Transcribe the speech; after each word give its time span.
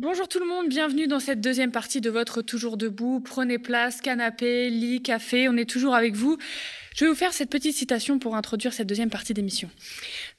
Bonjour 0.00 0.28
tout 0.28 0.38
le 0.38 0.46
monde, 0.46 0.68
bienvenue 0.68 1.08
dans 1.08 1.18
cette 1.18 1.40
deuxième 1.40 1.72
partie 1.72 2.00
de 2.00 2.08
votre 2.08 2.40
Toujours 2.40 2.76
debout. 2.76 3.18
Prenez 3.18 3.58
place, 3.58 4.00
canapé, 4.00 4.70
lit, 4.70 5.02
café, 5.02 5.48
on 5.48 5.56
est 5.56 5.68
toujours 5.68 5.96
avec 5.96 6.14
vous. 6.14 6.38
Je 6.98 7.04
vais 7.04 7.10
vous 7.10 7.16
faire 7.16 7.32
cette 7.32 7.50
petite 7.50 7.76
citation 7.76 8.18
pour 8.18 8.34
introduire 8.34 8.72
cette 8.72 8.88
deuxième 8.88 9.08
partie 9.08 9.32
d'émission. 9.32 9.70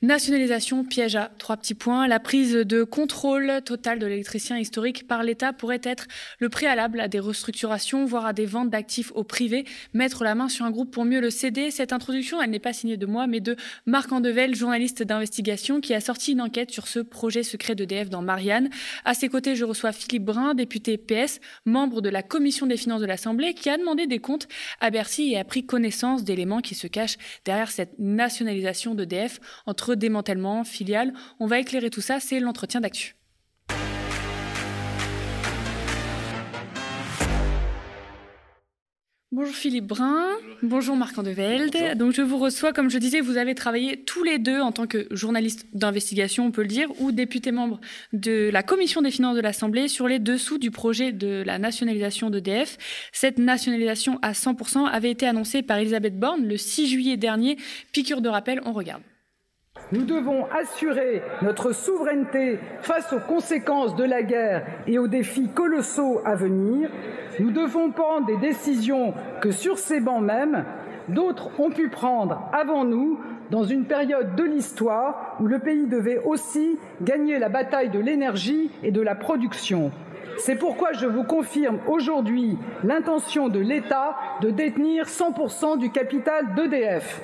Nationalisation, 0.02 0.84
piège 0.84 1.16
à 1.16 1.32
trois 1.38 1.56
petits 1.56 1.74
points. 1.74 2.06
La 2.06 2.20
prise 2.20 2.52
de 2.52 2.84
contrôle 2.84 3.62
total 3.64 3.98
de 3.98 4.06
l'électricien 4.06 4.58
historique 4.58 5.08
par 5.08 5.24
l'État 5.24 5.54
pourrait 5.54 5.80
être 5.84 6.08
le 6.40 6.50
préalable 6.50 7.00
à 7.00 7.08
des 7.08 7.22
restructurations, 7.22 8.04
voire 8.04 8.26
à 8.26 8.34
des 8.34 8.46
ventes 8.46 8.70
d'actifs 8.70 9.14
au 9.16 9.24
privé. 9.24 9.64
Mettre 9.94 10.26
la 10.26 10.36
main 10.36 10.50
sur 10.50 10.66
un 10.66 10.72
groupe 10.72 10.92
pour 10.92 11.06
mieux 11.06 11.22
le 11.22 11.30
céder. 11.30 11.72
Cette 11.72 11.94
introduction, 11.94 12.42
elle 12.42 12.50
n'est 12.50 12.60
pas 12.60 12.74
signée 12.74 12.98
de 12.98 13.06
moi, 13.06 13.26
mais 13.26 13.40
de 13.40 13.56
Marc 13.86 14.12
Andevel, 14.12 14.54
journaliste 14.54 15.02
d'investigation, 15.02 15.80
qui 15.80 15.94
a 15.94 16.02
sorti 16.02 16.34
une 16.34 16.42
enquête 16.42 16.72
sur 16.72 16.90
ce 16.90 17.00
projet 17.00 17.44
secret 17.44 17.76
d'EDF 17.76 18.10
dans 18.10 18.22
Marianne. 18.22 18.70
À 19.06 19.14
ses 19.14 19.30
côtés, 19.30 19.49
je 19.56 19.66
reçois 19.66 19.92
Philippe 19.92 20.26
Brun, 20.26 20.54
député 20.54 20.98
PS, 20.98 21.40
membre 21.66 22.02
de 22.02 22.10
la 22.10 22.24
commission 22.24 22.66
des 22.66 22.78
finances 22.78 23.02
de 23.02 23.06
l'Assemblée, 23.06 23.54
qui 23.54 23.70
a 23.70 23.78
demandé 23.78 24.08
des 24.08 24.20
comptes 24.20 24.48
à 24.80 24.90
Bercy 24.90 25.32
et 25.34 25.38
a 25.38 25.44
pris 25.44 25.66
connaissance 25.66 26.24
d'éléments 26.24 26.62
qui 26.62 26.76
se 26.76 26.88
cache 26.88 27.18
derrière 27.46 27.72
cette 27.72 28.00
nationalisation 28.00 28.96
d'EDF 28.96 29.40
entre 29.66 29.96
démantèlement, 29.96 30.64
filiale. 30.64 31.14
On 31.40 31.48
va 31.48 31.60
éclairer 31.60 31.90
tout 31.90 32.02
ça, 32.02 32.20
c'est 32.20 32.40
l'entretien 32.40 32.82
d'actu. 32.82 33.19
Bonjour 39.40 39.56
Philippe 39.56 39.88
Brun, 39.88 40.28
bonjour, 40.64 40.98
Marc 40.98 41.18
Andevelde. 41.18 41.98
Donc 41.98 42.12
je 42.12 42.22
vous 42.22 42.38
reçois, 42.38 42.74
comme 42.74 42.90
je 42.90 42.98
disais, 42.98 43.22
vous 43.22 43.38
avez 43.38 43.56
travaillé 43.56 43.96
tous 43.96 44.22
les 44.22 44.38
deux 44.38 44.60
en 44.60 44.74
tant 44.74 44.86
que 44.86 45.08
journaliste 45.12 45.66
d'investigation, 45.72 46.48
on 46.48 46.52
peut 46.52 46.64
le 46.64 46.68
dire, 46.68 46.90
ou 47.00 47.14
député 47.14 47.54
membre 47.54 47.80
de 48.12 48.50
la 48.52 48.64
commission 48.64 49.02
des 49.02 49.12
finances 49.12 49.38
de 49.38 49.42
l'Assemblée 49.42 49.88
sur 49.88 50.10
les 50.10 50.20
dessous 50.20 50.58
du 50.58 50.72
projet 50.72 51.14
de 51.14 51.42
la 51.46 51.58
nationalisation 51.58 52.30
d'EDF. 52.30 52.78
Cette 53.14 53.38
nationalisation 53.38 54.20
à 54.22 54.34
100% 54.34 54.86
avait 54.86 55.10
été 55.10 55.26
annoncée 55.26 55.62
par 55.62 55.78
Elisabeth 55.78 56.20
Borne 56.20 56.46
le 56.46 56.58
6 56.58 56.90
juillet 56.90 57.16
dernier. 57.16 57.56
Piqûre 57.94 58.20
de 58.20 58.28
rappel, 58.28 58.60
on 58.66 58.74
regarde. 58.74 59.04
Nous 59.92 60.04
devons 60.04 60.46
assurer 60.52 61.24
notre 61.42 61.72
souveraineté 61.72 62.60
face 62.82 63.12
aux 63.12 63.20
conséquences 63.20 63.96
de 63.96 64.04
la 64.04 64.22
guerre 64.22 64.66
et 64.86 65.00
aux 65.00 65.08
défis 65.08 65.50
colossaux 65.50 66.22
à 66.26 66.36
venir. 66.36 66.90
Nous 67.40 67.52
devons 67.52 67.92
prendre 67.92 68.28
des 68.28 68.38
décisions 68.38 69.14
que 69.42 69.52
sur 69.52 69.80
ces 69.80 70.00
bancs 70.00 70.22
même, 70.22 70.64
d'autres 71.08 71.50
ont 71.60 71.72
pu 71.72 71.90
prendre 71.90 72.50
avant 72.54 72.86
nous 72.86 73.20
dans 73.50 73.64
une 73.64 73.86
période 73.86 74.36
de 74.36 74.44
l'histoire 74.44 75.36
où 75.40 75.48
le 75.48 75.60
pays 75.60 75.88
devait 75.88 76.22
aussi 76.24 76.78
gagner 77.02 77.40
la 77.40 77.50
bataille 77.50 77.90
de 77.90 78.00
l'énergie 78.00 78.70
et 78.84 78.92
de 78.92 79.02
la 79.02 79.16
production. 79.16 79.92
C'est 80.38 80.56
pourquoi 80.56 80.94
je 80.94 81.08
vous 81.08 81.24
confirme 81.24 81.80
aujourd'hui 81.88 82.58
l'intention 82.84 83.50
de 83.50 83.60
l'État 83.60 84.16
de 84.42 84.52
détenir 84.52 85.06
100% 85.06 85.78
du 85.80 85.92
capital 85.92 86.54
d'EDF. 86.56 87.22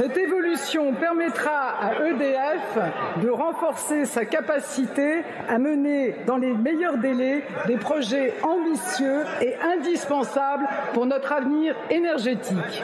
Cette 0.00 0.16
évolution 0.16 0.94
permettra 0.94 1.76
à 1.78 2.06
EDF 2.06 2.59
de 3.22 3.28
renforcer 3.28 4.04
sa 4.04 4.24
capacité 4.24 5.22
à 5.48 5.58
mener 5.58 6.14
dans 6.26 6.36
les 6.36 6.52
meilleurs 6.52 6.98
délais 6.98 7.42
des 7.66 7.76
projets 7.76 8.34
ambitieux 8.42 9.24
et 9.40 9.54
indispensables 9.56 10.66
pour 10.92 11.06
notre 11.06 11.32
avenir 11.32 11.74
énergétique. 11.90 12.82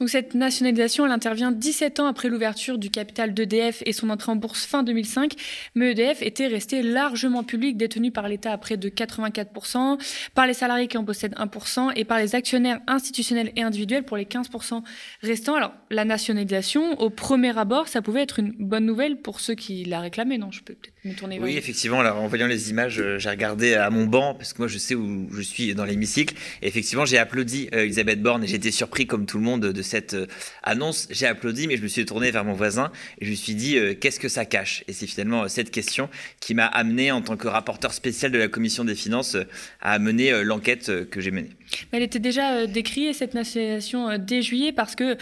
Donc 0.00 0.10
cette 0.10 0.34
nationalisation, 0.34 1.06
elle 1.06 1.12
intervient 1.12 1.52
17 1.52 2.00
ans 2.00 2.06
après 2.06 2.28
l'ouverture 2.28 2.78
du 2.78 2.90
capital 2.90 3.32
d'EDF 3.32 3.82
et 3.86 3.92
son 3.92 4.10
entrée 4.10 4.30
en 4.30 4.36
bourse 4.36 4.66
fin 4.66 4.82
2005. 4.82 5.32
Mais 5.74 5.92
EDF 5.92 6.22
était 6.22 6.46
resté 6.46 6.82
largement 6.82 7.44
public, 7.44 7.76
détenu 7.76 8.10
par 8.10 8.28
l'État 8.28 8.52
à 8.52 8.58
près 8.58 8.76
de 8.76 8.88
84%, 8.88 9.98
par 10.34 10.46
les 10.46 10.54
salariés 10.54 10.86
qui 10.88 10.98
en 10.98 11.04
possèdent 11.04 11.34
1% 11.34 11.92
et 11.96 12.04
par 12.04 12.18
les 12.18 12.34
actionnaires 12.34 12.80
institutionnels 12.86 13.52
et 13.56 13.62
individuels 13.62 14.04
pour 14.04 14.16
les 14.16 14.24
15% 14.24 14.82
restants. 15.22 15.54
Alors 15.54 15.72
la 15.90 16.04
nationalisation, 16.04 17.00
au 17.00 17.10
premier 17.10 17.56
abord, 17.58 17.88
ça 17.88 18.02
pouvait 18.02 18.22
être 18.22 18.38
une 18.38 18.52
bonne 18.58 18.84
nouvelle 18.84 19.16
pour 19.16 19.40
ceux 19.40 19.54
qui 19.54 19.84
la 19.84 20.00
réclamaient, 20.00 20.38
non 20.38 20.50
Je 20.50 20.62
peux 20.62 20.74
peut-être 20.74 20.94
me 21.04 21.14
tourner 21.14 21.38
Oui, 21.40 21.56
effectivement. 21.56 22.00
Alors, 22.00 22.18
en 22.18 22.26
voyant 22.26 22.46
les 22.46 22.70
images, 22.70 23.00
euh, 23.00 23.18
j'ai 23.18 23.30
regardé 23.30 23.74
à 23.74 23.90
mon 23.90 24.06
banc 24.06 24.34
parce 24.34 24.52
que 24.52 24.58
moi, 24.58 24.68
je 24.68 24.78
sais 24.78 24.94
où 24.94 25.28
je 25.32 25.42
suis 25.42 25.74
dans 25.74 25.84
l'hémicycle. 25.84 26.34
Et 26.62 26.68
effectivement, 26.68 27.04
j'ai 27.04 27.18
applaudi 27.18 27.68
euh, 27.72 27.84
Elisabeth 27.84 28.20
Borne 28.20 28.44
et 28.44 28.46
j'étais 28.46 28.70
surpris, 28.70 29.06
comme 29.06 29.26
tout 29.26 29.38
le 29.38 29.44
monde, 29.44 29.66
de 29.66 29.82
cette 29.86 30.14
euh, 30.14 30.26
annonce. 30.62 31.08
J'ai 31.10 31.26
applaudi, 31.26 31.66
mais 31.66 31.76
je 31.76 31.82
me 31.82 31.88
suis 31.88 32.04
tourné 32.04 32.30
vers 32.30 32.44
mon 32.44 32.52
voisin 32.52 32.92
et 33.20 33.24
je 33.24 33.30
me 33.30 33.36
suis 33.36 33.54
dit 33.54 33.78
euh, 33.78 33.94
qu'est-ce 33.94 34.20
que 34.20 34.28
ça 34.28 34.44
cache? 34.44 34.84
Et 34.88 34.92
c'est 34.92 35.06
finalement 35.06 35.48
cette 35.48 35.70
question 35.70 36.10
qui 36.40 36.54
m'a 36.54 36.66
amené, 36.66 37.10
en 37.10 37.22
tant 37.22 37.36
que 37.36 37.48
rapporteur 37.48 37.94
spécial 37.94 38.30
de 38.30 38.38
la 38.38 38.48
commission 38.48 38.84
des 38.84 38.94
finances, 38.94 39.36
à 39.80 39.98
mener 39.98 40.44
l'enquête 40.44 41.08
que 41.08 41.20
j'ai 41.20 41.30
menée. 41.30 41.50
Elle 41.92 42.02
était 42.02 42.18
déjà 42.18 42.66
décriée, 42.66 43.12
cette 43.12 43.34
nationalisation, 43.34 44.18
dès 44.18 44.42
juillet, 44.42 44.72
parce 44.72 44.94
que 44.94 45.16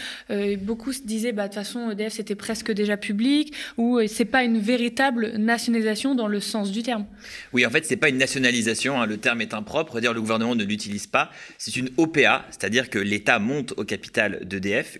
beaucoup 0.56 0.92
se 0.92 1.02
disaient, 1.02 1.32
bah, 1.32 1.44
de 1.44 1.48
toute 1.48 1.54
façon, 1.54 1.90
EDF, 1.90 2.14
c'était 2.14 2.34
presque 2.34 2.72
déjà 2.72 2.96
public, 2.96 3.54
ou 3.76 4.00
c'est 4.06 4.24
pas 4.24 4.44
une 4.44 4.58
véritable 4.58 5.32
nationalisation 5.36 6.14
dans 6.14 6.28
le 6.28 6.40
sens 6.40 6.70
du 6.70 6.82
terme. 6.82 7.06
Oui, 7.52 7.64
en 7.64 7.70
fait, 7.70 7.84
c'est 7.84 7.96
pas 7.96 8.08
une 8.08 8.18
nationalisation, 8.18 9.00
hein, 9.00 9.06
le 9.06 9.18
terme 9.18 9.40
est 9.40 9.54
impropre, 9.54 10.00
dire 10.00 10.12
le 10.12 10.20
gouvernement 10.20 10.54
ne 10.54 10.64
l'utilise 10.64 11.06
pas. 11.06 11.30
C'est 11.58 11.76
une 11.76 11.90
OPA, 11.96 12.46
c'est-à-dire 12.50 12.90
que 12.90 12.98
l'État 12.98 13.38
monte 13.38 13.74
au 13.76 13.84
capital 13.84 14.40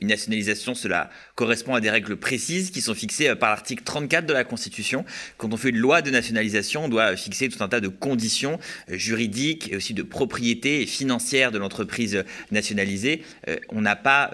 Une 0.01 0.09
nationalisation, 0.09 0.75
cela 0.75 1.11
correspond 1.35 1.75
à 1.75 1.81
des 1.81 1.91
règles 1.91 2.17
précises 2.17 2.71
qui 2.71 2.81
sont 2.81 2.95
fixées 2.95 3.29
euh, 3.29 3.35
par 3.35 3.51
l'article 3.51 3.83
34 3.85 4.27
de 4.27 4.33
la 4.33 4.45
Constitution. 4.45 5.05
Quand 5.37 5.53
on 5.53 5.57
fait 5.57 5.71
une 5.71 5.79
loi 5.79 6.03
de 6.03 6.11
nationalisation, 6.11 6.85
on 6.85 6.89
doit 6.89 7.17
fixer 7.17 7.49
tout 7.49 7.63
un 7.63 7.69
tas 7.69 7.81
de 7.81 7.89
conditions 7.89 8.59
euh, 8.91 8.97
juridiques 8.97 9.73
et 9.73 9.77
aussi 9.77 9.95
de 9.95 10.03
propriété 10.03 10.87
financière 10.87 11.53
de 11.53 11.59
l'entreprise 11.59 12.25
nationalisée. 12.51 13.23
Euh, 13.49 13.57
on 13.69 13.81
n'a 13.81 13.97
pas, 13.97 14.31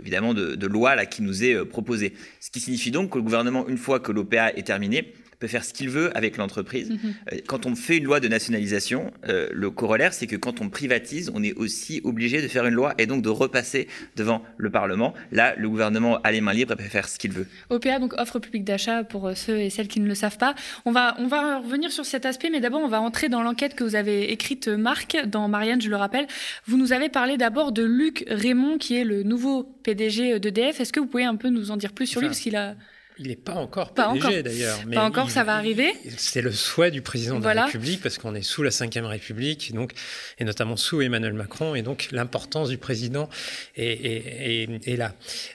évidemment, 0.00 0.34
de, 0.34 0.54
de 0.54 0.66
loi 0.66 0.94
là 0.94 1.06
qui 1.06 1.22
nous 1.22 1.44
est 1.44 1.64
proposée. 1.64 2.12
Ce 2.40 2.50
qui 2.50 2.60
signifie 2.60 2.90
donc 2.90 3.10
que 3.10 3.18
le 3.18 3.22
gouvernement, 3.22 3.68
une 3.68 3.78
fois 3.78 4.00
que 4.00 4.12
l'OPA 4.12 4.50
est 4.50 4.66
terminée, 4.66 5.12
peut 5.38 5.46
faire 5.46 5.64
ce 5.64 5.72
qu'il 5.72 5.90
veut 5.90 6.16
avec 6.16 6.36
l'entreprise. 6.36 6.90
Mhm. 6.90 6.98
Euh, 7.32 7.36
quand 7.46 7.66
on 7.66 7.74
fait 7.74 7.98
une 7.98 8.04
loi 8.04 8.20
de 8.20 8.28
nationalisation, 8.28 9.12
euh, 9.28 9.48
le 9.52 9.70
corollaire, 9.70 10.12
c'est 10.12 10.26
que 10.26 10.36
quand 10.36 10.60
on 10.60 10.68
privatise, 10.68 11.30
on 11.34 11.42
est 11.42 11.54
aussi 11.54 12.00
obligé 12.04 12.40
de 12.40 12.48
faire 12.48 12.66
une 12.66 12.74
loi 12.74 12.94
et 12.98 13.06
donc 13.06 13.22
de 13.22 13.28
repasser 13.28 13.88
devant 14.16 14.42
le 14.56 14.70
Parlement. 14.70 15.14
Là, 15.32 15.54
le 15.56 15.68
gouvernement 15.68 16.18
a 16.22 16.32
les 16.32 16.40
mains 16.40 16.52
libres 16.52 16.72
et 16.72 16.76
peut 16.76 16.84
faire 16.84 17.08
ce 17.08 17.18
qu'il 17.18 17.32
veut. 17.32 17.46
OPA, 17.70 17.98
donc 17.98 18.14
offre 18.18 18.38
publique 18.38 18.64
d'achat 18.64 19.04
pour 19.04 19.28
euh, 19.28 19.34
ceux 19.34 19.58
et 19.58 19.70
celles 19.70 19.88
qui 19.88 20.00
ne 20.00 20.06
le 20.06 20.14
savent 20.14 20.38
pas. 20.38 20.54
On 20.84 20.92
va, 20.92 21.14
on 21.18 21.26
va 21.26 21.58
revenir 21.58 21.92
sur 21.92 22.06
cet 22.06 22.26
aspect, 22.26 22.50
mais 22.50 22.60
d'abord, 22.60 22.80
on 22.80 22.88
va 22.88 23.00
entrer 23.00 23.28
dans 23.28 23.42
l'enquête 23.42 23.74
que 23.74 23.84
vous 23.84 23.94
avez 23.94 24.32
écrite, 24.32 24.68
Marc, 24.68 25.16
dans 25.26 25.48
Marianne, 25.48 25.80
je 25.80 25.90
le 25.90 25.96
rappelle. 25.96 26.26
Vous 26.66 26.76
nous 26.76 26.92
avez 26.92 27.08
parlé 27.08 27.36
d'abord 27.36 27.72
de 27.72 27.82
Luc 27.82 28.24
Raymond, 28.28 28.78
qui 28.78 28.96
est 28.96 29.04
le 29.04 29.22
nouveau 29.22 29.64
PDG 29.64 30.40
d'EDF. 30.40 30.80
Est-ce 30.80 30.92
que 30.92 31.00
vous 31.00 31.06
pouvez 31.06 31.24
un 31.24 31.36
peu 31.36 31.48
nous 31.48 31.70
en 31.70 31.76
dire 31.76 31.92
plus 31.92 32.06
sur 32.06 32.20
lui, 32.20 32.28
parce 32.28 32.40
qu'il 32.40 32.56
a... 32.56 32.74
Il 33.18 33.28
n'est 33.28 33.36
pas 33.36 33.54
encore 33.54 33.94
pas 33.94 34.12
PDG 34.12 34.42
d'ailleurs. 34.42 34.78
Pas 34.92 35.04
encore, 35.04 35.30
ça 35.30 35.42
va 35.42 35.54
arriver. 35.54 35.94
C'est 36.18 36.42
le 36.42 36.52
souhait 36.52 36.90
du 36.90 37.00
président 37.00 37.40
de 37.40 37.44
la 37.48 37.64
République 37.64 38.02
parce 38.02 38.18
qu'on 38.18 38.34
est 38.34 38.42
sous 38.42 38.62
la 38.62 38.68
Ve 38.68 39.06
République 39.06 39.72
donc, 39.72 39.92
et 40.38 40.44
notamment 40.44 40.76
sous 40.76 41.00
Emmanuel 41.00 41.32
Macron 41.32 41.74
et 41.74 41.80
donc 41.80 42.08
l'importance 42.12 42.68
du 42.68 42.76
président 42.76 43.30
est, 43.76 44.96
là. 44.98 45.14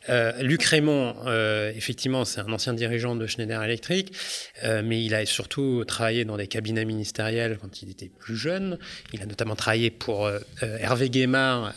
Euh, 0.10 0.42
Luc 0.42 0.64
Raymond, 0.64 1.16
euh, 1.28 1.72
effectivement, 1.76 2.26
c'est 2.26 2.42
un 2.42 2.52
ancien 2.52 2.74
dirigeant 2.74 3.16
de 3.16 3.28
Schneider 3.28 3.62
Electric, 3.62 4.12
euh, 4.64 4.82
mais 4.84 5.04
il 5.04 5.14
a 5.14 5.24
surtout 5.28 5.84
travaillé 5.86 6.26
dans 6.26 6.38
des 6.38 6.48
cabinets 6.48 6.86
ministériels 6.86 7.60
quand 7.62 7.84
il 7.84 7.92
était 7.92 8.10
plus 8.10 8.36
jeune. 8.36 8.80
Il 9.14 9.22
a 9.22 9.28
notamment 9.28 9.56
travaillé 9.56 9.92
pour 9.92 10.30
Hervé 10.62 11.10
Guémard 11.10 11.74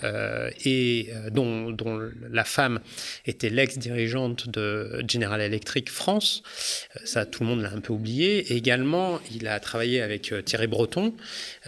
et 0.64 1.10
dont, 1.30 1.70
dont 1.70 2.10
la 2.30 2.44
femme 2.44 2.80
était 3.26 3.50
l'ex-dirigeante 3.50 4.48
de 4.48 5.04
General 5.06 5.40
Electric 5.40 5.73
France. 5.88 6.42
Euh, 6.96 7.00
ça, 7.04 7.26
tout 7.26 7.42
le 7.42 7.48
monde 7.48 7.62
l'a 7.62 7.70
un 7.70 7.80
peu 7.80 7.92
oublié. 7.92 8.54
également, 8.54 9.20
il 9.34 9.46
a 9.48 9.58
travaillé 9.60 10.00
avec 10.00 10.32
euh, 10.32 10.42
Thierry 10.42 10.66
Breton, 10.66 11.14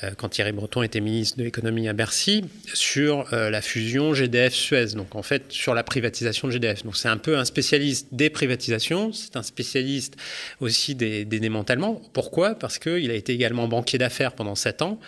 euh, 0.03 0.11
quand 0.17 0.29
Thierry 0.29 0.53
Breton 0.53 0.83
était 0.83 1.01
ministre 1.01 1.39
de 1.39 1.45
l'économie 1.45 1.89
à 1.89 1.93
Bercy, 1.93 2.45
sur 2.73 3.27
la 3.33 3.61
fusion 3.63 4.15
GDF-Suez. 4.15 4.95
Donc, 4.95 5.15
en 5.15 5.23
fait, 5.23 5.45
sur 5.49 5.75
la 5.75 5.83
privatisation 5.83 6.49
de 6.49 6.53
GDF. 6.53 6.85
Donc, 6.85 6.97
c'est 6.97 7.09
un 7.09 7.17
peu 7.17 7.37
un 7.37 7.45
spécialiste 7.45 8.09
des 8.13 8.31
privatisations. 8.31 9.13
C'est 9.13 9.37
un 9.37 9.43
spécialiste 9.43 10.17
aussi 10.61 10.95
des, 10.95 11.25
démantèlements. 11.25 12.01
Pourquoi? 12.13 12.55
Parce 12.55 12.79
qu'il 12.79 13.11
a 13.11 13.15
été 13.15 13.33
également 13.33 13.69
banquier 13.69 13.99
d'affaires 13.99 14.33
pendant 14.33 14.55
sept 14.55 14.83
ans 14.83 14.99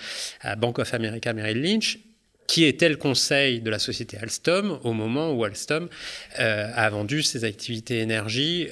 à 0.41 0.57
Bank 0.57 0.79
of 0.79 0.93
America 0.95 1.33
Merrill 1.33 1.63
Lynch 1.63 1.99
qui 2.47 2.65
était 2.65 2.89
le 2.89 2.97
conseil 2.97 3.61
de 3.61 3.71
la 3.71 3.79
société 3.79 4.17
Alstom 4.17 4.81
au 4.83 4.95
moment 4.95 5.33
où 5.33 5.45
Alstom 5.45 5.89
a 6.37 6.91
vendu 6.91 7.23
ses 7.23 7.45
activités 7.45 7.99
énergie 8.01 8.69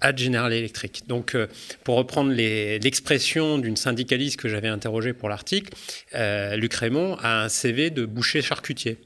à 0.00 0.14
General 0.14 0.52
Electric. 0.52 1.04
Donc, 1.06 1.34
euh, 1.34 1.46
pour 1.82 1.96
reprendre 1.96 2.32
l'expression 2.32 3.58
d'une 3.58 3.76
syndicaliste 3.76 4.38
que 4.38 4.48
j'avais 4.48 4.68
interrogée 4.68 5.12
pour 5.12 5.28
l'article, 5.28 5.72
euh, 6.14 6.56
Luc 6.56 6.74
Raymond 6.74 7.16
a 7.22 7.44
un 7.44 7.48
CV 7.48 7.90
de 7.90 8.04
boucher 8.04 8.42
charcutier. 8.42 8.98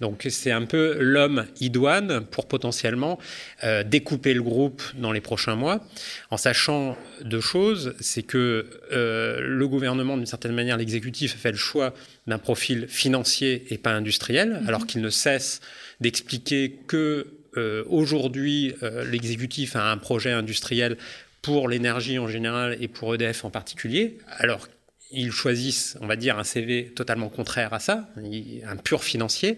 Donc, 0.00 0.26
c'est 0.30 0.52
un 0.52 0.64
peu 0.64 0.96
l'homme 0.98 1.46
idoine 1.60 2.24
pour 2.24 2.46
potentiellement 2.46 3.18
euh, 3.64 3.82
découper 3.82 4.32
le 4.32 4.42
groupe 4.42 4.82
dans 4.94 5.12
les 5.12 5.20
prochains 5.20 5.56
mois, 5.56 5.84
en 6.30 6.38
sachant 6.38 6.96
deux 7.22 7.40
choses. 7.40 7.94
C'est 8.00 8.22
que 8.22 8.66
le 8.90 9.68
gouvernement, 9.68 10.16
d'une 10.16 10.26
certaine 10.26 10.54
manière, 10.54 10.78
l'exécutif 10.78 11.34
a 11.34 11.38
fait 11.38 11.52
le 11.52 11.58
choix 11.58 11.92
d'un 12.26 12.38
profil 12.38 12.86
financier 12.88 13.64
et 13.70 13.78
pas 13.78 13.92
industriel, 13.92 14.50
mm-hmm. 14.50 14.68
alors 14.68 14.86
qu'il 14.86 15.02
ne 15.02 15.10
cesse 15.10 15.60
d'expliquer 16.00 16.78
que 16.86 17.26
euh, 17.56 17.84
aujourd'hui, 17.88 18.74
euh, 18.82 19.04
l'exécutif 19.10 19.76
a 19.76 19.90
un 19.90 19.98
projet 19.98 20.32
industriel 20.32 20.96
pour 21.42 21.68
l'énergie 21.68 22.18
en 22.18 22.28
général 22.28 22.76
et 22.80 22.88
pour 22.88 23.14
EDF 23.14 23.44
en 23.44 23.50
particulier, 23.50 24.18
alors 24.38 24.68
ils 25.12 25.30
choisissent, 25.30 25.96
on 26.00 26.06
va 26.06 26.16
dire, 26.16 26.38
un 26.38 26.44
CV 26.44 26.86
totalement 26.86 27.28
contraire 27.28 27.72
à 27.72 27.78
ça, 27.78 28.08
un 28.16 28.76
pur 28.76 29.04
financier. 29.04 29.56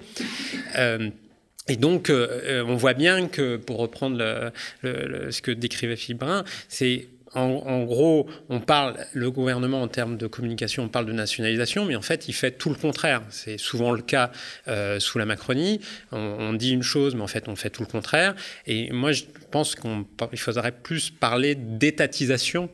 Euh, 0.76 1.08
et 1.68 1.76
donc, 1.76 2.10
on 2.10 2.76
voit 2.76 2.94
bien 2.94 3.28
que, 3.28 3.56
pour 3.56 3.78
reprendre 3.78 4.52
ce 4.82 5.42
que 5.42 5.50
décrivait 5.50 5.96
Philippe 5.96 6.20
Brun, 6.20 6.44
c'est 6.68 7.08
en, 7.38 7.84
gros, 7.84 8.28
on 8.48 8.60
parle, 8.60 8.96
le 9.12 9.30
gouvernement 9.30 9.82
en 9.82 9.88
termes 9.88 10.16
de 10.16 10.26
communication, 10.26 10.84
on 10.84 10.88
parle 10.88 11.06
de 11.06 11.12
nationalisation, 11.12 11.84
mais 11.84 11.96
en 11.96 12.02
fait, 12.02 12.28
il 12.28 12.32
fait 12.32 12.52
tout 12.52 12.68
le 12.68 12.74
contraire. 12.74 13.22
C'est 13.30 13.58
souvent 13.58 13.92
le 13.92 14.02
cas 14.02 14.30
euh, 14.66 15.00
sous 15.00 15.18
la 15.18 15.24
Macronie. 15.24 15.80
On, 16.12 16.52
dit 16.52 16.72
une 16.72 16.82
chose, 16.82 17.14
mais 17.14 17.22
en 17.22 17.28
fait, 17.28 17.48
on 17.48 17.56
fait 17.56 17.70
tout 17.70 17.82
le 17.82 17.88
contraire. 17.88 18.34
Et 18.66 18.90
moi, 18.90 19.12
je 19.12 19.24
pense 19.50 19.74
qu'il 19.74 20.38
faudrait 20.38 20.72
plus 20.72 21.10
parler 21.10 21.54
d'étatisation 21.54 22.70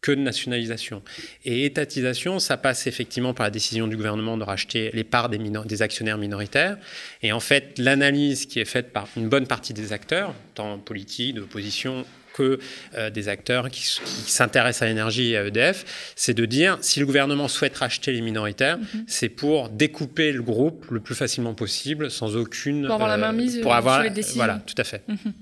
que 0.00 0.12
de 0.12 0.20
nationalisation. 0.20 1.02
Et 1.44 1.64
étatisation, 1.64 2.38
ça 2.38 2.56
passe 2.56 2.86
effectivement 2.86 3.34
par 3.34 3.44
la 3.44 3.50
décision 3.50 3.88
du 3.88 3.96
gouvernement 3.96 4.36
de 4.36 4.44
racheter 4.44 4.90
les 4.94 5.02
parts 5.02 5.28
des, 5.28 5.38
des 5.38 5.82
actionnaires 5.82 6.18
minoritaires. 6.18 6.76
Et 7.22 7.32
en 7.32 7.40
fait, 7.40 7.78
l'analyse 7.78 8.46
qui 8.46 8.60
est 8.60 8.64
faite 8.64 8.92
par 8.92 9.08
une 9.16 9.28
bonne 9.28 9.48
partie 9.48 9.74
des 9.74 9.92
acteurs, 9.92 10.34
tant 10.54 10.78
politiques, 10.78 11.34
d'opposition 11.34 12.06
que 12.38 12.58
euh, 12.94 13.10
des 13.10 13.28
acteurs 13.28 13.68
qui, 13.70 13.82
s'intéressent 13.84 14.82
à 14.82 14.86
l'énergie 14.86 15.32
et 15.32 15.36
à 15.36 15.44
EDF, 15.44 16.12
c'est 16.14 16.34
de 16.34 16.44
dire 16.44 16.78
si 16.80 17.00
le 17.00 17.06
gouvernement 17.06 17.48
souhaite 17.48 17.76
racheter 17.76 18.12
les 18.12 18.20
minoritaires, 18.20 18.78
mhm. 18.78 19.04
c'est 19.06 19.28
pour 19.28 19.68
découper 19.68 20.32
le 20.32 20.42
groupe 20.42 20.86
le 20.90 21.00
plus 21.00 21.14
facilement 21.14 21.54
possible, 21.54 22.10
sans 22.10 22.36
aucune. 22.36 22.86
Pour 22.86 22.94
avoir 22.94 23.08
la 23.08 23.16
main 23.16 23.32
mise 23.32 23.60
pour 23.60 23.74
avoir, 23.74 23.96
sur 23.96 24.04
les 24.04 24.10
décisions. 24.10 24.38
Voilà, 24.38 24.60
tout 24.66 24.74
à 24.78 24.84
fait. 24.84 25.02
Mhm. 25.08 25.32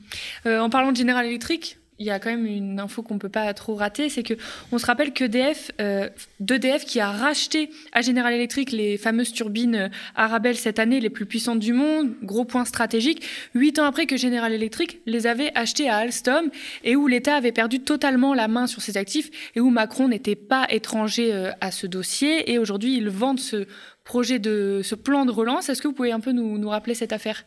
Euh, 0.47 0.61
en 0.61 0.71
parlant 0.71 0.93
de 0.93 0.97
General 0.97 1.27
Electric, 1.27 1.79
il 1.99 2.07
y 2.07 2.11
a 2.11 2.19
quand 2.19 2.31
même 2.31 2.47
une 2.47 2.79
info 2.79 3.03
qu'on 3.03 3.19
peut 3.19 3.29
pas 3.29 3.53
trop 3.55 3.75
rater, 3.75 4.09
c'est 4.09 4.23
que 4.23 4.35
on 4.71 4.79
se 4.79 4.87
rappelle 4.87 5.13
que 5.13 5.25
DF, 5.25 5.71
euh, 5.81 6.09
d'EDF 6.41 6.85
qui 6.85 7.01
a 7.01 7.11
racheté 7.11 7.71
à 7.93 8.03
General 8.03 8.33
Electric 8.33 8.73
les 8.73 8.99
fameuses 8.99 9.33
turbines 9.33 9.75
euh, 9.75 9.89
Arabelle 10.15 10.57
cette 10.57 10.79
année, 10.79 11.01
les 11.01 11.11
plus 11.11 11.27
puissantes 11.27 11.59
du 11.59 11.73
monde, 11.73 12.13
gros 12.23 12.45
point 12.45 12.65
stratégique, 12.65 13.25
huit 13.55 13.79
ans 13.79 13.85
après 13.85 14.07
que 14.07 14.17
General 14.17 14.53
Electric 14.53 15.01
les 15.07 15.27
avait 15.27 15.53
achetées 15.55 15.89
à 15.89 15.97
Alstom 15.97 16.51
et 16.85 16.97
où 16.97 17.07
l'État 17.07 17.37
avait 17.37 17.53
perdu 17.53 17.81
totalement 17.81 18.35
la 18.35 18.49
main 18.49 18.67
sur 18.67 18.83
ses 18.83 18.97
actifs 18.97 19.31
et 19.55 19.61
où 19.61 19.71
Macron 19.71 20.09
n'était 20.09 20.37
pas 20.37 20.67
étranger 20.69 21.33
euh, 21.33 21.51
à 21.61 21.71
ce 21.71 21.87
dossier 21.87 22.51
et 22.53 22.59
aujourd'hui 22.59 22.97
ils 22.97 23.09
vendent 23.09 23.41
ce 23.41 23.67
projet 24.05 24.39
de 24.39 24.83
ce 24.85 24.95
plan 24.95 25.25
de 25.25 25.33
relance. 25.33 25.69
Est-ce 25.69 25.83
que 25.83 25.89
vous 25.89 25.95
pouvez 25.95 26.13
un 26.13 26.21
peu 26.21 26.33
nous 26.33 26.69
rappeler 26.69 26.95
cette 26.95 27.13
affaire? 27.13 27.45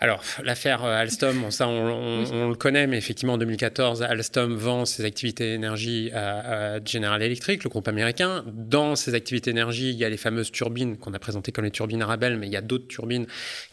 Alors, 0.00 0.22
l'affaire 0.42 0.84
euh, 0.84 0.96
Alstom, 0.96 1.50
ça, 1.50 1.68
on, 1.68 2.48
le 2.48 2.54
connaît, 2.56 2.86
mais 2.86 2.98
effectivement, 2.98 3.34
en 3.34 3.38
2014, 3.38 4.02
Alstom 4.02 4.54
vend 4.56 4.84
ses 4.84 5.04
activités 5.04 5.54
énergie 5.54 6.10
à, 6.12 6.84
General 6.84 7.22
Electric, 7.22 7.64
le 7.64 7.70
groupe 7.70 7.88
américain. 7.88 8.44
Dans 8.46 8.96
ces 8.96 9.14
activités 9.14 9.50
énergie, 9.50 9.90
il 9.90 9.96
y 9.96 10.04
a 10.04 10.08
les 10.08 10.16
fameuses 10.16 10.50
turbines 10.50 10.96
qu'on 10.96 11.14
a 11.14 11.18
présentées 11.18 11.52
comme 11.52 11.64
les 11.64 11.70
turbines 11.70 12.02
Arabelle, 12.02 12.36
mais 12.36 12.46
il 12.46 12.52
y 12.52 12.56
a 12.56 12.60
d'autres 12.60 12.88
turbines 12.88 13.26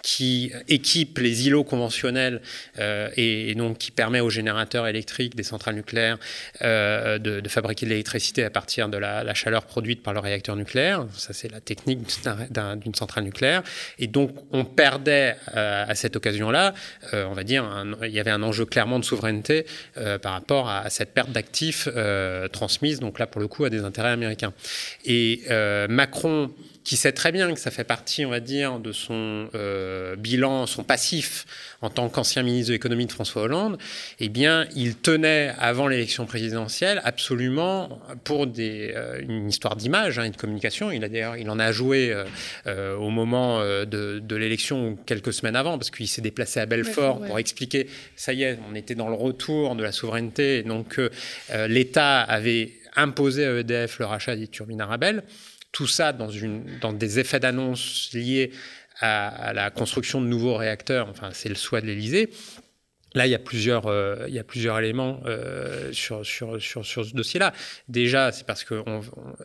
qui 0.04 0.52
équipent 0.68 1.18
les 1.18 1.48
îlots 1.48 1.64
conventionnels 1.64 2.42
euh, 2.80 3.10
et, 3.18 3.54
donc 3.56 3.78
qui 3.78 3.92
permet 3.92 4.20
aux 4.20 4.30
générateurs 4.30 4.88
électriques 4.88 5.36
des 5.36 5.44
centrales 5.44 5.76
nucléaires 5.76 6.18
euh, 6.62 7.18
de, 7.18 7.48
fabriquer 7.50 7.86
de 7.86 7.92
l'électricité 7.92 8.44
à 8.44 8.50
partir 8.50 8.90
de 8.90 8.98
la, 8.98 9.34
chaleur 9.34 9.66
produite 9.66 10.04
par 10.04 10.14
le 10.14 10.20
réacteur 10.20 10.56
nucléaire. 10.56 11.06
Ça, 11.18 11.34
c'est 11.34 11.52
la 11.52 11.62
technique 11.62 12.00
d'une 12.78 12.96
centrale 12.96 13.24
nucléaire. 13.24 13.64
Et 13.98 14.08
donc, 14.08 14.36
on 14.52 14.66
perdait 14.66 15.36
à 15.54 15.94
cette 15.96 16.16
occasion-là, 16.22 16.74
euh, 17.14 17.26
on 17.26 17.34
va 17.34 17.44
dire, 17.44 17.66
il 18.04 18.12
y 18.12 18.20
avait 18.20 18.32
un 18.32 18.44
enjeu 18.44 18.66
clairement 18.66 19.00
de 19.00 19.06
souveraineté 19.06 19.66
euh, 19.98 20.20
par 20.20 20.34
rapport 20.34 20.70
à, 20.70 20.90
cette 20.90 21.14
perte 21.14 21.32
d'actifs 21.32 21.90
euh, 21.96 22.48
transmise, 22.48 23.00
donc 23.00 23.18
là 23.18 23.26
pour 23.26 23.42
le 23.42 23.48
coup 23.48 23.66
à 23.66 23.70
des 23.70 23.84
intérêts 23.84 24.12
américains. 24.12 24.54
Et 25.06 25.42
Macron 25.90 26.52
qui 26.84 26.96
sait 26.96 27.12
très 27.12 27.32
bien 27.32 27.54
que 27.54 27.60
ça 27.60 27.72
fait 27.72 27.84
partie, 27.84 28.26
on 28.26 28.30
va 28.30 28.40
dire, 28.40 28.80
de 28.80 28.92
son 28.92 29.50
euh, 29.54 30.16
bilan, 30.16 30.66
son 30.66 30.84
passif 30.84 31.46
en 31.82 31.90
tant 31.90 32.10
qu'ancien 32.10 32.44
ministre 32.44 32.70
de 32.70 32.74
l'économie 32.74 33.06
de 33.06 33.12
François 33.12 33.44
Hollande, 33.44 33.78
eh 34.20 34.30
bien, 34.30 34.68
il 34.76 34.96
tenait 34.96 35.54
avant 35.60 35.88
l'élection 35.88 36.26
présidentielle 36.26 37.02
absolument 37.04 38.02
pour 38.24 38.48
des, 38.48 38.94
euh, 38.96 39.22
une 39.22 39.50
histoire 39.50 39.76
d'image 39.76 40.18
hein, 40.18 40.24
et 40.24 40.30
de 40.32 40.38
communication. 40.38 40.92
Il 40.92 41.04
a 41.04 41.10
d'ailleurs, 41.10 41.38
il 41.38 41.50
en 41.50 41.60
a 41.60 41.72
joué 41.72 42.16
euh, 42.66 42.96
au 42.96 43.10
moment 43.10 43.62
de, 43.62 43.86
de 44.20 44.36
l'élection 44.36 44.98
quelques 45.06 45.34
semaines 45.34 45.56
avant, 45.56 45.78
parce 45.78 45.92
qu'il 45.92 46.08
s'est 46.08 46.22
déplacé 46.22 46.60
à 46.60 46.66
Belfort 46.66 47.22
pour 47.22 47.38
expliquer, 47.38 47.88
ça 48.16 48.34
y 48.34 48.44
est, 48.44 48.58
on 48.72 48.76
était 48.76 48.96
dans 48.96 49.10
le 49.10 49.16
retour 49.16 49.76
de 49.76 49.84
la 49.84 49.92
souveraineté, 49.92 50.64
donc 50.64 51.00
l'État 51.68 52.22
avait 52.22 52.74
imposé 52.96 53.46
à 53.46 53.60
EDF 53.60 54.00
le 54.00 54.06
rachat 54.06 54.36
des 54.36 54.48
turbines 54.48 54.82
Arabelle. 54.82 55.24
Tout 55.72 55.88
ça 55.88 56.14
dans, 56.14 56.30
une, 56.30 56.80
dans 56.80 56.94
des 56.94 57.20
effets 57.20 57.40
d'annonce 57.40 58.10
liés 58.14 58.52
à, 59.00 59.54
la 59.54 59.70
construction 59.72 60.22
de 60.22 60.28
nouveaux 60.28 60.56
réacteurs, 60.56 61.08
enfin 61.10 61.30
c'est 61.34 61.50
le 61.50 61.56
souhait 61.56 61.82
de 61.82 61.88
l'Élysée. 61.88 62.30
Là, 63.14 63.28
il 63.28 63.30
y 63.30 63.36
a 63.36 63.40
plusieurs, 63.40 63.88
euh, 63.88 64.24
il 64.30 64.34
y 64.34 64.40
a 64.40 64.44
plusieurs 64.46 64.80
éléments 64.80 65.20
euh, 65.26 65.92
sur, 65.92 66.26
sur, 66.26 66.62
sur, 66.62 66.86
sur, 66.86 67.06
ce 67.06 67.14
dossier-là. 67.14 67.52
Déjà, 67.90 68.32
c'est 68.32 68.46
parce 68.46 68.64
que 68.64 68.82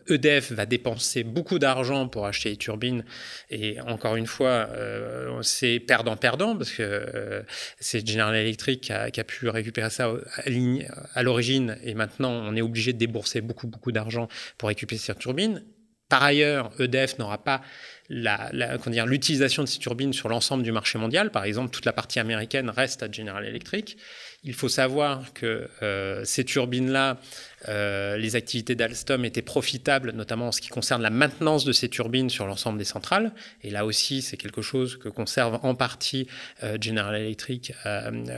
EDF 0.07 0.53
va 0.53 0.65
dépenser 0.65 1.23
beaucoup 1.25 1.59
d'argent 1.59 2.07
pour 2.07 2.25
acheter 2.25 2.51
les 2.51 2.55
turbines. 2.55 3.03
Et 3.49 3.81
encore 3.81 4.15
une 4.15 4.25
fois, 4.25 4.69
euh, 4.71 5.41
c'est 5.41 5.81
perdant-perdant, 5.81 6.55
parce 6.55 6.71
que 6.71 7.43
c'est 7.77 8.07
General 8.07 8.35
Electric 8.35 8.79
qui 8.79 8.93
a, 8.93 9.11
qui 9.11 9.19
a, 9.19 9.25
pu 9.25 9.49
récupérer 9.49 9.89
ça 9.89 10.13
à 11.13 11.23
l'origine. 11.23 11.77
Et 11.83 11.93
maintenant, 11.93 12.31
on 12.31 12.55
est 12.55 12.61
obligé 12.61 12.93
de 12.93 12.97
débourser 12.97 13.41
beaucoup, 13.41 13.67
beaucoup 13.67 13.91
d'argent 13.91 14.29
pour 14.57 14.69
récupérer 14.69 14.99
ces 14.99 15.13
turbines. 15.13 15.61
Par 16.09 16.23
ailleurs, 16.23 16.71
EDF 16.79 17.17
n'aura 17.19 17.43
pas 17.43 17.61
l'utilisation 18.09 19.63
de 19.63 19.67
ces 19.67 19.79
turbines 19.79 20.13
sur 20.13 20.29
l'ensemble 20.29 20.63
du 20.63 20.71
marché 20.71 20.97
mondial. 20.97 21.31
Par 21.31 21.43
exemple, 21.43 21.71
toute 21.71 21.85
la 21.85 21.93
partie 21.93 22.19
américaine 22.19 22.69
reste 22.69 23.03
à 23.03 23.11
General 23.11 23.45
Electric. 23.45 23.97
Il 24.43 24.53
faut 24.53 24.69
savoir 24.69 25.33
que 25.33 25.67
euh, 25.81 26.23
ces 26.23 26.45
turbines-là 26.45 27.17
euh, 27.69 28.17
les 28.17 28.35
activités 28.35 28.75
d'Alstom 28.75 29.25
étaient 29.25 29.41
profitables, 29.41 30.11
notamment 30.11 30.49
en 30.49 30.51
ce 30.51 30.61
qui 30.61 30.69
concerne 30.69 31.01
la 31.01 31.09
maintenance 31.09 31.65
de 31.65 31.71
ces 31.71 31.89
turbines 31.89 32.29
sur 32.29 32.45
l'ensemble 32.45 32.77
des 32.77 32.85
centrales. 32.85 33.31
Et 33.63 33.71
là 33.71 33.83
aussi, 33.83 34.21
c'est 34.21 34.37
quelque 34.37 34.61
chose 34.61 34.97
que 34.97 35.09
conserve 35.09 35.59
en 35.63 35.73
partie 35.73 36.27
euh, 36.63 36.77
General 36.79 37.15
Electric 37.15 37.73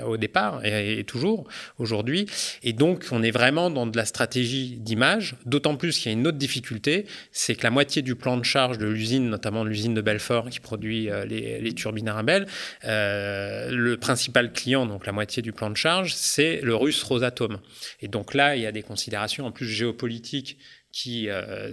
au 0.06 0.15
départ 0.15 0.65
et, 0.65 1.03
toujours 1.03 1.48
aujourd'hui. 1.79 2.27
Et 2.63 2.72
donc, 2.72 3.08
on 3.12 3.22
est 3.22 3.32
vraiment 3.32 3.70
dans 3.70 3.86
de 3.86 3.98
la 3.98 4.06
stratégie 4.06 4.77
d'image, 4.77 5.36
d'autant 5.46 5.75
plus 5.75 5.98
qu'il 5.98 6.12
y 6.12 6.15
a 6.15 6.18
une 6.18 6.25
autre 6.25 6.38
difficulté, 6.38 7.06
c'est 7.32 7.56
que 7.56 7.63
la 7.63 7.72
moitié 7.72 8.01
du 8.01 8.15
plan 8.15 8.38
de 8.38 8.44
charge 8.44 8.77
de 8.77 8.88
l'usine, 8.88 9.29
notamment 9.29 9.63
l'usine 9.63 9.94
de 9.94 10.01
Belfort 10.01 10.50
qui 10.50 10.60
produit 10.60 11.10
les, 11.27 11.74
turbines 11.74 12.08
Arabelle, 12.08 12.48
le 12.84 13.96
principal 13.96 14.53
client, 14.53 14.86
donc 14.86 15.06
la 15.06 15.12
moitié 15.12 15.41
du 15.41 15.51
plan 15.51 15.70
de 15.70 15.77
charge, 15.77 15.88
c'est 16.05 16.62
le 16.62 16.75
russe 16.75 17.03
Rosatom. 17.03 17.60
Et 18.01 18.08
donc 18.08 18.34
là, 18.34 18.55
il 18.55 18.62
y 18.62 18.65
a 18.65 18.72
des 18.72 18.84
considérations 18.84 19.46
en 19.46 19.51
plus 19.51 19.67
géopolitique 19.67 20.58
qui, 20.91 21.29
euh, 21.29 21.72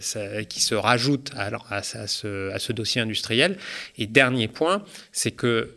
qui 0.49 0.61
se 0.61 0.75
rajoute 0.75 1.31
à, 1.37 1.51
à, 1.71 1.83
ce, 1.83 2.51
à, 2.51 2.59
ce, 2.59 2.73
dossier 2.73 3.01
industriel. 3.01 3.57
Et 3.97 4.07
dernier 4.07 4.49
point, 4.49 4.85
c'est 5.13 5.31
que 5.31 5.77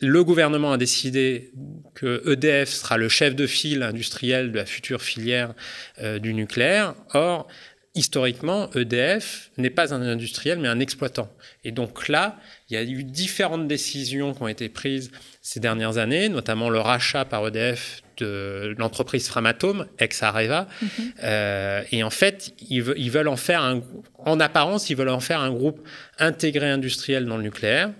le 0.00 0.24
gouvernement 0.24 0.72
a 0.72 0.78
décidé 0.78 1.52
que 1.94 2.22
EDF 2.26 2.70
sera 2.70 2.96
le 2.96 3.08
chef 3.08 3.34
de 3.34 3.46
file 3.46 3.82
industriel 3.82 4.50
de 4.50 4.56
la 4.56 4.66
future 4.66 5.02
filière 5.02 5.54
euh, 6.00 6.18
du 6.18 6.32
nucléaire. 6.32 6.94
Or, 7.12 7.48
historiquement, 7.94 8.70
EDF 8.72 9.50
n'est 9.58 9.70
pas 9.70 9.92
un 9.92 10.00
industriel, 10.00 10.58
mais 10.58 10.68
un 10.68 10.80
exploitant. 10.80 11.30
Et 11.64 11.72
donc 11.72 12.08
là, 12.08 12.38
il 12.70 12.74
y 12.74 12.76
a 12.76 12.82
eu 12.82 13.02
différentes 13.02 13.66
décisions 13.66 14.32
qui 14.32 14.42
ont 14.42 14.48
été 14.48 14.68
prises 14.68 15.10
ces 15.42 15.58
dernières 15.58 15.98
années, 15.98 16.28
notamment 16.28 16.70
le 16.70 16.78
rachat 16.78 17.24
par 17.24 17.46
EDF 17.48 18.02
de 18.18 18.74
l'entreprise 18.78 19.26
Framatome, 19.28 19.86
ex-Areva. 19.98 20.68
Mhm. 20.80 20.88
Euh, 21.24 21.82
et 21.90 22.02
en 22.02 22.10
fait, 22.10 22.52
ils, 22.68 22.82
veulent 22.82 23.28
en 23.28 23.36
faire 23.36 23.62
un, 23.62 23.80
en 24.18 24.38
apparence, 24.38 24.90
ils 24.90 24.96
veulent 24.96 25.08
en 25.08 25.20
faire 25.20 25.40
un 25.40 25.50
groupe 25.50 25.80
intégré 26.18 26.68
industriel 26.68 27.24
dans 27.24 27.36
le 27.36 27.42
nucléaire. 27.42 27.90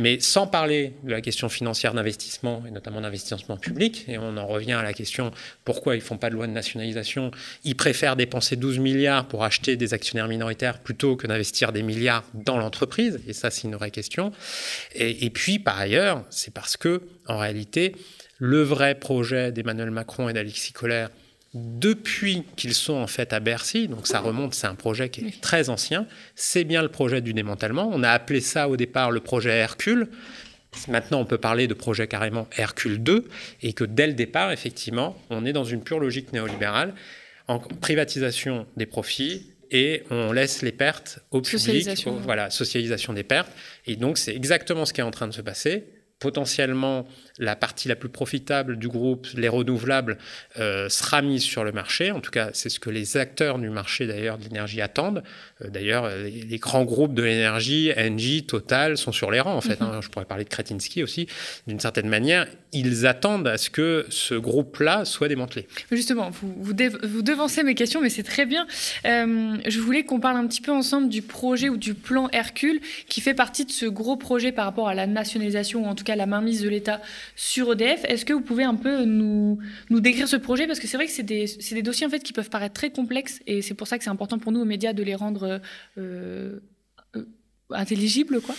Mais 0.00 0.18
sans 0.18 0.46
parler 0.46 0.94
de 1.04 1.10
la 1.10 1.20
question 1.20 1.50
financière 1.50 1.92
d'investissement, 1.92 2.62
et 2.66 2.70
notamment 2.70 3.02
d'investissement 3.02 3.58
public, 3.58 4.06
et 4.08 4.16
on 4.16 4.38
en 4.38 4.46
revient 4.46 4.72
à 4.72 4.82
la 4.82 4.94
question 4.94 5.30
pourquoi 5.66 5.94
ils 5.94 5.98
ne 5.98 6.04
font 6.04 6.16
pas 6.16 6.30
de 6.30 6.34
loi 6.34 6.46
de 6.46 6.52
nationalisation, 6.52 7.30
ils 7.64 7.76
préfèrent 7.76 8.16
dépenser 8.16 8.56
12 8.56 8.78
milliards 8.78 9.28
pour 9.28 9.44
acheter 9.44 9.76
des 9.76 9.92
actionnaires 9.92 10.26
minoritaires 10.26 10.78
plutôt 10.78 11.16
que 11.16 11.26
d'investir 11.26 11.72
des 11.72 11.82
milliards 11.82 12.24
dans 12.32 12.56
l'entreprise, 12.56 13.20
et 13.28 13.34
ça 13.34 13.50
c'est 13.50 13.68
une 13.68 13.74
vraie 13.74 13.90
question. 13.90 14.32
Et, 14.94 15.28
puis 15.28 15.58
par 15.58 15.78
ailleurs, 15.78 16.24
c'est 16.30 16.54
parce 16.54 16.78
que, 16.78 17.02
en 17.26 17.36
réalité, 17.36 17.94
le 18.38 18.62
vrai 18.62 18.94
projet 18.94 19.52
d'Emmanuel 19.52 19.90
Macron 19.90 20.30
et 20.30 20.32
d'Alexis 20.32 20.72
Collère, 20.72 21.10
depuis 21.52 22.44
qu'ils 22.56 22.74
sont 22.74 22.94
en 22.94 23.06
fait 23.06 23.32
à 23.32 23.40
Bercy, 23.40 23.88
donc 23.88 24.06
ça 24.06 24.20
remonte, 24.20 24.54
c'est 24.54 24.68
un 24.68 24.76
projet 24.76 25.08
qui 25.08 25.26
est 25.26 25.40
très 25.40 25.68
ancien, 25.68 26.06
c'est 26.36 26.64
bien 26.64 26.82
le 26.82 26.88
projet 26.88 27.20
du 27.20 27.32
démantèlement. 27.32 27.90
On 27.92 28.02
a 28.02 28.10
appelé 28.10 28.40
ça 28.40 28.68
au 28.68 28.76
départ 28.76 29.10
le 29.10 29.20
projet 29.20 29.50
Hercule. 29.50 30.08
Maintenant, 30.86 31.20
on 31.20 31.24
peut 31.24 31.38
parler 31.38 31.66
de 31.66 31.74
projet 31.74 32.06
carrément 32.06 32.46
Hercule 32.56 33.02
2, 33.02 33.28
et 33.62 33.72
que 33.72 33.82
dès 33.82 34.06
le 34.06 34.12
départ, 34.12 34.52
effectivement, 34.52 35.20
on 35.28 35.44
est 35.44 35.52
dans 35.52 35.64
une 35.64 35.82
pure 35.82 35.98
logique 35.98 36.32
néolibérale, 36.32 36.94
en 37.48 37.58
privatisation 37.58 38.66
des 38.76 38.86
profits, 38.86 39.50
et 39.72 40.04
on 40.10 40.32
laisse 40.32 40.62
les 40.62 40.72
pertes 40.72 41.18
au 41.32 41.40
public. 41.40 41.58
Socialisation. 41.58 42.16
Voilà, 42.20 42.50
socialisation 42.50 43.12
des 43.12 43.24
pertes. 43.24 43.50
Et 43.86 43.96
donc, 43.96 44.18
c'est 44.18 44.34
exactement 44.34 44.84
ce 44.84 44.92
qui 44.92 45.00
est 45.00 45.04
en 45.04 45.10
train 45.10 45.26
de 45.26 45.32
se 45.32 45.42
passer 45.42 45.84
potentiellement 46.20 47.06
la 47.40 47.56
partie 47.56 47.88
la 47.88 47.96
plus 47.96 48.08
profitable 48.08 48.76
du 48.76 48.88
groupe, 48.88 49.26
les 49.34 49.48
renouvelables, 49.48 50.18
euh, 50.58 50.88
sera 50.88 51.22
mise 51.22 51.42
sur 51.42 51.64
le 51.64 51.72
marché. 51.72 52.12
En 52.12 52.20
tout 52.20 52.30
cas, 52.30 52.50
c'est 52.52 52.68
ce 52.68 52.78
que 52.78 52.90
les 52.90 53.16
acteurs 53.16 53.58
du 53.58 53.70
marché 53.70 54.06
d'ailleurs 54.06 54.38
de 54.38 54.44
l'énergie 54.44 54.80
attendent. 54.80 55.24
Euh, 55.64 55.68
d'ailleurs, 55.68 56.08
les, 56.16 56.58
grands 56.58 56.84
groupes 56.84 57.14
de 57.14 57.22
l'énergie, 57.22 57.90
Engie, 57.96 58.44
Total, 58.44 58.96
sont 58.96 59.12
sur 59.12 59.30
les 59.30 59.40
rangs 59.40 59.56
en 59.56 59.60
fait. 59.60 59.80
Mhm. 59.80 59.86
Hein. 59.88 60.00
Je 60.02 60.08
pourrais 60.08 60.26
parler 60.26 60.44
de 60.44 60.50
Kretinsky 60.50 61.02
aussi. 61.02 61.26
D'une 61.66 61.80
certaine 61.80 62.08
manière, 62.08 62.46
ils 62.72 63.06
attendent 63.06 63.48
à 63.48 63.58
ce 63.58 63.70
que 63.70 64.06
ce 64.10 64.34
groupe-là 64.34 65.04
soit 65.04 65.28
démantelé. 65.28 65.66
Justement, 65.90 66.30
vous, 66.30 66.54
vous, 66.60 66.72
devancez 67.22 67.62
mes 67.62 67.74
questions, 67.74 68.00
mais 68.00 68.10
c'est 68.10 68.22
très 68.22 68.46
bien. 68.46 68.66
Euh, 69.04 69.56
je 69.66 69.80
voulais 69.80 70.04
qu'on 70.04 70.20
parle 70.20 70.36
un 70.36 70.46
petit 70.46 70.60
peu 70.60 70.72
ensemble 70.72 71.08
du 71.08 71.22
projet 71.22 71.68
ou 71.68 71.76
du 71.76 71.94
plan 71.94 72.28
Hercule 72.32 72.80
qui 73.08 73.20
fait 73.20 73.34
partie 73.34 73.64
de 73.64 73.70
ce 73.70 73.86
gros 73.86 74.16
projet 74.16 74.52
par 74.52 74.66
rapport 74.66 74.88
à 74.88 74.94
la 74.94 75.06
nationalisation 75.06 75.84
ou 75.84 75.86
en 75.86 75.94
tout 75.94 76.04
cas 76.04 76.16
la 76.16 76.26
mainmise 76.26 76.62
de 76.62 76.68
l'État 76.68 77.00
sur 77.36 77.72
EDF. 77.72 78.04
Est-ce 78.04 78.24
que 78.24 78.32
vous 78.32 78.40
pouvez 78.40 78.64
un 78.64 78.74
peu 78.74 79.04
nous, 79.04 79.58
nous 79.88 80.00
décrire 80.00 80.28
ce 80.28 80.36
projet? 80.36 80.66
Parce 80.66 80.80
que 80.80 80.86
c'est 80.86 80.96
vrai 80.96 81.06
que 81.06 81.12
c'est 81.12 81.22
des, 81.22 81.46
des, 81.72 81.82
dossiers 81.82 82.06
en 82.06 82.10
fait, 82.10 82.20
qui 82.20 82.32
peuvent 82.32 82.50
paraître 82.50 82.74
très 82.74 82.90
complexes 82.90 83.40
et 83.46 83.62
c'est 83.62 83.74
pour 83.74 83.86
ça 83.86 83.98
que 83.98 84.04
c'est 84.04 84.10
important 84.10 84.38
pour 84.38 84.52
nous 84.52 84.60
aux 84.60 84.66
médias 84.66 84.92
de 84.92 85.02
les 85.02 85.14
rendre 85.14 85.60
euh, 85.98 86.60
euh, 87.16 87.24
intelligibles. 87.70 88.40
Quoi. 88.40 88.54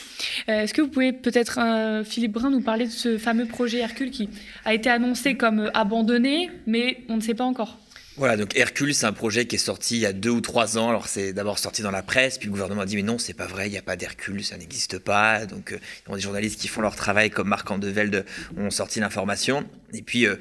Euh, 0.50 0.62
est-ce 0.62 0.74
que 0.74 0.82
vous 0.82 0.90
pouvez 0.90 1.14
peut-être, 1.14 1.60
Philippe 2.06 2.34
Brun, 2.34 2.50
nous 2.50 2.62
parler 2.62 2.86
de 2.86 2.92
ce 2.92 3.18
fameux 3.18 3.46
projet 3.46 3.80
Hercule 3.80 4.12
qui 4.12 4.30
a 4.66 4.74
été 4.74 4.90
annoncé 4.90 5.36
comme 5.36 5.70
abandonné, 5.74 6.50
mais 6.66 7.04
on 7.10 7.18
ne 7.18 7.22
sait 7.22 7.34
pas 7.34 7.46
encore? 7.46 7.78
Voilà, 8.18 8.36
donc 8.36 8.58
Hercule, 8.58 8.94
c'est 8.94 9.06
un 9.06 9.14
projet 9.14 9.46
qui 9.46 9.56
est 9.56 9.60
sorti 9.60 9.96
il 9.96 10.02
y 10.02 10.06
a 10.06 10.12
deux 10.12 10.32
ou 10.32 10.42
trois 10.42 10.78
ans. 10.78 10.90
Alors 10.90 11.08
c'est 11.08 11.32
d'abord 11.32 11.60
sorti 11.60 11.82
dans 11.82 11.92
la 11.92 12.04
presse, 12.04 12.38
puis 12.38 12.48
le 12.48 12.52
gouvernement 12.52 12.82
a 12.82 12.86
dit 12.86 12.98
mais 12.98 13.04
non, 13.04 13.18
c'est 13.18 13.34
pas 13.34 13.46
vrai, 13.46 13.68
il 13.68 13.72
n'y 13.72 13.78
a 13.78 13.82
pas 13.82 13.96
d'Hercule, 13.96 14.44
ça 14.44 14.58
n'existe 14.58 15.00
pas. 15.00 15.46
Donc 15.46 15.72
euh, 15.72 15.80
il 16.06 16.10
y 16.10 16.14
a 16.14 16.16
des 16.18 16.22
journalistes 16.22 16.60
qui 16.60 16.68
font 16.68 16.82
leur 16.82 16.98
travail 16.98 17.30
comme 17.30 17.48
Marc 17.48 17.72
Andevelde 17.72 18.26
ont 18.58 18.70
sorti 18.70 19.00
l'information. 19.00 19.66
Et 19.94 20.02
puis 20.02 20.28
euh, 20.28 20.36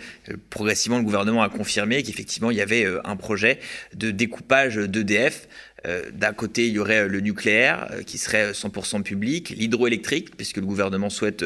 progressivement, 0.51 0.99
le 0.99 1.05
gouvernement 1.05 1.45
a 1.45 1.49
confirmé 1.49 2.03
qu'effectivement 2.03 2.51
il 2.51 2.57
y 2.57 2.61
avait 2.61 2.85
euh, 2.85 3.01
un 3.05 3.15
projet 3.15 3.61
de 3.95 4.11
découpage 4.11 4.75
d'EDF 4.77 5.47
euh, 5.87 6.11
d'un 6.13 6.33
côté, 6.33 6.67
il 6.67 6.75
y 6.75 6.79
aurait 6.79 7.01
euh, 7.01 7.09
le 7.09 7.21
nucléaire 7.21 7.89
euh, 7.93 8.03
qui 8.03 8.19
serait 8.19 8.53
100% 8.53 9.03
public, 9.03 9.51
l'hydroélectrique, 9.51 10.37
puisque 10.37 10.59
le 10.59 10.67
gouvernement 10.67 11.11
souhaite 11.11 11.45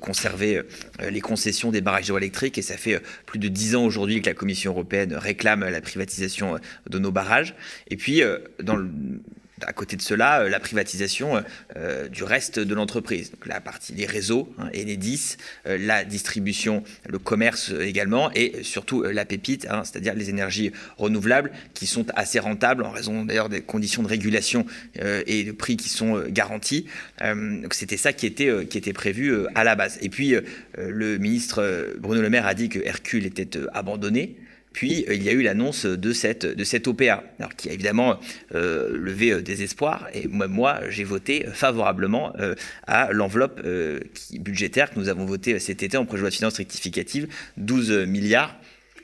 conserver 0.00 0.62
les 1.00 1.20
concessions 1.20 1.70
des 1.70 1.80
barrages 1.80 2.06
hydroélectriques, 2.06 2.58
et 2.58 2.62
ça 2.62 2.76
fait 2.76 3.00
plus 3.26 3.38
de 3.38 3.48
dix 3.48 3.74
ans 3.76 3.84
aujourd'hui 3.84 4.20
que 4.22 4.26
la 4.26 4.34
Commission 4.34 4.72
européenne 4.72 5.14
réclame 5.14 5.60
la 5.60 5.80
privatisation 5.80 6.58
de 6.88 6.98
nos 6.98 7.12
barrages. 7.12 7.54
Et 7.88 7.96
puis, 7.96 8.22
dans 8.62 8.76
le 8.76 8.88
à 9.66 9.72
côté 9.72 9.96
de 9.96 10.02
cela, 10.02 10.42
euh, 10.42 10.48
la 10.48 10.60
privatisation 10.60 11.36
euh, 11.36 11.40
euh, 11.76 12.08
du 12.08 12.22
reste 12.24 12.58
de 12.58 12.74
l'entreprise. 12.74 13.30
Donc 13.30 13.46
la 13.46 13.60
partie 13.60 13.92
des 13.92 14.06
réseaux 14.06 14.54
et 14.72 14.84
les 14.84 14.96
10, 14.96 15.36
la 15.66 16.04
distribution, 16.04 16.82
le 17.08 17.18
commerce 17.18 17.72
également, 17.80 18.30
et 18.34 18.62
surtout 18.62 19.02
la 19.02 19.24
pépite, 19.24 19.66
hein, 19.70 19.82
c'est-à-dire 19.84 20.14
les 20.14 20.30
énergies 20.30 20.72
renouvelables 20.96 21.50
qui 21.74 21.86
sont 21.86 22.06
assez 22.14 22.38
rentables 22.38 22.84
en 22.84 22.90
raison 22.90 23.24
d'ailleurs 23.24 23.48
des 23.48 23.60
conditions 23.60 24.02
de 24.02 24.08
régulation 24.08 24.66
et 25.26 25.44
de 25.44 25.52
prix 25.52 25.76
qui 25.76 25.88
sont 25.88 26.22
garantis. 26.28 26.86
donc 27.20 27.74
c'était 27.74 27.96
ça 27.96 28.12
qui 28.12 28.26
était, 28.26 28.66
qui 28.66 28.78
était 28.78 28.92
prévu 28.92 29.46
à 29.54 29.64
la 29.64 29.76
base. 29.76 29.98
Et 30.00 30.08
puis 30.08 30.34
le 30.76 31.18
ministre 31.18 31.94
Bruno 31.98 32.22
Le 32.22 32.30
Maire 32.30 32.46
a 32.46 32.54
dit 32.54 32.68
que 32.68 32.78
Hercule 32.78 33.26
était 33.26 33.58
abandonné. 33.72 34.36
Puis 34.74 35.06
euh, 35.08 35.14
il 35.14 35.22
y 35.22 35.30
a 35.30 35.32
eu 35.32 35.40
l'annonce 35.40 35.86
de 35.86 36.12
cette, 36.12 36.86
OPA, 36.86 37.24
alors 37.38 37.54
qui 37.56 37.70
a 37.70 37.72
évidemment 37.72 38.20
euh, 38.54 38.90
levé 38.94 39.30
euh, 39.30 39.40
des 39.40 39.62
espoirs. 39.62 40.08
Et 40.12 40.28
moi, 40.28 40.80
j'ai 40.90 41.04
voté 41.04 41.46
favorablement 41.52 42.32
à 42.86 43.12
l'enveloppe 43.12 43.62
budgétaire 44.32 44.90
que 44.90 44.98
nous 44.98 45.08
avons 45.08 45.24
votée 45.24 45.58
cet 45.60 45.82
été 45.82 45.96
en 45.96 46.04
projet 46.04 46.18
de 46.18 46.22
loi 46.22 46.30
finances 46.30 46.56
rectificative, 46.56 47.28
12 47.56 48.06
milliards 48.06 48.58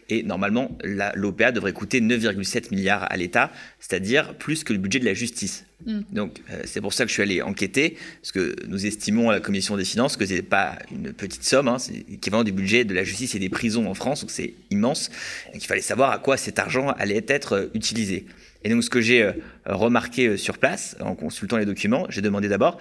et 0.08 0.24
normalement, 0.24 0.76
l'OPA 1.14 1.52
devrait 1.52 1.72
coûter 1.72 2.00
9,7 2.00 2.72
milliards 2.72 3.06
à 3.10 3.16
l'État, 3.16 3.52
c'est-à-dire 3.78 4.34
plus 4.34 4.64
que 4.64 4.72
le 4.72 4.80
budget 4.80 4.98
de 4.98 5.04
la 5.04 5.14
justice. 5.14 5.64
Mm. 5.87 6.00
Donc, 6.12 6.40
euh, 6.50 6.62
c'est 6.64 6.80
pour 6.80 6.92
ça 6.92 7.04
que 7.04 7.08
je 7.08 7.14
suis 7.14 7.22
allé 7.22 7.42
enquêter, 7.42 7.96
parce 8.20 8.32
que 8.32 8.54
nous 8.66 8.87
estimons 8.87 9.30
à 9.30 9.34
la 9.34 9.40
Commission 9.40 9.76
des 9.76 9.84
finances 9.84 10.16
que 10.16 10.26
ce 10.26 10.34
n'est 10.34 10.42
pas 10.42 10.78
une 10.90 11.12
petite 11.12 11.44
somme, 11.44 11.68
hein, 11.68 11.78
c'est 11.78 12.04
équivalent 12.10 12.44
du 12.44 12.52
budget 12.52 12.84
de 12.84 12.94
la 12.94 13.04
justice 13.04 13.34
et 13.34 13.38
des 13.38 13.49
prisons 13.49 13.87
en 13.88 13.94
France, 13.94 14.20
donc 14.22 14.30
c'est 14.30 14.54
immense. 14.70 15.10
Et 15.54 15.58
qu'il 15.58 15.66
fallait 15.66 15.80
savoir 15.80 16.10
à 16.10 16.18
quoi 16.18 16.37
cet 16.37 16.58
argent 16.58 16.88
allait 16.90 17.25
être 17.28 17.52
euh, 17.54 17.66
utilisé. 17.75 18.26
Et 18.62 18.68
donc, 18.68 18.84
ce 18.84 18.90
que 18.90 19.00
j'ai 19.00 19.22
euh, 19.22 19.32
remarqué 19.64 20.37
sur 20.37 20.58
place, 20.58 20.96
en 21.00 21.14
consultant 21.14 21.56
les 21.56 21.64
documents, 21.64 22.06
j'ai 22.10 22.20
demandé 22.20 22.49
d'abord, 22.49 22.78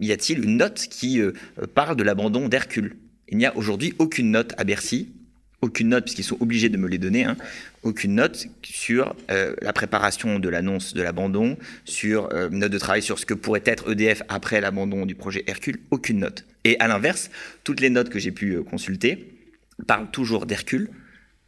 y 0.00 0.12
a-t-il 0.12 0.44
une 0.44 0.56
note 0.56 0.86
qui 0.88 1.20
parle 1.74 1.96
de 1.96 2.04
l'abandon 2.04 2.48
d'Hercule? 2.48 2.96
Il 3.28 3.38
n'y 3.38 3.46
a 3.46 3.56
aujourd'hui 3.56 3.94
aucune 3.98 4.30
note 4.30 4.54
à 4.56 4.64
Bercy 4.64 5.08
aucune 5.62 5.88
note, 5.88 6.04
puisqu'ils 6.04 6.24
sont 6.24 6.38
obligés 6.40 6.68
de 6.68 6.76
me 6.76 6.88
les 6.88 6.98
donner, 6.98 7.24
hein, 7.24 7.36
aucune 7.82 8.14
note 8.14 8.46
sur 8.62 9.14
euh, 9.30 9.54
la 9.60 9.72
préparation 9.72 10.38
de 10.38 10.48
l'annonce 10.48 10.94
de 10.94 11.02
l'abandon, 11.02 11.58
sur 11.84 12.32
euh, 12.32 12.48
note 12.50 12.72
de 12.72 12.78
travail 12.78 13.02
sur 13.02 13.18
ce 13.18 13.26
que 13.26 13.34
pourrait 13.34 13.62
être 13.66 13.92
EDF 13.92 14.22
après 14.28 14.60
l'abandon 14.60 15.06
du 15.06 15.14
projet 15.14 15.44
Hercule, 15.46 15.80
aucune 15.90 16.20
note. 16.20 16.44
Et 16.64 16.78
à 16.80 16.88
l'inverse, 16.88 17.30
toutes 17.64 17.80
les 17.80 17.90
notes 17.90 18.08
que 18.08 18.18
j'ai 18.18 18.32
pu 18.32 18.52
euh, 18.52 18.62
consulter 18.62 19.34
parlent 19.86 20.10
toujours 20.10 20.46
d'Hercule 20.46 20.88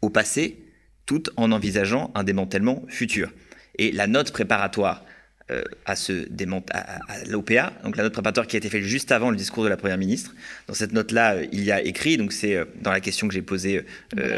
au 0.00 0.10
passé, 0.10 0.58
tout 1.06 1.22
en 1.36 1.52
envisageant 1.52 2.10
un 2.14 2.24
démantèlement 2.24 2.84
futur. 2.88 3.32
Et 3.78 3.92
la 3.92 4.06
note 4.06 4.32
préparatoire 4.32 5.04
euh, 5.50 5.62
à, 5.86 5.96
ce 5.96 6.28
à, 6.70 7.24
l'OPA, 7.26 7.72
donc 7.82 7.96
la 7.96 8.04
note 8.04 8.12
préparatoire 8.12 8.46
qui 8.46 8.54
a 8.54 8.58
été 8.58 8.68
faite 8.68 8.84
juste 8.84 9.10
avant 9.10 9.30
le 9.30 9.36
discours 9.36 9.64
de 9.64 9.68
la 9.68 9.76
Première 9.76 9.98
ministre. 9.98 10.34
Dans 10.68 10.74
cette 10.74 10.92
note-là, 10.92 11.34
euh, 11.34 11.46
il 11.50 11.64
y 11.64 11.72
a 11.72 11.82
écrit, 11.82 12.16
donc 12.16 12.32
c'est 12.32 12.54
euh, 12.54 12.64
dans 12.80 12.92
la 12.92 13.00
question 13.00 13.26
que 13.26 13.34
j'ai 13.34 13.42
posée 13.42 13.84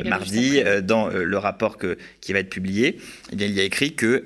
mardi, 0.06 0.62
dans 0.82 1.08
le 1.08 1.38
rapport 1.38 1.76
que, 1.76 1.98
qui 2.20 2.32
va 2.32 2.38
être 2.38 2.48
publié, 2.48 2.98
eh 3.32 3.36
bien, 3.36 3.46
il 3.46 3.52
y 3.52 3.60
a 3.60 3.64
écrit 3.64 3.94
que 3.94 4.22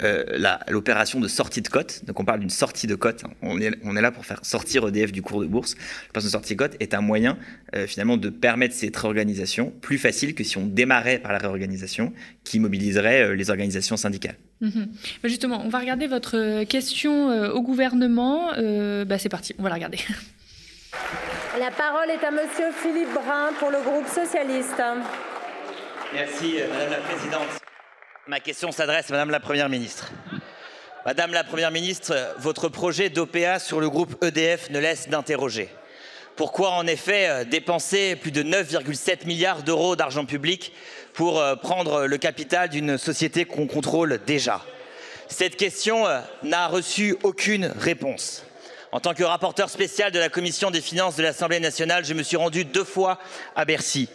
l'opération 0.68 1.20
de 1.20 1.26
sortie 1.26 1.62
de 1.62 1.68
cote, 1.68 2.04
donc 2.04 2.20
on 2.20 2.25
parle 2.25 2.40
d'une 2.40 2.50
sortie 2.50 2.87
de 2.87 2.94
cote, 2.94 3.25
hein, 3.25 3.30
on, 3.42 3.61
est, 3.61 3.73
on 3.82 3.97
est 3.97 4.00
là 4.00 4.12
pour 4.12 4.25
faire 4.25 4.44
sortir 4.44 4.87
EDF 4.87 5.11
du 5.11 5.23
cours 5.23 5.40
de 5.40 5.47
bourse, 5.47 5.75
l'opération 6.06 6.28
de 6.28 6.32
sortie 6.32 6.54
de 6.54 6.58
cote 6.58 6.76
est 6.80 6.94
un 6.94 7.00
moyen 7.00 7.38
finalement 7.87 8.16
de 8.16 8.28
permettre 8.28 8.75
cette 8.75 8.97
réorganisation 8.97 9.73
plus 9.80 9.99
facile 9.99 10.35
que 10.35 10.44
si 10.44 10.58
on 10.58 10.66
démarrait 10.66 11.18
par 11.18 11.32
la 11.32 11.38
réorganisation 11.38 12.12
qui 12.44 12.61
mobiliserait 12.61 13.35
les 13.35 13.50
organisations 13.50 13.97
syndicales. 13.97 14.37
Mhm. 14.60 14.88
Bah, 15.22 15.28
justement, 15.28 15.62
on 15.64 15.68
va 15.68 15.78
regarder 15.78 16.06
votre 16.06 16.36
euh, 16.36 16.64
question 16.64 17.30
euh, 17.30 17.50
au 17.50 17.62
gouvernement. 17.62 18.50
Euh, 18.56 19.04
bah, 19.04 19.18
c'est 19.18 19.28
parti, 19.28 19.54
on 19.58 19.62
va 19.62 19.68
la 19.68 19.76
regarder. 19.76 19.98
La 21.58 21.70
parole 21.70 22.10
est 22.10 22.24
à 22.24 22.30
Monsieur 22.30 22.70
Philippe 22.72 23.12
Brun 23.12 23.52
pour 23.58 23.70
le 23.70 23.80
groupe 23.80 24.06
socialiste. 24.06 24.80
Merci, 26.14 26.56
Madame 26.70 26.90
la 26.90 26.96
Présidente. 26.98 27.48
Ma 28.26 28.40
question 28.40 28.70
s'adresse 28.70 29.10
à 29.10 29.12
Madame 29.12 29.30
la 29.30 29.40
Première 29.40 29.68
ministre. 29.68 30.10
Madame 31.04 31.32
la 31.32 31.42
Première 31.44 31.70
ministre, 31.70 32.14
votre 32.38 32.68
projet 32.68 33.10
d'OPA 33.10 33.58
sur 33.58 33.80
le 33.80 33.90
groupe 33.90 34.22
EDF 34.24 34.70
ne 34.70 34.78
laisse 34.78 35.08
d'interroger. 35.08 35.68
Pourquoi 36.36 36.70
en 36.70 36.86
effet 36.86 37.44
dépenser 37.46 38.14
plus 38.14 38.30
de 38.30 38.42
9,7 38.42 39.26
milliards 39.26 39.62
d'euros 39.62 39.96
d'argent 39.96 40.24
public 40.24 40.72
pour 41.18 41.40
euh, 41.40 41.56
prendre 41.56 42.06
le 42.06 42.16
capital 42.16 42.68
d'une 42.68 42.96
société 42.96 43.44
qu'on 43.44 43.66
contrôle 43.66 44.20
déjà. 44.25 44.64
Cette 45.26 45.56
question 45.56 46.06
euh, 46.06 46.20
n'a 46.44 46.68
reçu 46.68 47.16
aucune 47.25 47.72
réponse. 47.76 48.44
En 48.92 49.00
tant 49.00 49.14
que 49.14 49.25
rapporteur 49.25 49.68
spécial 49.68 50.12
de 50.12 50.20
la 50.20 50.28
commission 50.28 50.70
des 50.70 50.80
finances 50.80 51.16
de 51.16 51.25
l'Assemblée 51.25 51.58
nationale, 51.58 52.04
je 52.04 52.14
me 52.14 52.22
suis 52.22 52.37
rendu 52.37 52.64
deux 52.64 52.84
fois 52.84 53.18
à 53.56 53.64
Bercy. 53.64 54.08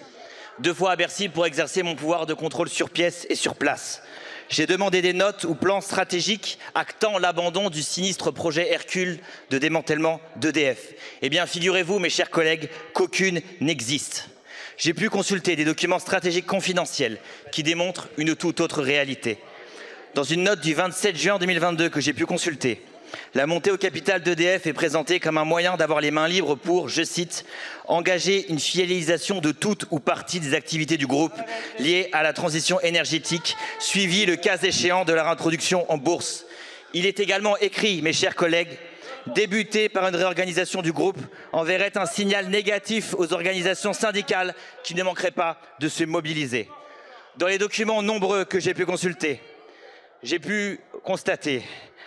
Deux 0.59 0.73
fois 0.73 0.91
à 0.91 0.95
Bercy 0.95 1.27
pour 1.27 1.45
exercer 1.45 1.83
mon 1.83 1.95
pouvoir 1.95 2.25
de 2.25 2.33
contrôle 2.33 2.69
sur 2.69 2.89
pièce 2.89 3.27
et 3.29 3.35
sur 3.35 3.55
place. 3.55 4.01
J'ai 4.47 4.65
demandé 4.65 5.01
des 5.01 5.11
notes 5.11 5.43
ou 5.43 5.55
plans 5.55 5.81
stratégiques 5.81 6.57
actant 6.73 7.17
l'abandon 7.17 7.69
du 7.69 7.83
sinistre 7.83 8.31
projet 8.31 8.71
Hercule 8.71 9.19
de 9.49 9.57
démantèlement 9.57 10.21
d'EDF. 10.37 10.93
Eh 11.21 11.27
bien, 11.27 11.47
figurez-vous, 11.47 11.99
mes 11.99 12.09
chers 12.09 12.29
collègues, 12.29 12.69
qu'aucune 12.93 13.41
n'existe. 13.59 14.29
J'ai 14.77 14.93
pu 14.93 15.09
consulter 15.09 15.55
des 15.55 15.65
documents 15.65 15.99
stratégiques 15.99 16.45
confidentiels 16.45 17.17
qui 17.51 17.63
démontrent 17.63 18.09
une 18.17 18.35
toute 18.35 18.59
autre 18.59 18.81
réalité. 18.81 19.37
Dans 20.15 20.23
une 20.23 20.43
note 20.43 20.61
du 20.61 20.73
27 20.73 21.17
juin 21.17 21.39
2022 21.39 21.89
que 21.89 22.01
j'ai 22.01 22.13
pu 22.13 22.25
consulter, 22.25 22.81
la 23.33 23.47
montée 23.47 23.71
au 23.71 23.77
capital 23.77 24.21
d'EDF 24.21 24.67
est 24.67 24.73
présentée 24.73 25.19
comme 25.19 25.37
un 25.37 25.43
moyen 25.43 25.77
d'avoir 25.77 26.01
les 26.01 26.11
mains 26.11 26.27
libres 26.27 26.55
pour, 26.55 26.89
je 26.89 27.03
cite, 27.03 27.45
engager 27.87 28.45
une 28.49 28.59
fidélisation 28.59 29.39
de 29.39 29.51
toute 29.51 29.85
ou 29.91 29.99
partie 29.99 30.39
des 30.39 30.53
activités 30.53 30.97
du 30.97 31.07
groupe 31.07 31.33
liées 31.79 32.09
à 32.11 32.23
la 32.23 32.33
transition 32.33 32.79
énergétique, 32.81 33.55
suivi 33.79 34.25
le 34.25 34.35
cas 34.35 34.57
échéant 34.57 35.05
de 35.05 35.13
leur 35.13 35.27
introduction 35.27 35.89
en 35.91 35.97
bourse. 35.97 36.45
Il 36.93 37.05
est 37.05 37.19
également 37.19 37.57
écrit, 37.57 38.01
mes 38.01 38.13
chers 38.13 38.35
collègues, 38.35 38.77
débuter 39.27 39.89
par 39.89 40.07
une 40.07 40.15
réorganisation 40.15 40.81
du 40.81 40.91
groupe 40.91 41.19
enverrait 41.51 41.97
un 41.97 42.05
signal 42.05 42.47
négatif 42.47 43.13
aux 43.17 43.33
organisations 43.33 43.93
syndicales 43.93 44.53
qui 44.83 44.95
ne 44.95 45.03
manqueraient 45.03 45.31
pas 45.31 45.57
de 45.79 45.87
se 45.87 46.03
mobiliser. 46.03 46.69
Dans 47.37 47.47
les 47.47 47.57
documents 47.57 48.01
nombreux 48.01 48.45
que 48.45 48.59
j'ai 48.59 48.73
pu 48.73 48.85
consulter, 48.85 49.41
j'ai 50.21 50.39
pu 50.39 50.79
constater 51.03 51.63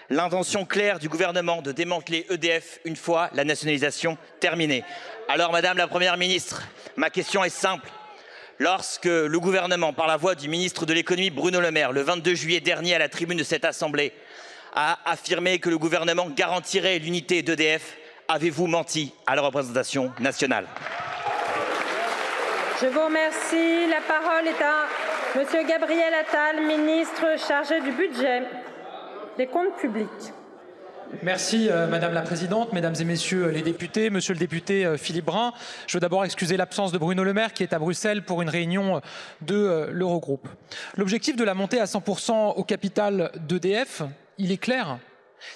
l'intention 0.08 0.64
claire 0.64 0.98
du 0.98 1.08
gouvernement 1.08 1.62
de 1.62 1.72
démanteler 1.72 2.26
EDF 2.30 2.80
une 2.84 2.96
fois 2.96 3.28
la 3.34 3.44
nationalisation 3.44 4.16
terminée. 4.40 4.84
Alors, 5.28 5.52
Madame 5.52 5.76
la 5.76 5.88
Première 5.88 6.16
ministre, 6.16 6.62
ma 6.96 7.10
question 7.10 7.42
est 7.42 7.50
simple. 7.50 7.90
Lorsque 8.58 9.04
le 9.04 9.38
gouvernement, 9.38 9.92
par 9.92 10.06
la 10.06 10.16
voix 10.16 10.34
du 10.34 10.48
ministre 10.48 10.86
de 10.86 10.94
l'économie 10.94 11.30
Bruno 11.30 11.60
Le 11.60 11.70
Maire, 11.70 11.92
le 11.92 12.00
22 12.00 12.34
juillet 12.34 12.60
dernier 12.60 12.94
à 12.94 12.98
la 12.98 13.08
tribune 13.08 13.36
de 13.36 13.44
cette 13.44 13.66
Assemblée, 13.66 14.14
a 14.76 14.98
affirmé 15.10 15.58
que 15.58 15.70
le 15.70 15.78
gouvernement 15.78 16.28
garantirait 16.28 16.98
l'unité 16.98 17.42
d'EDF, 17.42 17.96
avez-vous 18.28 18.66
menti 18.66 19.12
à 19.26 19.34
la 19.34 19.42
représentation 19.42 20.12
nationale? 20.20 20.66
Je 22.80 22.86
vous 22.86 23.04
remercie. 23.04 23.86
La 23.88 24.02
parole 24.06 24.46
est 24.46 24.62
à 24.62 25.38
Monsieur 25.38 25.66
Gabriel 25.66 26.12
Attal, 26.12 26.62
ministre 26.66 27.24
chargé 27.48 27.80
du 27.80 27.90
budget 27.90 28.42
des 29.38 29.46
comptes 29.46 29.76
publics. 29.80 30.32
Merci 31.22 31.68
euh, 31.70 31.86
Madame 31.86 32.12
la 32.12 32.22
Présidente, 32.22 32.72
Mesdames 32.72 32.94
et 32.98 33.04
Messieurs 33.04 33.48
les 33.48 33.62
députés, 33.62 34.10
Monsieur 34.10 34.34
le 34.34 34.40
député 34.40 34.84
euh, 34.84 34.96
Philippe 34.98 35.26
Brun. 35.26 35.52
Je 35.86 35.96
veux 35.96 36.00
d'abord 36.00 36.24
excuser 36.24 36.56
l'absence 36.56 36.92
de 36.92 36.98
Bruno 36.98 37.22
Le 37.22 37.32
Maire 37.32 37.52
qui 37.52 37.62
est 37.62 37.72
à 37.72 37.78
Bruxelles 37.78 38.22
pour 38.24 38.42
une 38.42 38.48
réunion 38.50 39.00
de 39.40 39.54
euh, 39.54 39.90
l'Eurogroupe. 39.92 40.48
L'objectif 40.96 41.36
de 41.36 41.44
la 41.44 41.54
montée 41.54 41.80
à 41.80 41.84
100% 41.84 42.54
au 42.56 42.64
capital 42.64 43.30
d'EDF, 43.46 44.02
il 44.38 44.52
est 44.52 44.58
clair, 44.58 44.98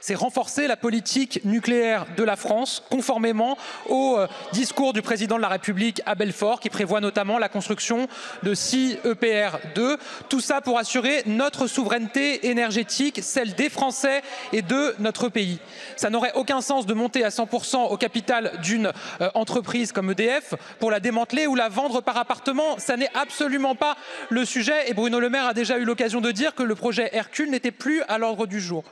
c'est 0.00 0.14
renforcer 0.14 0.66
la 0.66 0.76
politique 0.76 1.44
nucléaire 1.44 2.06
de 2.16 2.22
la 2.22 2.36
France, 2.36 2.82
conformément 2.90 3.56
au 3.88 4.16
euh, 4.18 4.26
discours 4.52 4.92
du 4.92 5.02
président 5.02 5.36
de 5.36 5.42
la 5.42 5.48
République 5.48 6.02
à 6.06 6.14
Belfort, 6.14 6.60
qui 6.60 6.70
prévoit 6.70 7.00
notamment 7.00 7.38
la 7.38 7.48
construction 7.48 8.08
de 8.42 8.54
6 8.54 8.98
EPR2. 9.04 9.98
Tout 10.28 10.40
ça 10.40 10.60
pour 10.60 10.78
assurer 10.78 11.22
notre 11.26 11.66
souveraineté 11.66 12.48
énergétique, 12.48 13.20
celle 13.22 13.54
des 13.54 13.68
Français 13.68 14.22
et 14.52 14.62
de 14.62 14.94
notre 14.98 15.28
pays. 15.28 15.58
Ça 15.96 16.10
n'aurait 16.10 16.32
aucun 16.34 16.60
sens 16.60 16.86
de 16.86 16.94
monter 16.94 17.24
à 17.24 17.28
100% 17.28 17.90
au 17.90 17.96
capital 17.96 18.52
d'une 18.62 18.92
euh, 19.20 19.30
entreprise 19.34 19.92
comme 19.92 20.10
EDF 20.10 20.54
pour 20.78 20.90
la 20.90 21.00
démanteler 21.00 21.46
ou 21.46 21.54
la 21.54 21.68
vendre 21.68 22.00
par 22.00 22.16
appartement. 22.16 22.78
Ça 22.78 22.96
n'est 22.96 23.10
absolument 23.14 23.74
pas 23.74 23.96
le 24.28 24.44
sujet. 24.44 24.88
Et 24.88 24.94
Bruno 24.94 25.20
Le 25.20 25.28
Maire 25.28 25.46
a 25.46 25.54
déjà 25.54 25.78
eu 25.78 25.84
l'occasion 25.84 26.20
de 26.20 26.30
dire 26.30 26.54
que 26.54 26.62
le 26.62 26.74
projet 26.74 27.10
Hercule 27.12 27.50
n'était 27.50 27.70
plus 27.70 28.02
à 28.02 28.18
l'ordre 28.18 28.46
du 28.46 28.60
jour. 28.60 28.84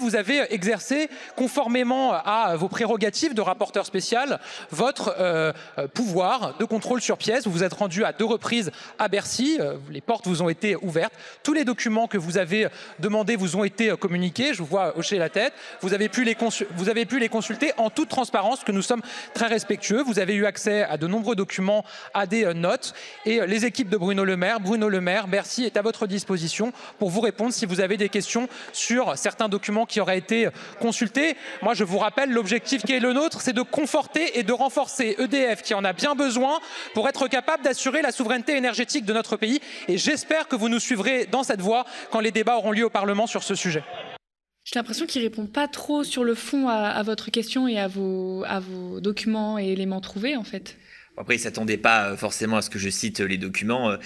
Vous 0.00 0.16
avez 0.16 0.54
exercé, 0.54 1.08
conformément 1.36 2.12
à 2.12 2.56
vos 2.56 2.68
prérogatives 2.68 3.34
de 3.34 3.42
rapporteur 3.42 3.84
spécial, 3.84 4.40
votre 4.70 5.14
euh, 5.18 5.52
euh, 5.78 5.86
pouvoir 5.86 6.56
de 6.58 6.64
contrôle 6.64 7.02
sur 7.02 7.18
pièce. 7.18 7.44
Vous 7.46 7.52
vous 7.52 7.62
êtes 7.62 7.74
rendu 7.74 8.04
à 8.04 8.12
deux 8.12 8.24
reprises 8.24 8.70
à 8.98 9.08
Bercy. 9.08 9.58
Euh, 9.60 9.76
les 9.90 10.00
portes 10.00 10.26
vous 10.26 10.40
ont 10.40 10.48
été 10.48 10.76
ouvertes. 10.76 11.12
Tous 11.42 11.52
les 11.52 11.64
documents 11.64 12.06
que 12.06 12.16
vous 12.16 12.38
avez 12.38 12.68
demandés 13.00 13.36
vous 13.36 13.56
ont 13.56 13.64
été 13.64 13.94
communiqués. 13.98 14.54
Je 14.54 14.58
vous 14.58 14.66
vois 14.66 14.96
hocher 14.96 15.18
la 15.18 15.28
tête. 15.28 15.52
Vous 15.82 15.92
avez 15.92 16.08
pu 16.08 16.24
les, 16.24 16.36
vous 16.76 16.88
avez 16.88 17.04
pu 17.04 17.18
les 17.18 17.28
consulter 17.28 17.72
en 17.76 17.90
toute 17.90 18.08
transparence, 18.08 18.64
que 18.64 18.72
nous 18.72 18.82
sommes 18.82 19.02
très 19.34 19.46
respectueux. 19.46 20.02
Vous 20.02 20.18
avez 20.18 20.34
eu 20.34 20.46
accès 20.46 20.84
à 20.84 20.96
de 20.96 21.06
nombreux 21.06 21.36
documents, 21.36 21.84
à 22.14 22.26
des 22.26 22.54
notes. 22.54 22.94
Et 23.26 23.46
les 23.46 23.66
équipes 23.66 23.90
de 23.90 23.96
Bruno 23.96 24.24
Le 24.24 24.36
Maire, 24.36 24.60
Bruno 24.60 24.88
Le 24.88 25.00
Maire, 25.00 25.28
Bercy 25.28 25.64
est 25.64 25.76
à 25.76 25.82
votre 25.82 26.06
disposition 26.06 26.72
pour 26.98 27.10
vous 27.10 27.20
répondre 27.20 27.52
si 27.52 27.66
vous 27.66 27.80
avez 27.80 27.96
des 27.96 28.08
questions 28.08 28.48
sur 28.72 29.18
certains 29.18 29.48
documents 29.48 29.65
qui 29.86 30.00
auraient 30.00 30.18
été 30.18 30.48
consultés. 30.80 31.36
Moi, 31.62 31.74
je 31.74 31.84
vous 31.84 31.98
rappelle, 31.98 32.30
l'objectif 32.30 32.82
qui 32.82 32.92
est 32.92 33.00
le 33.00 33.12
nôtre, 33.12 33.40
c'est 33.40 33.52
de 33.52 33.62
conforter 33.62 34.38
et 34.38 34.42
de 34.42 34.52
renforcer 34.52 35.16
EDF, 35.18 35.62
qui 35.62 35.74
en 35.74 35.84
a 35.84 35.92
bien 35.92 36.14
besoin, 36.14 36.60
pour 36.94 37.08
être 37.08 37.28
capable 37.28 37.64
d'assurer 37.64 38.02
la 38.02 38.12
souveraineté 38.12 38.56
énergétique 38.56 39.04
de 39.04 39.12
notre 39.12 39.36
pays. 39.36 39.60
Et 39.88 39.98
j'espère 39.98 40.48
que 40.48 40.56
vous 40.56 40.68
nous 40.68 40.80
suivrez 40.80 41.26
dans 41.26 41.42
cette 41.42 41.60
voie 41.60 41.84
quand 42.10 42.20
les 42.20 42.30
débats 42.30 42.56
auront 42.56 42.72
lieu 42.72 42.84
au 42.84 42.90
Parlement 42.90 43.26
sur 43.26 43.42
ce 43.42 43.54
sujet. 43.54 43.82
J'ai 44.64 44.80
l'impression 44.80 45.06
qu'il 45.06 45.22
répond 45.22 45.46
pas 45.46 45.68
trop 45.68 46.02
sur 46.02 46.24
le 46.24 46.34
fond 46.34 46.68
à, 46.68 47.00
votre 47.04 47.30
question 47.30 47.68
et 47.68 47.78
à 47.78 47.86
vos, 47.86 48.44
à 48.48 48.58
vos 48.58 49.00
documents 49.00 49.58
et 49.58 49.66
éléments 49.66 50.00
trouvés, 50.00 50.36
en 50.36 50.42
fait. 50.42 50.76
Après, 51.16 51.36
il 51.36 51.38
s'attendait 51.38 51.78
pas 51.78 52.10
euh, 52.10 52.16
forcément 52.16 52.56
à 52.58 52.62
ce 52.62 52.70
que 52.70 52.78
je 52.78 52.90
cite 52.90 53.20
les 53.20 53.38
documents. 53.38 53.90
Euh, 53.90 53.96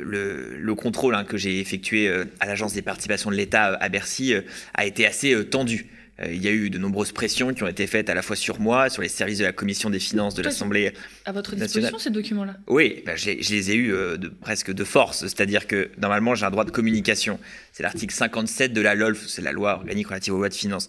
le, 0.00 0.56
le 0.58 0.74
contrôle 0.74 1.14
hein, 1.14 1.24
que 1.24 1.36
j'ai 1.36 1.60
effectué 1.60 2.08
euh, 2.08 2.24
à 2.40 2.46
l'Agence 2.46 2.72
des 2.72 2.82
participations 2.82 3.30
de 3.30 3.36
l'État 3.36 3.74
à 3.74 3.88
Bercy 3.88 4.34
a 4.74 4.86
été 4.86 5.06
assez 5.06 5.34
tendu. 5.46 5.86
Il 6.24 6.42
y 6.42 6.48
a 6.48 6.50
eu 6.50 6.70
de 6.70 6.78
nombreuses 6.78 7.12
pressions 7.12 7.52
qui 7.52 7.62
ont 7.62 7.68
été 7.68 7.86
faites 7.86 8.08
à 8.08 8.14
la 8.14 8.22
fois 8.22 8.36
sur 8.36 8.58
moi, 8.58 8.88
sur 8.88 9.02
les 9.02 9.08
services 9.08 9.38
de 9.38 9.44
la 9.44 9.52
Commission 9.52 9.90
des 9.90 9.98
finances 9.98 10.34
de 10.34 10.42
l'Assemblée 10.42 10.94
À 11.26 11.32
votre 11.32 11.54
disposition, 11.54 11.98
ces 11.98 12.08
documents-là? 12.08 12.56
Oui, 12.68 13.02
ben, 13.04 13.16
je 13.16 13.32
les 13.32 13.70
ai 13.70 13.74
eus 13.74 13.88
de, 13.88 14.28
presque 14.28 14.72
de 14.72 14.84
force. 14.84 15.26
C'est-à-dire 15.26 15.66
que 15.66 15.90
normalement, 15.98 16.34
j'ai 16.34 16.46
un 16.46 16.50
droit 16.50 16.64
de 16.64 16.70
communication. 16.70 17.38
C'est 17.72 17.82
l'article 17.82 18.14
57 18.14 18.72
de 18.72 18.80
la 18.80 18.94
LOLF, 18.94 19.26
c'est 19.26 19.42
la 19.42 19.52
loi 19.52 19.74
organique 19.74 20.06
relative 20.06 20.32
aux 20.32 20.38
lois 20.38 20.48
de 20.48 20.54
finances. 20.54 20.88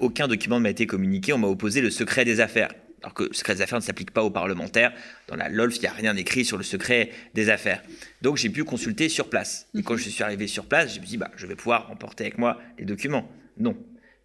aucun 0.00 0.26
document 0.26 0.58
ne 0.58 0.64
m'a 0.64 0.70
été 0.70 0.86
communiqué. 0.88 1.32
On 1.32 1.38
m'a 1.38 1.46
opposé 1.46 1.80
le 1.80 1.90
secret 1.90 2.24
des 2.24 2.40
affaires 2.40 2.70
alors 3.04 3.12
que 3.12 3.24
le 3.24 3.34
secret 3.34 3.54
des 3.54 3.60
affaires 3.60 3.78
ne 3.78 3.84
s'applique 3.84 4.12
pas 4.12 4.22
aux 4.22 4.30
parlementaires. 4.30 4.94
Dans 5.28 5.36
la 5.36 5.50
LOLF, 5.50 5.76
il 5.76 5.80
n'y 5.80 5.86
a 5.86 5.92
rien 5.92 6.16
écrit 6.16 6.44
sur 6.46 6.56
le 6.56 6.64
secret 6.64 7.10
des 7.34 7.50
affaires. 7.50 7.82
Donc 8.22 8.38
j'ai 8.38 8.48
pu 8.48 8.64
consulter 8.64 9.10
sur 9.10 9.28
place. 9.28 9.68
Et 9.74 9.82
quand 9.82 9.98
je 9.98 10.08
suis 10.08 10.24
arrivé 10.24 10.46
sur 10.46 10.64
place, 10.64 10.94
je 10.94 11.00
me 11.00 11.04
suis 11.04 11.10
dit, 11.10 11.16
bah, 11.18 11.30
je 11.36 11.46
vais 11.46 11.54
pouvoir 11.54 11.90
emporter 11.90 12.24
avec 12.24 12.38
moi 12.38 12.58
les 12.78 12.86
documents. 12.86 13.30
Non. 13.58 13.76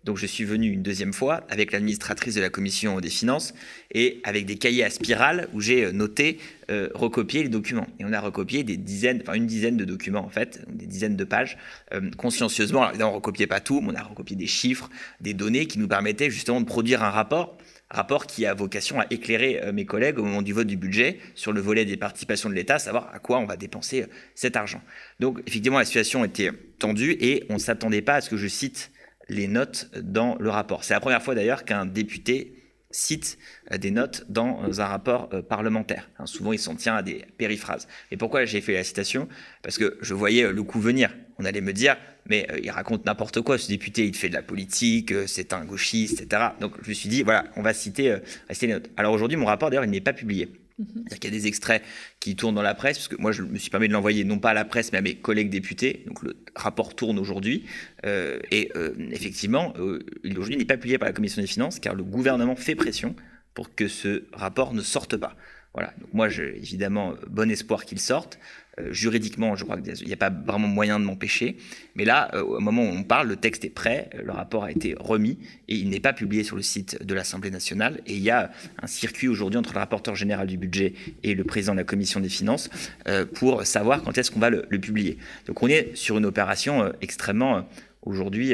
Donc 0.06 0.16
je 0.16 0.26
suis 0.26 0.46
venu 0.46 0.72
une 0.72 0.82
deuxième 0.82 1.12
fois 1.12 1.46
avec 1.50 1.74
l'administratrice 1.74 2.36
de 2.36 2.40
la 2.40 2.50
commission 2.50 3.02
des 3.02 3.10
finances 3.10 3.54
et 3.94 4.22
avec 4.24 4.46
des 4.46 4.56
cahiers 4.56 4.86
à 4.86 4.90
spirale 4.90 5.50
où 5.52 5.60
j'ai 5.60 5.84
euh, 5.84 5.92
noté, 5.92 6.40
euh, 6.72 6.88
recopié 6.94 7.44
les 7.44 7.50
documents. 7.50 7.88
Et 8.00 8.06
on 8.06 8.14
a 8.14 8.22
recopié 8.22 8.64
des 8.64 8.78
dizaines, 8.78 9.20
enfin 9.22 9.34
une 9.34 9.46
dizaine 9.46 9.76
de 9.76 9.84
documents 9.84 10.24
en 10.24 10.30
fait, 10.30 10.66
des 10.70 10.86
dizaines 10.86 11.18
de 11.18 11.26
pages, 11.26 11.58
euh, 11.94 12.10
consciencieusement. 12.16 12.80
Alors 12.80 12.92
évidemment, 12.92 13.10
on 13.10 13.16
ne 13.16 13.18
recopiait 13.18 13.46
pas 13.46 13.60
tout, 13.60 13.82
mais 13.82 13.92
on 13.92 13.96
a 13.96 14.04
recopié 14.04 14.38
des 14.38 14.48
chiffres, 14.48 14.90
des 15.20 15.34
données 15.34 15.66
qui 15.66 15.80
nous 15.80 15.90
permettaient 15.90 16.30
justement 16.30 16.62
de 16.62 16.66
produire 16.66 17.04
un 17.04 17.10
rapport 17.10 17.58
rapport 17.90 18.28
qui 18.28 18.46
a 18.46 18.54
vocation 18.54 19.00
à 19.00 19.06
éclairer 19.10 19.62
euh, 19.64 19.72
mes 19.72 19.86
collègues 19.86 20.20
au 20.20 20.24
moment 20.24 20.42
du 20.42 20.54
vote 20.54 20.68
du 20.68 20.78
budget 20.78 21.20
sur 21.36 21.52
le 21.52 21.62
volet 21.62 21.86
des 21.86 21.98
participations 21.98 22.50
de 22.50 22.54
l'État, 22.54 22.80
savoir 22.80 23.10
à 23.14 23.20
quoi 23.20 23.40
on 23.40 23.46
va 23.46 23.58
dépenser 23.58 24.04
euh, 24.04 24.08
cet 24.36 24.56
argent. 24.56 24.82
Donc 25.20 25.42
effectivement, 25.48 25.80
la 25.80 25.86
situation 25.86 26.24
était 26.24 26.52
tendue 26.78 27.18
et 27.20 27.46
on 27.50 27.56
ne 27.56 27.60
s'attendait 27.60 28.02
pas 28.02 28.16
à 28.16 28.22
ce 28.22 28.30
que 28.30 28.38
je 28.38 28.48
cite 28.48 28.92
les 29.28 29.48
notes 29.48 29.90
dans 30.02 30.36
le 30.40 30.50
rapport. 30.50 30.84
C'est 30.84 30.94
la 30.94 31.00
première 31.00 31.22
fois 31.22 31.36
d'ailleurs 31.36 31.66
qu'un 31.66 31.86
député 31.86 32.54
cite 32.92 33.38
euh, 33.72 33.78
des 33.78 33.92
notes 33.92 34.26
dans 34.30 34.82
un 34.82 34.86
rapport 34.86 35.30
parlementaire. 35.48 36.10
Hein, 36.20 36.26
souvent, 36.26 36.54
il 36.54 36.60
s'en 36.60 36.76
tient 36.76 36.96
à 36.96 37.04
des 37.04 37.26
périphrases. 37.38 37.88
Et 38.12 38.18
pourquoi 38.18 38.46
j'ai 38.46 38.62
fait 38.62 38.74
la 38.74 38.84
citation? 38.84 39.28
Parce 39.62 39.78
que 39.78 39.98
je 40.02 40.14
voyais 40.14 40.52
le 40.52 40.64
coup 40.64 40.80
venir. 40.80 41.16
On 41.38 41.46
allait 41.46 41.62
me 41.62 41.74
dire, 41.74 41.96
mais 42.30 42.48
euh, 42.52 42.60
il 42.64 42.70
raconte 42.70 43.06
n'importe 43.06 43.42
quoi, 43.42 43.58
ce 43.58 43.68
député, 43.68 44.06
il 44.06 44.16
fait 44.16 44.30
de 44.30 44.36
la 44.36 44.44
politique, 44.44 45.12
euh, 45.12 45.26
c'est 45.28 45.52
un 45.52 45.66
gauchiste, 45.66 46.22
etc. 46.22 46.50
Donc 46.60 46.74
je 46.84 46.90
me 46.90 46.94
suis 46.94 47.10
dit, 47.10 47.24
voilà, 47.24 47.46
on 47.56 47.62
va 47.62 47.74
citer, 47.74 48.12
euh, 48.12 48.20
les 48.62 48.68
notes. 48.68 48.90
Alors 48.96 49.14
aujourd'hui, 49.14 49.38
mon 49.38 49.48
rapport, 49.48 49.70
d'ailleurs, 49.70 49.86
il 49.86 49.92
n'est 49.92 50.00
pas 50.00 50.14
publié. 50.14 50.50
Mhm. 50.80 51.06
Il 51.12 51.24
y 51.24 51.28
a 51.28 51.30
des 51.30 51.46
extraits 51.46 51.84
qui 52.20 52.36
tournent 52.36 52.56
dans 52.56 52.62
la 52.62 52.74
presse, 52.74 52.98
parce 52.98 53.08
que 53.08 53.18
moi, 53.18 53.32
je 53.32 53.44
me 53.44 53.58
suis 53.58 53.70
permis 53.70 53.88
de 53.88 53.94
l'envoyer 53.94 54.24
non 54.24 54.40
pas 54.40 54.52
à 54.52 54.54
la 54.54 54.66
presse, 54.66 54.92
mais 54.92 54.98
à 54.98 55.02
mes 55.02 55.16
collègues 55.16 55.50
députés. 55.50 56.04
Donc 56.08 56.24
le 56.24 56.38
rapport 56.56 56.96
tourne 56.96 57.20
aujourd'hui. 57.20 57.66
et 58.04 58.72
effectivement, 59.12 59.74
aujourd'hui, 59.78 60.56
il 60.56 60.58
n'est 60.58 60.66
pas 60.66 60.78
publié 60.78 60.98
par 60.98 61.08
la 61.08 61.14
Commission 61.14 61.42
des 61.42 61.48
finances, 61.48 61.80
car 61.80 61.94
le 61.94 62.04
gouvernement 62.04 62.56
fait 62.56 62.76
pression 62.76 63.16
pour 63.54 63.76
que 63.76 63.88
ce 63.88 64.24
rapport 64.34 64.74
ne 64.74 64.82
sorte 64.82 65.18
pas. 65.18 65.36
Voilà. 65.74 65.94
Donc 66.00 66.14
moi, 66.14 66.30
j'ai 66.30 66.58
évidemment 66.58 67.14
bon 67.30 67.52
espoir 67.52 67.86
qu'il 67.86 68.00
sorte. 68.00 68.40
Euh, 68.80 68.94
juridiquement, 68.94 69.56
je 69.56 69.64
crois 69.64 69.78
qu'il 69.78 70.08
n'y 70.08 70.14
a 70.14 70.18
pas 70.18 70.30
vraiment 70.30 70.68
moyen 70.68 71.00
de 71.00 71.06
m'empêcher. 71.06 71.58
Mais 71.96 72.06
là, 72.06 72.30
euh, 72.34 72.42
au 72.42 72.60
moment 72.60 72.84
où 72.84 72.92
on 72.92 73.04
parle, 73.04 73.28
le 73.28 73.36
texte 73.36 73.66
est 73.66 73.70
prêt, 73.70 74.10
le 74.24 74.32
rapport 74.32 74.64
a 74.64 74.72
été 74.72 74.96
remis 75.00 75.38
et 75.68 75.76
il 75.76 75.90
n'est 75.90 76.00
pas 76.00 76.14
publié 76.14 76.44
sur 76.44 76.56
le 76.56 76.62
site 76.62 77.04
de 77.04 77.14
l'Assemblée 77.14 77.52
nationale. 77.52 78.02
Et 78.08 78.14
il 78.14 78.22
y 78.22 78.30
a 78.30 78.52
un 78.82 78.88
circuit 78.88 79.28
aujourd'hui 79.28 79.58
entre 79.58 79.74
le 79.74 79.80
rapporteur 79.80 80.16
général 80.16 80.48
du 80.48 80.58
budget 80.58 80.94
et 81.24 81.36
le 81.36 81.44
président 81.44 81.74
de 81.74 81.80
la 81.80 81.84
commission 81.84 82.20
des 82.20 82.30
finances 82.30 82.70
euh, 83.08 83.26
pour 83.26 83.66
savoir 83.66 84.04
quand 84.04 84.18
est-ce 84.18 84.32
qu'on 84.32 84.40
va 84.40 84.50
le, 84.50 84.64
publier. 84.80 85.18
Donc 85.46 85.62
on 85.62 85.68
est 85.68 85.96
sur 85.96 86.18
une 86.18 86.26
opération 86.26 86.94
extrêmement 87.02 87.68
aujourd'hui 88.02 88.54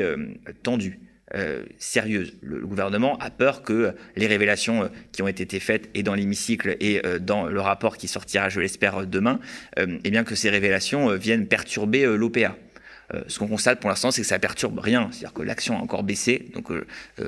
tendue. 0.63 0.99
Euh, 1.33 1.63
sérieuse. 1.79 2.35
Le, 2.43 2.59
gouvernement 2.67 3.17
a 3.17 3.31
peur 3.31 3.63
que 3.63 3.95
les 4.15 4.27
révélations 4.27 4.83
euh, 4.83 4.88
qui 5.11 5.23
ont 5.23 5.27
été 5.27 5.59
faites 5.59 5.89
et 5.95 6.03
dans 6.03 6.13
l'hémicycle 6.13 6.77
et 6.79 7.03
euh, 7.03 7.17
dans 7.17 7.47
le 7.47 7.59
rapport 7.59 7.97
qui 7.97 8.07
sortira, 8.07 8.47
je 8.49 8.59
l'espère, 8.59 9.07
demain, 9.07 9.39
eh 9.75 10.11
bien 10.11 10.23
que 10.23 10.35
ces 10.35 10.51
révélations 10.51 11.15
viennent 11.15 11.47
perturber 11.47 12.05
l'OPA. 12.05 12.55
ce 13.27 13.39
qu'on 13.39 13.47
constate 13.47 13.79
pour 13.79 13.89
l'instant, 13.89 14.11
c'est 14.11 14.21
que 14.21 14.27
ça 14.27 14.38
perturbe 14.38 14.77
rien, 14.77 15.09
c'est-à-dire 15.11 15.33
que 15.33 15.41
l'action 15.41 15.79
a 15.79 15.81
encore 15.81 16.03
baissé, 16.03 16.47
donc 16.53 16.69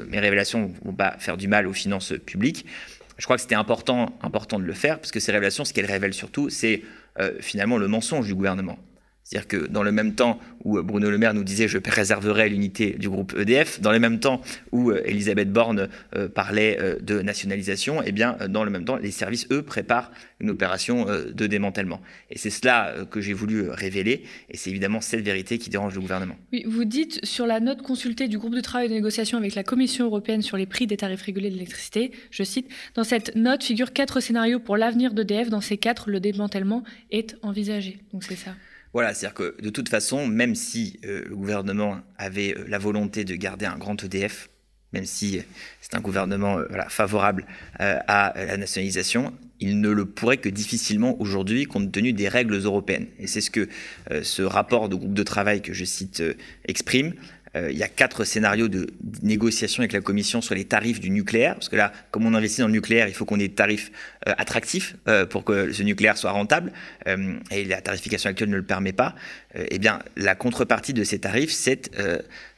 mes 0.08 0.20
révélations 0.20 0.72
vont 0.84 0.94
pas 0.94 1.16
faire 1.18 1.38
du 1.38 1.48
mal 1.48 1.68
aux 1.68 1.74
finances 1.74 2.14
publiques. 2.26 2.66
Je 3.18 3.26
crois 3.26 3.36
que 3.36 3.42
c'était 3.42 3.56
important, 3.56 4.18
important 4.22 4.60
de 4.60 4.66
le 4.66 4.74
faire, 4.74 5.00
parce 5.00 5.12
que 5.12 5.20
ces 5.20 5.32
révélations, 5.32 5.66
ce 5.66 5.74
qu'elles 5.74 5.86
révèlent 5.86 6.14
surtout, 6.14 6.50
c'est 6.50 6.84
finalement 7.40 7.78
le 7.78 7.88
mensonge 7.88 8.28
du 8.28 8.36
gouvernement. 8.36 8.78
C'est-à-dire 9.28 9.48
que 9.48 9.68
dans 9.68 9.84
le 9.84 9.92
même 9.92 10.16
temps 10.16 10.40
où 10.64 10.78
euh, 10.78 10.84
Bruno 10.84 11.10
Le 11.10 11.18
Maire 11.18 11.34
nous 11.34 11.44
disait 11.44 11.68
je 11.68 11.80
préserverai 11.80 12.48
l'unité 12.48 12.92
du 12.92 13.10
groupe 13.10 13.36
EDF, 13.38 13.82
dans 13.82 13.92
le 13.92 14.00
même 14.00 14.22
temps 14.22 14.42
où 14.72 14.90
euh, 14.90 15.02
Elisabeth 15.04 15.52
Borne 15.52 15.90
euh, 16.16 16.30
parlait 16.30 16.80
de 17.02 17.22
nationalisation, 17.22 18.02
eh 18.06 18.14
bien 18.14 18.38
dans 18.48 18.64
le 18.64 18.72
même 18.72 18.86
temps 18.86 18.96
les 18.96 19.12
services 19.12 19.46
eux 19.52 19.64
préparent 19.64 20.12
une 20.40 20.50
opération 20.50 21.06
de 21.06 21.48
démantèlement. 21.48 22.00
Et 22.30 22.38
c'est 22.38 22.52
cela 22.52 22.94
que 23.10 23.20
j'ai 23.20 23.34
voulu 23.34 23.70
révéler, 23.70 24.24
et 24.50 24.56
c'est 24.56 24.70
évidemment 24.70 25.02
cette 25.02 25.22
vérité 25.22 25.58
qui 25.58 25.70
dérange 25.70 25.96
le 25.96 26.02
gouvernement. 26.02 26.36
Oui, 26.54 26.64
vous 26.68 26.86
dites 26.86 27.26
sur 27.26 27.48
la 27.48 27.60
note 27.60 27.82
consultée 27.82 28.28
du 28.28 28.38
groupe 28.38 28.54
de 28.54 28.62
travail 28.62 28.88
de 28.88 28.94
négociation 28.94 29.38
avec 29.38 29.56
la 29.56 29.64
Commission 29.64 30.06
européenne 30.06 30.42
sur 30.44 30.56
les 30.56 30.68
prix 30.68 30.86
des 30.86 30.98
tarifs 30.98 31.24
régulés 31.24 31.50
de 31.50 31.56
l'électricité, 31.56 32.12
je 32.30 32.44
cite, 32.44 32.70
dans 32.94 33.04
cette 33.04 33.36
note 33.36 33.64
figurent 33.64 33.94
quatre 33.94 34.20
scénarios 34.20 34.60
pour 34.60 34.78
l'avenir 34.78 35.14
d'EDF. 35.14 35.50
Dans 35.50 35.62
ces 35.62 35.78
quatre, 35.78 36.10
le 36.10 36.20
démantèlement 36.20 36.84
est 37.12 37.36
envisagé. 37.42 38.00
Donc 38.14 38.24
c'est 38.24 38.36
ça. 38.36 38.52
Voilà, 38.98 39.14
c'est-à-dire 39.14 39.36
que 39.36 39.62
de 39.62 39.70
toute 39.70 39.90
façon, 39.90 40.26
même 40.26 40.56
si 40.56 41.00
euh, 41.06 41.24
le 41.30 41.36
gouvernement 41.36 42.00
avait 42.18 42.56
euh, 42.58 42.66
la 42.68 42.80
volonté 42.80 43.26
de 43.26 43.36
garder 43.36 43.68
un 43.68 43.78
grand 43.78 44.04
EDF, 44.04 44.50
même 44.92 45.06
si 45.06 45.40
c'est 45.82 45.94
un 45.94 46.02
gouvernement 46.02 46.58
euh, 46.58 46.66
favorable 46.90 47.46
à 47.78 48.34
la 48.36 48.58
nationalisation, 48.58 49.36
il 49.60 49.82
ne 49.82 49.92
le 49.92 50.06
pourrait 50.06 50.38
que 50.38 50.50
difficilement 50.50 51.16
aujourd'hui 51.22 51.66
compte 51.66 51.92
tenu 51.92 52.12
des 52.12 52.28
règles 52.28 52.56
européennes. 52.56 53.06
Et 53.20 53.28
c'est 53.28 53.42
ce 53.42 53.52
que 53.52 53.70
ce 54.24 54.42
rapport 54.42 54.90
de 54.90 54.96
groupe 54.96 55.14
de 55.14 55.24
travail 55.24 55.62
que 55.62 55.74
je 55.74 55.86
cite 55.86 56.24
exprime. 56.66 57.14
Euh, 57.58 57.72
il 57.72 57.78
y 57.78 57.84
a 57.84 57.88
quatre 57.88 58.24
scénarios 58.24 58.68
de 58.68 58.88
négociation 59.22 59.82
avec 59.82 59.94
la 59.94 60.02
Commission 60.02 60.42
sur 60.42 60.56
les 60.56 60.66
tarifs 60.66 61.00
du 61.00 61.10
nucléaire, 61.10 61.56
parce 61.56 61.70
que 61.70 61.76
là, 61.76 61.92
comme 62.12 62.26
on 62.26 62.34
investit 62.34 62.62
dans 62.62 62.68
le 62.68 62.74
nucléaire, 62.74 63.08
il 63.08 63.14
faut 63.14 63.26
qu'on 63.26 63.40
ait 63.40 63.48
des 63.48 63.54
tarifs 63.56 63.92
euh, 64.28 64.34
attractifs 64.38 64.96
euh, 65.08 65.26
pour 65.26 65.44
que 65.44 65.72
ce 65.72 65.84
nucléaire 65.84 66.18
soit 66.18 66.32
rentable, 66.32 66.72
et 67.52 67.64
la 67.66 67.82
tarification 67.82 68.30
actuelle 68.30 68.50
ne 68.50 68.58
le 68.58 68.64
permet 68.64 68.94
pas. 68.94 69.16
eh 69.56 69.80
bien, 69.80 70.00
la 70.16 70.36
contrepartie 70.36 70.94
de 70.94 71.04
ces 71.04 71.20
tarifs, 71.20 71.52
c'est 71.52 71.90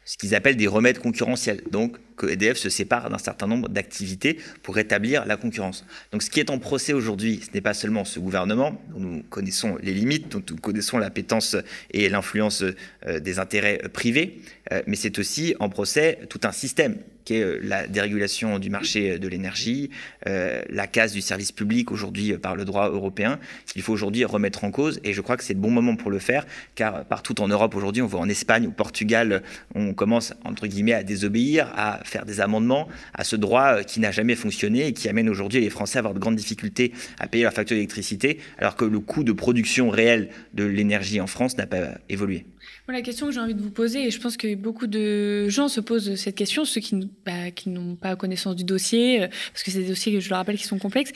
ce 0.05 0.17
qu'ils 0.17 0.35
appellent 0.35 0.57
des 0.57 0.67
remèdes 0.67 0.99
concurrentiels. 0.99 1.62
Donc, 1.71 1.97
que 2.19 2.27
EDF 2.27 2.58
se 2.58 2.69
sépare 2.69 3.10
d'un 3.10 3.17
certain 3.17 3.47
nombre 3.47 3.69
d'activités 3.69 4.38
pour 4.62 4.75
rétablir 4.75 5.25
la 5.25 5.38
concurrence. 5.38 5.86
Donc, 6.12 6.21
ce 6.21 6.29
qui 6.29 6.39
est 6.39 6.49
en 6.51 6.60
procès 6.60 6.93
aujourd'hui, 6.93 7.41
ce 7.43 7.51
n'est 7.53 7.62
pas 7.62 7.73
seulement 7.73 8.05
ce 8.05 8.19
gouvernement, 8.19 8.79
dont 8.91 8.99
nous 8.99 9.23
connaissons 9.23 9.77
les 9.82 9.93
limites, 9.93 10.29
dont 10.29 10.43
nous 10.47 10.58
connaissons 10.58 10.97
l'appétence 10.97 11.55
et 11.91 12.10
l'influence 12.10 12.63
euh, 13.08 13.19
des 13.19 13.39
intérêts 13.39 13.79
privés, 13.93 14.41
euh, 14.71 14.82
mais 14.86 14.97
c'est 14.97 15.17
aussi 15.17 15.55
en 15.60 15.69
procès 15.69 16.19
tout 16.29 16.41
un 16.43 16.51
système 16.51 16.97
euh, 17.32 17.60
la 17.62 17.88
dérégulation 17.88 18.60
du 18.60 18.69
marché 18.69 19.12
euh, 19.12 19.19
de 19.19 19.27
l'énergie, 19.27 19.89
euh, 20.27 20.62
la 20.69 20.88
casse 20.88 21.13
du 21.13 21.21
service 21.21 21.51
public 21.51 21.91
aujourd'hui 21.91 22.38
par 22.38 22.55
le 22.55 22.65
droit 22.65 22.89
européen, 22.89 23.39
qu'il 23.65 23.82
faut 23.82 23.93
aujourd'hui 23.93 24.25
remettre 24.25 24.63
en 24.63 24.71
cause. 24.71 24.99
Et 25.03 25.13
je 25.13 25.21
crois 25.21 25.38
que 25.38 25.43
c'est 25.43 25.53
le 25.53 25.60
bon 25.60 25.71
moment 25.71 25.95
pour 25.95 26.12
le 26.12 26.19
faire, 26.19 26.45
car 26.75 27.05
partout 27.05 27.39
en 27.41 27.47
Europe 27.47 27.75
aujourd'hui, 27.75 28.01
on 28.01 28.08
voit 28.08 28.19
en 28.19 28.29
Espagne, 28.29 28.67
au 28.67 28.71
Portugal, 28.71 29.43
on 29.75 29.93
commence 29.93 30.34
entre 30.43 30.67
guillemets 30.67 30.93
à 30.93 31.03
désobéir, 31.03 31.71
à 31.75 32.03
faire 32.10 32.26
des 32.26 32.41
amendements 32.41 32.88
à 33.13 33.24
ce 33.24 33.36
droit 33.36 33.84
qui 33.84 34.00
n'a 34.00 34.12
jamais 34.12 34.36
fonctionné 34.36 34.88
et 34.88 34.93
qui 34.93 35.08
amène 35.10 35.30
aujourd'hui 35.30 35.62
les 35.62 35.69
Français 35.69 35.98
à 35.98 36.00
avoir 36.00 36.13
de 36.13 36.19
grandes 36.19 36.36
difficultés 36.36 36.93
à 37.19 37.28
payer 37.28 37.43
leur 37.43 37.54
facture 37.54 37.76
d'électricité, 37.76 38.39
alors 38.58 38.76
que 38.76 38.86
le 38.86 39.00
coût 39.00 39.24
de 39.24 39.32
production 39.32 39.89
réel 39.89 40.30
de 40.54 40.63
l'énergie 40.63 41.22
en 41.22 41.28
France 41.28 41.58
n'a 41.58 41.67
pas 41.67 41.98
évolué. 42.10 42.45
La 42.88 43.04
question 43.04 43.28
que 43.28 43.34
j'ai 43.34 43.39
envie 43.39 43.54
de 43.54 43.62
vous 43.62 43.69
poser, 43.69 44.08
et 44.08 44.12
je 44.12 44.19
pense 44.19 44.36
que 44.36 44.56
beaucoup 44.56 44.88
de 44.88 45.48
gens 45.48 45.67
se 45.67 45.80
posent 45.80 46.15
cette 46.15 46.34
question, 46.34 46.65
ceux 46.65 46.82
qui, 46.82 47.08
bah, 47.24 47.32
n'ont 47.67 47.95
pas 47.95 48.15
connaissance 48.15 48.56
du 48.56 48.63
dossier, 48.63 49.22
euh, 49.22 49.28
parce 49.54 49.62
que 49.63 49.69
c'est 49.69 49.82
des 49.82 49.89
dossiers, 49.89 50.19
je 50.19 50.28
le 50.28 50.36
rappelle, 50.36 50.58
qui 50.58 50.63
sont 50.63 50.80
complexes. 50.80 51.12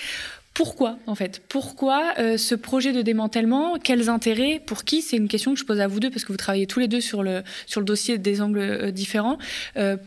Pourquoi, 0.53 0.99
en 1.07 1.15
fait? 1.15 1.41
Pourquoi 1.49 2.13
euh, 2.19 2.37
ce 2.37 2.53
projet 2.53 2.93
de 2.93 3.01
démantèlement? 3.01 3.79
Quels 3.79 4.07
intérêts? 4.07 4.61
Pour 4.63 4.83
qui? 4.83 5.01
C'est 5.01 5.17
une 5.17 5.27
question 5.27 5.53
que 5.53 5.59
je 5.59 5.65
pose 5.65 5.79
à 5.79 5.87
vous 5.87 5.99
deux, 5.99 6.11
parce 6.11 6.25
que 6.25 6.31
vous 6.31 6.37
travaillez 6.37 6.67
tous 6.67 6.79
les 6.79 6.87
deux 6.87 7.01
sur 7.01 7.23
le, 7.23 7.41
dossier 7.77 8.19
des 8.19 8.39
angles 8.39 8.59
euh, 8.59 8.91
différents. 8.91 9.39
Euh, 9.77 9.97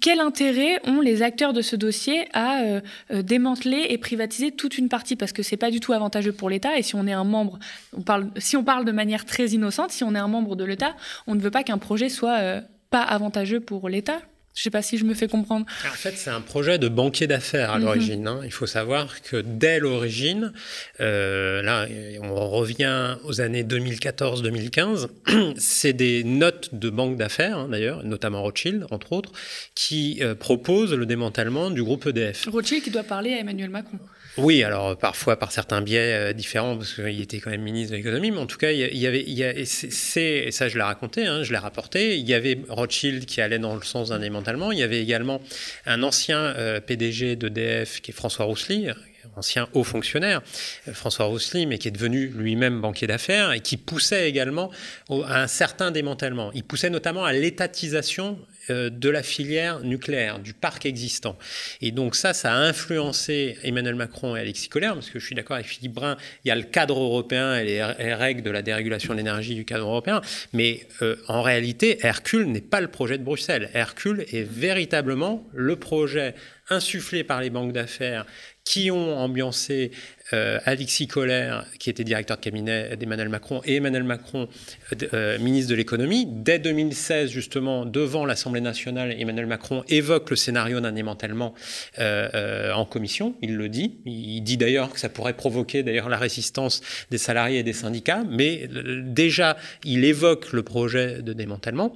quel 0.00 0.18
intérêt 0.18 0.80
ont 0.86 1.00
les 1.00 1.22
acteurs 1.22 1.52
de 1.52 1.62
ce 1.62 1.76
dossier 1.76 2.26
à 2.32 2.62
démanteler 3.10 3.88
et 3.90 3.98
privatiser 3.98 4.50
toute 4.50 4.78
une 4.78 4.88
partie? 4.88 5.16
Parce 5.16 5.32
que 5.32 5.42
c'est 5.42 5.58
pas 5.58 5.70
du 5.70 5.80
tout 5.80 5.92
avantageux 5.92 6.32
pour 6.32 6.48
l'État. 6.48 6.78
Et 6.78 6.82
si 6.82 6.94
on 6.94 7.06
est 7.06 7.12
un 7.12 7.24
membre, 7.24 7.58
parle, 8.06 8.30
si 8.38 8.56
on 8.56 8.64
parle 8.64 8.86
de 8.86 8.92
manière 8.92 9.26
très 9.26 9.48
innocente, 9.48 9.90
si 9.92 10.02
on 10.02 10.14
est 10.14 10.18
un 10.18 10.28
membre 10.28 10.56
de 10.56 10.64
l'État, 10.64 10.96
on 11.26 11.34
ne 11.34 11.40
veut 11.40 11.50
pas 11.50 11.62
qu'un 11.62 11.76
projet 11.76 12.08
soit 12.08 12.62
pas 12.88 13.02
avantageux 13.02 13.60
pour 13.60 13.90
l'État. 13.90 14.22
Je 14.54 14.60
ne 14.60 14.64
sais 14.64 14.70
pas 14.70 14.82
si 14.82 14.98
je 14.98 15.04
me 15.04 15.14
fais 15.14 15.28
comprendre. 15.28 15.64
En 15.86 15.94
fait, 15.94 16.12
c'est 16.16 16.30
un 16.30 16.42
projet 16.42 16.78
de 16.78 16.88
banquier 16.88 17.26
d'affaires 17.26 17.70
à 17.70 17.78
mhm. 17.78 17.84
l'origine. 17.84 18.26
Hein. 18.26 18.40
Il 18.44 18.52
faut 18.52 18.66
savoir 18.66 19.22
que 19.22 19.36
dès 19.40 19.80
l'origine, 19.80 20.52
euh, 21.00 21.62
là, 21.62 21.86
on 22.22 22.48
revient 22.50 23.16
aux 23.24 23.40
années 23.40 23.64
2014-2015, 23.64 25.08
c'est 25.56 25.94
des 25.94 26.22
notes 26.22 26.74
de 26.74 26.90
banque 26.90 27.16
d'affaires, 27.16 27.58
hein, 27.58 27.68
d'ailleurs, 27.70 28.04
notamment 28.04 28.42
Rothschild, 28.42 28.86
entre 28.90 29.12
autres, 29.12 29.32
qui 29.74 30.18
euh, 30.20 30.34
proposent 30.34 30.94
le 30.94 31.06
démantèlement 31.06 31.70
du 31.70 31.82
groupe 31.82 32.06
EDF. 32.06 32.48
Rothschild 32.48 32.82
qui 32.82 32.90
doit 32.90 33.04
parler 33.04 33.32
à 33.32 33.38
Emmanuel 33.38 33.70
Macron. 33.70 33.98
Oui, 34.38 34.62
alors 34.62 34.96
parfois 34.96 35.38
par 35.38 35.52
certains 35.52 35.82
biais 35.82 36.14
euh, 36.14 36.32
différents, 36.32 36.76
parce 36.76 36.94
qu'il 36.94 37.20
était 37.20 37.38
quand 37.38 37.50
même 37.50 37.60
ministre 37.60 37.92
de 37.92 37.96
l'économie, 37.98 38.30
mais 38.30 38.38
en 38.38 38.46
tout 38.46 38.56
cas, 38.56 38.70
il 38.70 38.96
y, 38.96 39.06
avait, 39.06 39.22
il 39.26 39.34
y 39.34 39.44
a, 39.44 39.52
c'est, 39.66 40.50
ça 40.50 40.68
je 40.68 40.76
l'ai 40.76 40.82
raconté, 40.82 41.26
hein, 41.26 41.42
je 41.42 41.52
l'ai 41.52 41.58
rapporté, 41.58 42.16
il 42.16 42.26
y 42.26 42.32
avait 42.32 42.58
Rothschild 42.68 43.26
qui 43.26 43.42
allait 43.42 43.58
dans 43.58 43.74
le 43.74 43.82
sens 43.82 44.08
d'un 44.08 44.20
démantèlement, 44.20 44.72
il 44.72 44.78
y 44.78 44.82
avait 44.82 45.02
également 45.02 45.42
un 45.84 46.02
ancien 46.02 46.38
euh, 46.38 46.80
PDG 46.80 47.36
d'EDF 47.36 48.00
qui 48.00 48.12
est 48.12 48.14
François 48.14 48.46
Roussely, 48.46 48.88
ancien 49.36 49.68
haut 49.74 49.84
fonctionnaire, 49.84 50.42
euh, 50.88 50.94
François 50.94 51.26
Roussely, 51.26 51.66
mais 51.66 51.78
qui 51.78 51.88
est 51.88 51.92
devenu 51.92 52.28
lui-même 52.28 52.80
banquier 52.80 53.06
d'affaires 53.06 53.52
et 53.52 53.60
qui 53.60 53.76
poussait 53.76 54.28
également 54.28 54.70
à 55.10 55.42
un 55.42 55.46
certain 55.46 55.90
démantèlement. 55.90 56.50
Il 56.54 56.64
poussait 56.64 56.90
notamment 56.90 57.24
à 57.24 57.32
l'étatisation 57.32 58.38
de 58.68 59.08
la 59.08 59.22
filière 59.22 59.80
nucléaire, 59.80 60.38
du 60.38 60.54
parc 60.54 60.86
existant. 60.86 61.36
Et 61.80 61.90
donc 61.90 62.14
ça, 62.14 62.32
ça 62.32 62.52
a 62.52 62.56
influencé 62.56 63.58
Emmanuel 63.62 63.94
Macron 63.94 64.36
et 64.36 64.40
Alexis 64.40 64.68
Collère, 64.68 64.94
parce 64.94 65.10
que 65.10 65.18
je 65.18 65.26
suis 65.26 65.34
d'accord 65.34 65.56
avec 65.56 65.66
Philippe 65.66 65.94
Brun, 65.94 66.16
il 66.44 66.48
y 66.48 66.50
a 66.50 66.54
le 66.54 66.62
cadre 66.62 66.98
européen 66.98 67.56
et 67.56 67.64
les 67.64 68.14
règles 68.14 68.42
de 68.42 68.50
la 68.50 68.62
dérégulation 68.62 69.12
de 69.14 69.18
l'énergie 69.18 69.54
du 69.54 69.64
cadre 69.64 69.86
européen, 69.86 70.20
mais 70.52 70.86
euh, 71.02 71.16
en 71.28 71.42
réalité, 71.42 71.98
Hercule 72.02 72.46
n'est 72.46 72.60
pas 72.60 72.80
le 72.80 72.88
projet 72.88 73.18
de 73.18 73.24
Bruxelles. 73.24 73.70
Hercule 73.74 74.24
est 74.32 74.42
véritablement 74.48 75.46
le 75.52 75.76
projet 75.76 76.34
insufflé 76.72 77.24
par 77.24 77.40
les 77.40 77.50
banques 77.50 77.72
d'affaires 77.72 78.26
qui 78.64 78.90
ont 78.90 79.16
ambiancé 79.18 79.90
euh, 80.32 80.58
Alexis 80.64 81.08
Kohler, 81.08 81.58
qui 81.78 81.90
était 81.90 82.04
directeur 82.04 82.36
de 82.36 82.42
cabinet 82.42 82.96
d'Emmanuel 82.96 83.28
Macron, 83.28 83.60
et 83.64 83.76
Emmanuel 83.76 84.04
Macron, 84.04 84.48
euh, 84.92 85.06
euh, 85.12 85.38
ministre 85.38 85.70
de 85.70 85.74
l'économie. 85.74 86.26
Dès 86.26 86.58
2016, 86.58 87.30
justement, 87.30 87.84
devant 87.84 88.24
l'Assemblée 88.24 88.60
nationale, 88.60 89.14
Emmanuel 89.18 89.46
Macron 89.46 89.82
évoque 89.88 90.30
le 90.30 90.36
scénario 90.36 90.80
d'un 90.80 90.92
démantèlement 90.92 91.54
en 91.98 92.84
commission. 92.84 93.34
Il 93.42 93.56
le 93.56 93.68
dit. 93.68 93.98
Il 94.06 94.40
dit 94.42 94.56
d'ailleurs 94.56 94.92
que 94.92 95.00
ça 95.00 95.08
pourrait 95.08 95.34
provoquer 95.34 95.82
d'ailleurs 95.82 96.08
la 96.08 96.16
résistance 96.16 96.80
des 97.10 97.18
salariés 97.18 97.58
et 97.58 97.62
des 97.62 97.72
syndicats, 97.72 98.24
mais 98.28 98.68
déjà, 99.04 99.56
il 99.84 100.04
évoque 100.04 100.52
le 100.52 100.62
projet 100.62 101.20
de 101.22 101.32
démantèlement. 101.32 101.94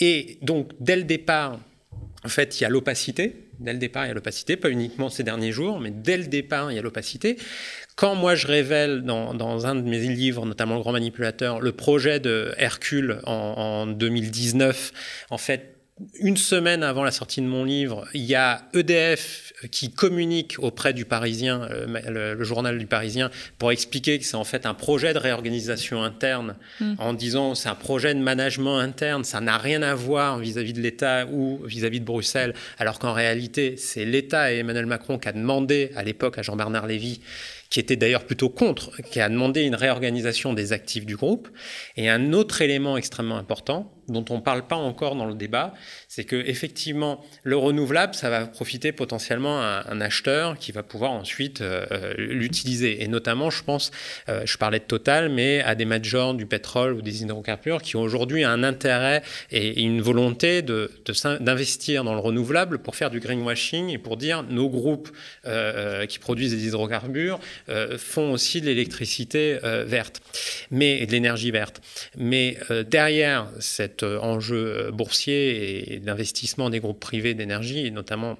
Et 0.00 0.38
donc, 0.42 0.72
dès 0.80 0.96
le 0.96 1.04
départ, 1.04 1.60
en 2.24 2.28
fait, 2.28 2.60
il 2.60 2.64
y 2.64 2.66
a 2.66 2.68
l'opacité 2.68 3.47
Dès 3.58 3.72
le 3.72 3.78
départ, 3.78 4.04
il 4.04 4.08
y 4.08 4.10
a 4.12 4.14
l'opacité, 4.14 4.56
pas 4.56 4.70
uniquement 4.70 5.08
ces 5.08 5.24
derniers 5.24 5.50
jours, 5.50 5.80
mais 5.80 5.90
dès 5.90 6.16
le 6.16 6.26
départ, 6.26 6.70
il 6.70 6.76
y 6.76 6.78
a 6.78 6.82
l'opacité. 6.82 7.36
Quand 7.96 8.14
moi 8.14 8.36
je 8.36 8.46
révèle 8.46 9.02
dans, 9.02 9.66
un 9.66 9.74
de 9.74 9.82
mes 9.82 9.98
livres, 9.98 10.46
notamment 10.46 10.76
Le 10.76 10.80
Grand 10.80 10.92
Manipulateur, 10.92 11.60
le 11.60 11.72
projet 11.72 12.20
de 12.20 12.54
Hercule 12.56 13.20
en, 13.24 13.86
2019, 13.86 14.92
en 15.30 15.38
fait, 15.38 15.77
une 16.20 16.36
semaine 16.36 16.82
avant 16.82 17.04
la 17.04 17.10
sortie 17.10 17.40
de 17.40 17.46
mon 17.46 17.64
livre, 17.64 18.06
il 18.14 18.24
y 18.24 18.34
a 18.34 18.62
EDF 18.74 19.52
qui 19.70 19.90
communique 19.90 20.56
auprès 20.58 20.92
du 20.92 21.04
Parisien, 21.04 21.68
euh, 21.70 22.34
le, 22.36 22.44
journal 22.44 22.78
du 22.78 22.86
Parisien, 22.86 23.30
pour 23.58 23.72
expliquer 23.72 24.18
que 24.18 24.24
c'est 24.24 24.36
en 24.36 24.44
fait 24.44 24.66
un 24.66 24.74
projet 24.74 25.12
de 25.12 25.18
réorganisation 25.18 26.02
interne, 26.02 26.56
mm. 26.80 26.94
en 26.98 27.12
disant 27.12 27.54
c'est 27.54 27.68
un 27.68 27.74
projet 27.74 28.14
de 28.14 28.20
management 28.20 28.78
interne, 28.78 29.24
ça 29.24 29.40
n'a 29.40 29.58
rien 29.58 29.82
à 29.82 29.94
voir 29.94 30.38
vis-à-vis 30.38 30.72
de 30.72 30.80
l'État 30.80 31.26
ou 31.26 31.60
vis-à-vis 31.64 32.00
de 32.00 32.04
Bruxelles, 32.04 32.54
alors 32.78 32.98
qu'en 32.98 33.12
réalité, 33.12 33.76
c'est 33.76 34.04
l'État 34.04 34.52
et 34.52 34.58
Emmanuel 34.58 34.86
Macron 34.86 35.18
qui 35.18 35.28
a 35.28 35.32
demandé 35.32 35.90
à 35.96 36.04
l'époque 36.04 36.38
à 36.38 36.42
Jean-Bernard 36.42 36.86
Lévy 36.86 37.20
qui 37.70 37.80
était 37.80 37.96
d'ailleurs 37.96 38.24
plutôt 38.24 38.48
contre, 38.48 38.96
qui 39.02 39.20
a 39.20 39.28
demandé 39.28 39.62
une 39.62 39.74
réorganisation 39.74 40.54
des 40.54 40.72
actifs 40.72 41.04
du 41.04 41.16
groupe. 41.16 41.48
Et 41.98 42.08
un 42.08 42.32
autre 42.32 42.62
élément 42.62 42.96
extrêmement 42.96 43.36
important, 43.36 43.92
dont 44.08 44.24
on 44.30 44.36
ne 44.36 44.40
parle 44.40 44.66
pas 44.66 44.76
encore 44.76 45.14
dans 45.14 45.26
le 45.26 45.34
débat, 45.34 45.74
c'est 46.08 46.24
que 46.24 46.36
effectivement 46.36 47.24
le 47.42 47.56
renouvelable, 47.56 48.14
ça 48.14 48.30
va 48.30 48.46
profiter 48.46 48.92
potentiellement 48.92 49.60
à 49.60 49.84
un 49.88 50.00
acheteur 50.00 50.58
qui 50.58 50.72
va 50.72 50.82
pouvoir 50.82 51.12
ensuite 51.12 51.60
euh, 51.60 51.86
euh, 51.92 52.14
l'utiliser. 52.16 53.02
Et 53.02 53.08
notamment, 53.08 53.50
je 53.50 53.62
pense, 53.62 53.90
euh, 54.28 54.42
je 54.44 54.56
parlais 54.56 54.78
de 54.78 54.84
Total, 54.84 55.28
mais 55.28 55.60
à 55.60 55.74
des 55.74 55.84
majors 55.84 56.32
du 56.34 56.46
pétrole 56.46 56.94
ou 56.94 57.02
des 57.02 57.22
hydrocarbures 57.22 57.82
qui 57.82 57.96
ont 57.96 58.00
aujourd'hui 58.00 58.42
un 58.42 58.62
intérêt 58.62 59.22
et 59.50 59.82
une 59.82 60.00
volonté 60.00 60.62
de, 60.62 60.90
d'investir 61.40 62.04
dans 62.04 62.14
le 62.14 62.20
renouvelable 62.20 62.78
pour 62.78 62.96
faire 62.96 63.10
du 63.10 63.20
greenwashing 63.20 63.90
et 63.90 63.98
pour 63.98 64.16
dire 64.16 64.42
nos 64.44 64.70
groupes 64.70 65.10
qui 66.08 66.18
produisent 66.18 66.54
des 66.54 66.66
hydrocarbures 66.68 67.38
font 67.98 68.32
aussi 68.32 68.60
de 68.60 68.66
l'électricité 68.66 69.58
verte, 69.84 70.22
mais 70.70 71.04
de 71.04 71.12
l'énergie 71.12 71.50
verte. 71.50 71.82
Mais 72.16 72.56
derrière 72.88 73.48
cet 73.98 74.02
enjeu 74.02 74.90
boursier 74.92 75.94
et 75.94 75.98
d'investissement 75.98 76.70
des 76.70 76.80
groupes 76.80 77.00
privés 77.00 77.34
d'énergie, 77.34 77.86
et 77.86 77.90
notamment 77.90 78.38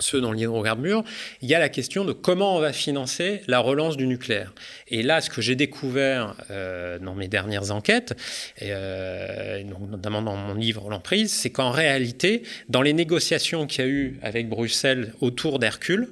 ceux 0.00 0.20
dans 0.20 0.32
l'hydrocarbure, 0.32 1.02
il 1.42 1.48
y 1.48 1.54
a 1.54 1.58
la 1.58 1.68
question 1.68 2.04
de 2.04 2.12
comment 2.12 2.56
on 2.56 2.60
va 2.60 2.72
financer 2.72 3.42
la 3.48 3.58
relance 3.58 3.96
du 3.96 4.06
nucléaire. 4.06 4.54
Et 4.86 5.02
là, 5.02 5.20
ce 5.20 5.28
que 5.28 5.42
j'ai 5.42 5.56
découvert 5.56 6.36
euh, 6.50 6.98
dans 6.98 7.14
mes 7.14 7.28
dernières 7.28 7.72
enquêtes, 7.72 8.14
euh, 8.62 9.62
notamment 9.90 10.22
dans 10.22 10.36
mon 10.36 10.54
livre 10.54 10.88
L'emprise, 10.88 11.32
c'est 11.32 11.50
qu'en 11.50 11.70
réalité, 11.70 12.42
dans 12.68 12.82
les 12.82 12.92
négociations 12.92 13.66
qu'il 13.66 13.84
y 13.84 13.88
a 13.88 13.90
eu 13.90 14.18
avec 14.22 14.48
Bruxelles 14.48 15.12
autour 15.20 15.58
d'Hercule, 15.58 16.08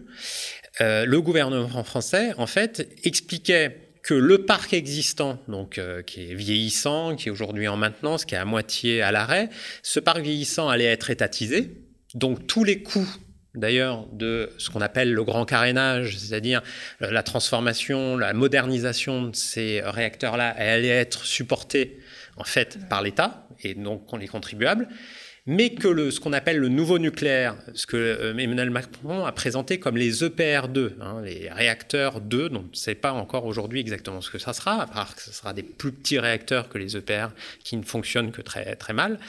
euh, 0.80 1.06
le 1.06 1.20
gouvernement 1.22 1.84
français, 1.84 2.32
en 2.36 2.46
fait, 2.46 2.88
expliquait 3.04 3.85
que 4.06 4.14
le 4.14 4.44
parc 4.44 4.72
existant, 4.72 5.40
donc 5.48 5.78
euh, 5.78 6.00
qui 6.00 6.30
est 6.30 6.34
vieillissant, 6.34 7.16
qui 7.16 7.28
est 7.28 7.32
aujourd'hui 7.32 7.66
en 7.66 7.76
maintenance, 7.76 8.24
qui 8.24 8.36
est 8.36 8.38
à 8.38 8.44
moitié 8.44 9.02
à 9.02 9.10
l'arrêt, 9.10 9.50
ce 9.82 9.98
parc 9.98 10.20
vieillissant 10.20 10.68
allait 10.68 10.84
être 10.84 11.10
étatisé. 11.10 11.72
Donc 12.14 12.46
tous 12.46 12.62
les 12.62 12.84
coûts 12.84 13.08
d'ailleurs 13.56 14.06
de 14.12 14.52
ce 14.58 14.70
qu'on 14.70 14.80
appelle 14.80 15.12
le 15.12 15.24
grand 15.24 15.44
carénage, 15.44 16.18
c'est-à-dire 16.18 16.62
la 17.00 17.24
transformation, 17.24 18.16
la 18.16 18.32
modernisation 18.32 19.22
de 19.22 19.34
ces 19.34 19.82
réacteurs-là, 19.84 20.50
allait 20.50 20.86
être 20.86 21.24
supportés 21.24 21.98
en 22.36 22.44
fait 22.44 22.78
par 22.88 23.02
l'État 23.02 23.48
et 23.64 23.74
donc 23.74 24.06
les 24.20 24.28
contribuables 24.28 24.86
mais 25.46 25.70
que 25.70 26.10
ce 26.10 26.18
qu'on 26.18 26.32
appelle 26.32 26.58
le 26.58 26.68
nouveau 26.68 26.98
nucléaire, 26.98 27.56
ce 27.74 27.86
que 27.86 27.96
euh, 27.96 28.36
Emmanuel 28.36 28.70
Macron 28.70 29.24
a 29.24 29.32
présenté 29.32 29.78
comme 29.78 29.96
les 29.96 30.24
EPR2, 30.24 30.94
hein, 31.00 31.22
les 31.24 31.48
réacteurs 31.50 32.20
2, 32.20 32.48
dont 32.48 32.58
on 32.58 32.70
ne 32.70 32.74
sait 32.74 32.96
pas 32.96 33.12
encore 33.12 33.46
aujourd'hui 33.46 33.78
exactement 33.78 34.20
ce 34.20 34.30
que 34.30 34.38
ça 34.38 34.52
sera, 34.52 34.82
à 34.82 34.86
part 34.86 35.14
que 35.14 35.22
ce 35.22 35.32
sera 35.32 35.52
des 35.52 35.62
plus 35.62 35.92
petits 35.92 36.18
réacteurs 36.18 36.68
que 36.68 36.78
les 36.78 36.96
EPR 36.96 37.28
qui 37.62 37.76
ne 37.76 37.84
fonctionnent 37.84 38.32
que 38.32 38.42
très, 38.42 38.74
très 38.74 38.92
mal, 38.92 39.20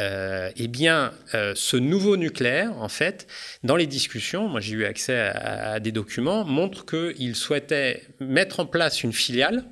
euh, 0.00 0.50
eh 0.56 0.68
bien, 0.68 1.12
euh, 1.34 1.54
ce 1.56 1.78
nouveau 1.78 2.18
nucléaire, 2.18 2.76
en 2.76 2.90
fait, 2.90 3.26
dans 3.62 3.76
les 3.76 3.86
discussions, 3.86 4.48
moi 4.48 4.60
j'ai 4.60 4.74
eu 4.74 4.84
accès 4.84 5.18
à, 5.18 5.72
à 5.72 5.80
des 5.80 5.92
documents, 5.92 6.44
montre 6.44 6.84
qu'il 6.84 7.34
souhaitait 7.34 8.02
mettre 8.20 8.60
en 8.60 8.66
place 8.66 9.02
une 9.02 9.14
filiale 9.14 9.64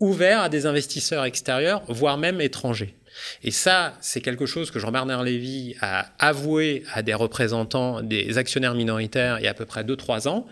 ouverte 0.00 0.46
à 0.46 0.48
des 0.48 0.66
investisseurs 0.66 1.24
extérieurs, 1.24 1.82
voire 1.86 2.18
même 2.18 2.40
étrangers. 2.40 2.96
Et 3.42 3.50
ça, 3.50 3.94
c'est 4.00 4.20
quelque 4.20 4.46
chose 4.46 4.70
que 4.70 4.78
Jean-Bernard 4.78 5.22
Lévy 5.22 5.76
a 5.80 6.10
avoué 6.18 6.84
à 6.92 7.02
des 7.02 7.14
représentants 7.14 8.02
des 8.02 8.38
actionnaires 8.38 8.74
minoritaires 8.74 9.38
il 9.38 9.44
y 9.44 9.48
a 9.48 9.50
à 9.50 9.54
peu 9.54 9.66
près 9.66 9.84
2-3 9.84 10.28
ans. 10.28 10.46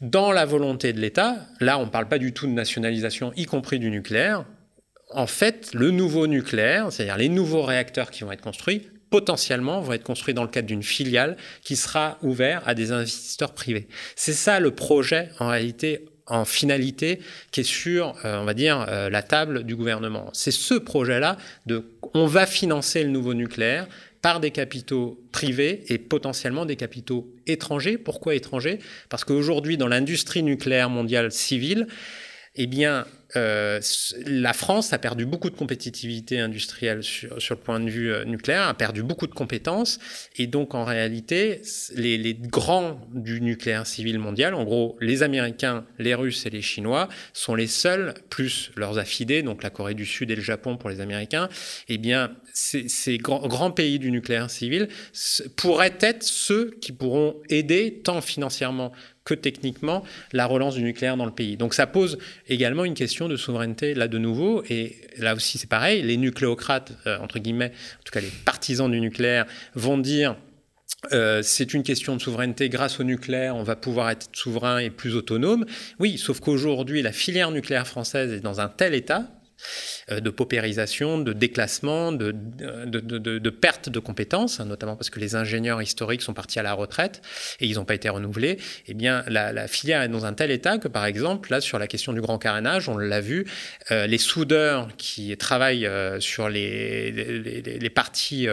Dans 0.00 0.32
la 0.32 0.46
volonté 0.46 0.92
de 0.92 1.00
l'État, 1.00 1.36
là, 1.60 1.78
on 1.78 1.84
ne 1.84 1.90
parle 1.90 2.08
pas 2.08 2.18
du 2.18 2.32
tout 2.32 2.46
de 2.46 2.52
nationalisation, 2.52 3.32
y 3.36 3.44
compris 3.44 3.78
du 3.78 3.90
nucléaire. 3.90 4.46
En 5.10 5.26
fait, 5.26 5.70
le 5.74 5.90
nouveau 5.90 6.26
nucléaire, 6.26 6.90
c'est-à-dire 6.90 7.18
les 7.18 7.28
nouveaux 7.28 7.62
réacteurs 7.62 8.10
qui 8.10 8.24
vont 8.24 8.32
être 8.32 8.40
construits, 8.40 8.88
potentiellement 9.10 9.80
vont 9.80 9.92
être 9.92 10.04
construits 10.04 10.34
dans 10.34 10.44
le 10.44 10.48
cadre 10.48 10.68
d'une 10.68 10.82
filiale 10.82 11.36
qui 11.62 11.76
sera 11.76 12.16
ouverte 12.22 12.62
à 12.66 12.74
des 12.74 12.92
investisseurs 12.92 13.52
privés. 13.52 13.88
C'est 14.16 14.32
ça 14.32 14.60
le 14.60 14.70
projet 14.70 15.28
en 15.40 15.48
réalité 15.48 16.06
en 16.30 16.44
finalité 16.44 17.20
qui 17.50 17.60
est 17.60 17.64
sur, 17.64 18.14
euh, 18.24 18.40
on 18.40 18.44
va 18.44 18.54
dire, 18.54 18.86
euh, 18.88 19.10
la 19.10 19.22
table 19.22 19.64
du 19.64 19.76
gouvernement. 19.76 20.30
C'est 20.32 20.50
ce 20.50 20.74
projet-là 20.74 21.36
de 21.66 21.84
on 22.14 22.26
va 22.26 22.46
financer 22.46 23.04
le 23.04 23.10
nouveau 23.10 23.34
nucléaire 23.34 23.86
par 24.22 24.40
des 24.40 24.50
capitaux 24.50 25.20
privés 25.32 25.84
et 25.88 25.98
potentiellement 25.98 26.66
des 26.66 26.76
capitaux 26.76 27.32
étrangers. 27.46 27.98
Pourquoi 27.98 28.34
étrangers? 28.34 28.78
Parce 29.08 29.24
qu'aujourd'hui, 29.24 29.76
dans 29.76 29.88
l'industrie 29.88 30.42
nucléaire 30.42 30.90
mondiale 30.90 31.32
civile, 31.32 31.86
eh 32.56 32.66
bien, 32.66 33.06
euh, 33.36 33.80
la 34.26 34.52
France 34.52 34.92
a 34.92 34.98
perdu 34.98 35.24
beaucoup 35.24 35.50
de 35.50 35.56
compétitivité 35.56 36.40
industrielle 36.40 37.02
sur, 37.02 37.36
le 37.50 37.56
point 37.56 37.80
de 37.80 37.88
vue 37.88 38.12
euh, 38.12 38.24
nucléaire, 38.24 38.62
a 38.62 38.74
perdu 38.74 39.02
beaucoup 39.02 39.26
de 39.26 39.34
compétences, 39.34 39.98
et 40.36 40.46
donc 40.46 40.74
en 40.74 40.84
réalité, 40.84 41.62
les, 41.94 42.34
grands 42.34 43.00
du 43.12 43.40
nucléaire 43.40 43.86
civil 43.86 44.18
mondial, 44.18 44.54
en 44.54 44.64
gros 44.64 44.96
les 45.00 45.22
Américains, 45.22 45.84
les 45.98 46.14
Russes 46.14 46.46
et 46.46 46.50
les 46.50 46.62
Chinois, 46.62 47.08
sont 47.32 47.54
les 47.54 47.66
seuls, 47.66 48.14
plus 48.28 48.72
leurs 48.76 48.98
affidés, 48.98 49.42
donc 49.42 49.62
la 49.62 49.70
Corée 49.70 49.94
du 49.94 50.06
Sud 50.06 50.30
et 50.30 50.36
le 50.36 50.42
Japon 50.42 50.76
pour 50.76 50.90
les 50.90 51.00
Américains, 51.00 51.48
eh 51.88 51.98
bien 51.98 52.32
ces, 52.52 53.18
grands, 53.18 53.46
grands 53.46 53.70
pays 53.70 53.98
du 53.98 54.10
nucléaire 54.10 54.50
civil 54.50 54.88
pourraient 55.56 55.98
être 56.00 56.22
ceux 56.22 56.70
qui 56.80 56.92
pourront 56.92 57.36
aider 57.48 58.00
tant 58.04 58.20
financièrement 58.20 58.92
que 59.30 59.34
techniquement 59.34 60.02
la 60.32 60.46
relance 60.46 60.74
du 60.74 60.82
nucléaire 60.82 61.16
dans 61.16 61.24
le 61.24 61.30
pays. 61.30 61.56
Donc 61.56 61.74
ça 61.74 61.86
pose 61.86 62.18
également 62.48 62.84
une 62.84 62.94
question 62.94 63.28
de 63.28 63.36
souveraineté 63.36 63.94
là 63.94 64.08
de 64.08 64.18
nouveau. 64.18 64.62
Et 64.68 64.96
là 65.18 65.34
aussi 65.34 65.58
c'est 65.58 65.68
pareil, 65.68 66.02
les 66.02 66.16
nucléocrates, 66.16 66.92
euh, 67.06 67.18
entre 67.18 67.38
guillemets, 67.38 67.72
en 68.00 68.02
tout 68.04 68.12
cas 68.12 68.20
les 68.20 68.32
partisans 68.44 68.90
du 68.90 69.00
nucléaire, 69.00 69.46
vont 69.74 69.98
dire 69.98 70.36
euh, 71.12 71.40
c'est 71.42 71.72
une 71.72 71.82
question 71.82 72.16
de 72.16 72.20
souveraineté. 72.20 72.68
Grâce 72.68 73.00
au 73.00 73.04
nucléaire, 73.04 73.56
on 73.56 73.62
va 73.62 73.76
pouvoir 73.76 74.10
être 74.10 74.28
souverain 74.32 74.78
et 74.78 74.90
plus 74.90 75.14
autonome. 75.14 75.64
Oui, 75.98 76.18
sauf 76.18 76.40
qu'aujourd'hui, 76.40 77.02
la 77.02 77.12
filière 77.12 77.50
nucléaire 77.50 77.86
française 77.86 78.32
est 78.32 78.40
dans 78.40 78.60
un 78.60 78.68
tel 78.68 78.94
état 78.94 79.28
de 80.10 80.30
paupérisation, 80.30 81.18
de 81.18 81.32
déclassement, 81.32 82.12
de, 82.12 82.32
de, 82.32 83.50
perte 83.50 83.88
de 83.88 83.98
compétences, 83.98 84.60
hein, 84.60 84.64
notamment 84.64 84.96
parce 84.96 85.10
que 85.10 85.20
les 85.20 85.34
ingénieurs 85.34 85.82
historiques 85.82 86.22
sont 86.22 86.34
partis 86.34 86.58
à 86.58 86.62
la 86.62 86.72
retraite 86.72 87.22
et 87.60 87.66
ils 87.66 87.76
n'ont 87.76 87.84
pas 87.84 87.94
été 87.94 88.08
renouvelés, 88.08 88.58
eh 88.86 88.94
bien, 88.94 89.24
la, 89.28 89.68
filière 89.68 90.02
est 90.02 90.08
dans 90.08 90.24
un 90.24 90.32
tel 90.32 90.50
état 90.50 90.78
que, 90.78 90.88
par 90.88 91.06
exemple, 91.06 91.50
là, 91.50 91.60
sur 91.60 91.78
la 91.78 91.86
question 91.86 92.12
du 92.12 92.20
grand 92.20 92.38
carénage, 92.38 92.88
on 92.88 92.96
l'a 92.96 93.20
vu, 93.20 93.46
euh, 93.90 94.06
les 94.06 94.18
soudeurs 94.18 94.88
qui 94.96 95.36
travaillent 95.36 95.86
euh, 95.86 96.20
sur 96.20 96.48
les, 96.48 97.10
les, 97.12 97.90
parties, 97.90 98.48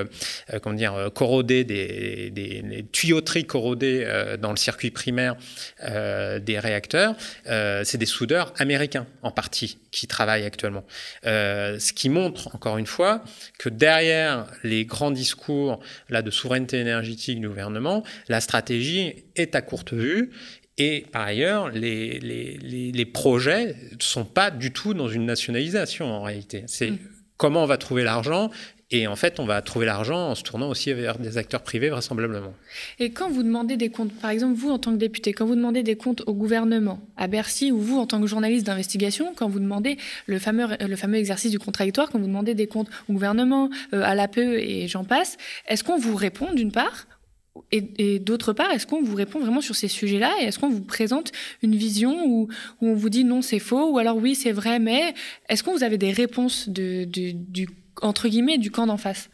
corrodées, 1.14 1.64
des, 1.64 2.30
des, 2.32 2.86
tuyauteries 2.92 3.46
corrodées 3.46 4.08
dans 4.40 4.52
le 4.52 4.58
circuit 4.58 4.92
primaire 4.92 5.36
des 5.82 6.60
réacteurs, 6.60 7.16
c'est 7.46 7.98
des 7.98 8.06
soudeurs 8.06 8.54
américains, 8.58 9.06
en 9.22 9.32
partie, 9.32 9.78
qui 9.92 10.08
travaillent 10.08 10.46
actuellement. 10.46 10.86
Euh, 11.26 11.80
ce 11.80 11.94
qui 11.94 12.10
montre, 12.10 12.54
encore 12.56 12.78
une 12.78 12.86
fois, 12.86 13.24
que 13.60 13.70
derrière 13.70 14.48
les 14.64 14.86
grands 14.86 15.12
discours 15.12 15.80
là, 16.10 16.22
de 16.22 16.32
souveraineté 16.32 16.80
énergétique 16.80 17.40
du 17.40 17.48
gouvernement, 17.48 18.04
la 18.30 18.42
stratégie 18.42 19.26
est 19.36 19.56
à 19.56 19.62
courte 19.62 19.94
vue 19.94 20.32
et 20.78 21.06
par 21.12 21.24
ailleurs, 21.24 21.70
les, 21.70 22.20
les, 22.20 22.92
les, 22.92 23.06
projets 23.06 23.76
ne 23.92 23.98
sont 24.00 24.26
pas 24.26 24.52
du 24.52 24.72
tout 24.72 24.94
dans 24.94 25.08
une 25.08 25.26
nationalisation 25.26 26.06
en 26.06 26.22
réalité. 26.22 26.64
C'est 26.68 26.92
mm. 26.92 27.00
comment 27.36 27.64
on 27.64 27.66
va 27.66 27.78
trouver 27.78 28.04
l'argent 28.04 28.52
et 28.90 29.06
en 29.06 29.18
fait, 29.18 29.42
on 29.42 29.46
va 29.46 29.62
trouver 29.62 29.86
l'argent 29.86 30.30
en 30.30 30.36
se 30.36 30.44
tournant 30.44 30.70
aussi 30.70 30.94
vers 30.94 31.20
des 31.20 31.38
acteurs 31.38 31.62
privés, 31.62 31.90
vraisemblablement. 31.90 32.54
Et 33.00 33.10
quand 33.10 33.30
vous 33.30 33.44
demandez 33.44 33.76
des 33.76 33.90
comptes, 33.90 34.14
par 34.14 34.30
exemple, 34.30 34.54
vous 34.54 34.70
en 34.70 34.80
tant 34.80 34.94
que 34.94 34.98
député, 34.98 35.34
quand 35.34 35.46
vous 35.46 35.56
demandez 35.56 35.84
des 35.84 35.98
comptes 35.98 36.24
au 36.26 36.34
gouvernement, 36.34 37.02
à 37.18 37.28
Bercy, 37.28 37.74
ou 37.74 37.80
vous 37.80 38.00
en 38.00 38.08
tant 38.08 38.22
que 38.22 38.28
journaliste 38.28 38.66
d'investigation, 38.66 39.34
quand 39.36 39.50
vous 39.50 39.60
demandez 39.60 39.98
le 40.26 40.40
fameux, 40.40 40.78
exercice 41.16 41.52
du 41.52 41.60
contradictoire, 41.60 42.10
quand 42.10 42.20
vous 42.20 42.28
demandez 42.28 42.54
des 42.54 42.68
comptes 42.68 42.90
au 43.10 43.14
gouvernement, 43.14 43.70
euh, 43.94 44.04
à 44.04 44.16
l'APE 44.16 44.38
et 44.38 44.88
j'en 44.88 45.04
passe, 45.04 45.36
est-ce 45.68 45.84
qu'on 45.84 45.98
vous 45.98 46.16
répond 46.16 46.54
d'une 46.54 46.72
part 46.72 47.08
et, 47.72 48.20
d'autre 48.20 48.54
part, 48.54 48.72
est-ce 48.72 48.86
qu'on 48.86 49.02
vous 49.02 49.16
répond 49.16 49.40
vraiment 49.40 49.62
sur 49.62 49.76
ces 49.76 49.88
sujets-là 49.88 50.32
Et 50.40 50.46
est-ce 50.46 50.60
qu'on 50.60 50.70
vous 50.70 50.84
présente 50.84 51.32
une 51.64 51.76
vision 51.76 52.24
où, 52.26 52.48
on 52.82 52.94
vous 52.94 53.10
dit 53.10 53.24
non, 53.24 53.42
c'est 53.42 53.60
faux 53.60 53.92
Ou 53.92 53.98
alors 53.98 54.16
oui, 54.16 54.36
c'est 54.36 54.52
vrai, 54.52 54.78
mais 54.78 55.16
est-ce 55.50 55.64
que 55.64 55.72
vous 55.72 55.84
avez 55.84 55.98
des 55.98 56.12
réponses 56.12 56.70
de, 56.70 57.04
du 57.04 57.68
entre 58.02 58.28
guillemets, 58.28 58.58
du 58.58 58.72
camp 58.72 58.88
d'en 58.88 58.98
face 58.98 59.30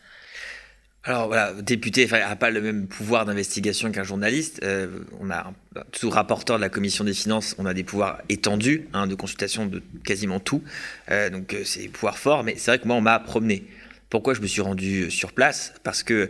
alors 1.06 1.28
voilà, 1.28 1.52
député 1.62 2.08
n'a 2.08 2.36
pas 2.38 2.50
le 2.50 2.62
même 2.62 2.88
pouvoir 2.88 3.26
d'investigation 3.26 3.92
qu'un 3.92 4.04
journaliste. 4.04 4.62
Euh, 4.64 5.00
on 5.20 5.30
a 5.32 5.52
tout 5.92 6.10
rapporteur 6.10 6.56
de 6.56 6.62
la 6.62 6.70
commission 6.70 7.04
des 7.04 7.14
finances, 7.14 7.56
on 7.58 7.66
a 7.66 7.74
des 7.74 7.84
pouvoirs 7.84 8.22
étendus 8.30 8.88
hein, 8.94 9.06
de 9.06 9.14
consultation 9.14 9.66
de 9.66 9.84
quasiment 10.06 10.40
tout. 10.40 10.64
Euh, 11.12 11.30
donc 11.30 11.54
euh, 11.54 11.64
c'est 11.66 11.82
des 11.82 11.88
pouvoirs 11.90 12.18
forts, 12.18 12.46
mais 12.46 12.56
c'est 12.58 12.72
vrai 12.72 12.80
que 12.80 12.88
moi 12.88 12.96
on 12.96 13.02
m'a 13.02 13.20
promené. 13.20 13.66
Pourquoi 14.10 14.34
je 14.34 14.40
me 14.40 14.48
suis 14.48 14.62
rendu 14.62 15.12
sur 15.12 15.34
place? 15.34 15.74
Parce 15.84 16.04
que 16.04 16.30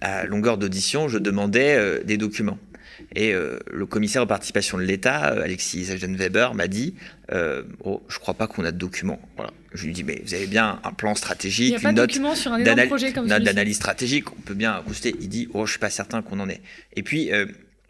à 0.00 0.24
longueur 0.24 0.58
d'audition, 0.58 1.08
je 1.08 1.18
demandais 1.18 2.02
des 2.04 2.16
documents. 2.16 2.58
Et 3.14 3.32
euh, 3.32 3.58
le 3.70 3.86
commissaire 3.86 4.22
aux 4.22 4.26
participations 4.26 4.78
de 4.78 4.82
l'État, 4.82 5.32
euh, 5.32 5.42
Alexis 5.42 5.84
Weber, 5.84 6.54
m'a 6.54 6.66
dit 6.66 6.94
euh, 7.30 7.62
oh, 7.84 8.02
Je 8.08 8.16
ne 8.16 8.20
crois 8.20 8.34
pas 8.34 8.46
qu'on 8.46 8.64
a 8.64 8.72
de 8.72 8.78
documents. 8.78 9.20
Voilà. 9.36 9.50
Je 9.74 9.86
lui 9.86 9.92
dis 9.92 10.04
Mais 10.04 10.22
vous 10.24 10.34
avez 10.34 10.46
bien 10.46 10.80
un 10.82 10.92
plan 10.92 11.14
stratégique, 11.14 11.76
une 11.82 11.92
note 11.92 13.42
d'analyse 13.42 13.76
stratégique, 13.76 14.32
on 14.32 14.40
peut 14.40 14.54
bien 14.54 14.72
acouster. 14.72 15.14
Il 15.20 15.28
dit 15.28 15.48
Oh, 15.52 15.58
je 15.58 15.62
ne 15.62 15.66
suis 15.68 15.78
pas 15.78 15.90
certain 15.90 16.22
qu'on 16.22 16.40
en 16.40 16.48
ait. 16.48 16.62
Et 16.96 17.02
puis, 17.02 17.30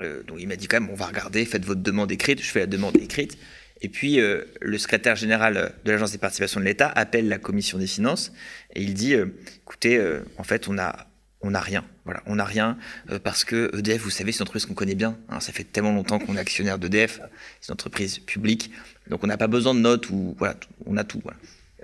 donc 0.01 0.39
il 0.39 0.49
m'a 0.49 0.57
dit 0.57 0.67
quand 0.67 0.81
même 0.81 0.91
On 0.91 0.97
va 0.97 1.07
regarder, 1.07 1.45
faites 1.45 1.65
votre 1.65 1.83
demande 1.83 2.11
écrite. 2.11 2.43
Je 2.43 2.51
fais 2.51 2.61
la 2.61 2.67
demande 2.67 2.97
écrite. 2.97 3.39
Et 3.85 3.89
puis, 3.89 4.19
le 4.61 4.79
secrétaire 4.79 5.17
général 5.17 5.73
de 5.85 5.93
l'Agence 5.93 6.13
des 6.13 6.19
participations 6.19 6.61
de 6.61 6.65
l'État 6.65 6.89
appelle 6.89 7.29
la 7.29 7.39
commission 7.39 7.79
des 7.79 7.87
finances 7.87 8.33
et 8.75 8.83
il 8.83 8.95
dit 8.95 9.15
Écoutez, 9.15 10.01
en 10.39 10.45
fait, 10.45 10.69
on 10.69 10.79
a 10.79 11.07
on 11.43 11.51
n'a 11.51 11.61
rien. 11.61 11.85
Voilà, 12.05 12.23
on 12.27 12.37
n'a 12.37 12.45
rien 12.45 12.79
euh, 13.11 13.19
parce 13.19 13.45
que 13.45 13.71
EDF, 13.77 14.03
vous 14.03 14.11
savez, 14.11 14.33
c'est 14.33 14.39
une 14.39 14.43
entreprise 14.43 14.67
qu'on 14.67 14.75
connaît 14.75 14.95
bien. 14.95 15.17
Hein. 15.29 15.41
ça 15.41 15.53
fait 15.53 15.65
tellement 15.65 15.93
longtemps 15.93 16.19
qu'on 16.19 16.37
est 16.37 16.41
actionnaire 16.41 16.79
d'EDF. 16.79 17.21
C'est 17.61 17.69
une 17.69 17.75
entreprise 17.75 18.19
publique, 18.19 18.71
donc 19.09 19.23
on 19.25 19.27
n'a 19.27 19.37
pas 19.37 19.49
besoin 19.49 19.75
de 19.75 19.81
notes 19.81 20.11
ou 20.11 20.35
voilà, 20.39 20.55
on 20.87 20.97
a 20.97 21.05
tout. 21.05 21.23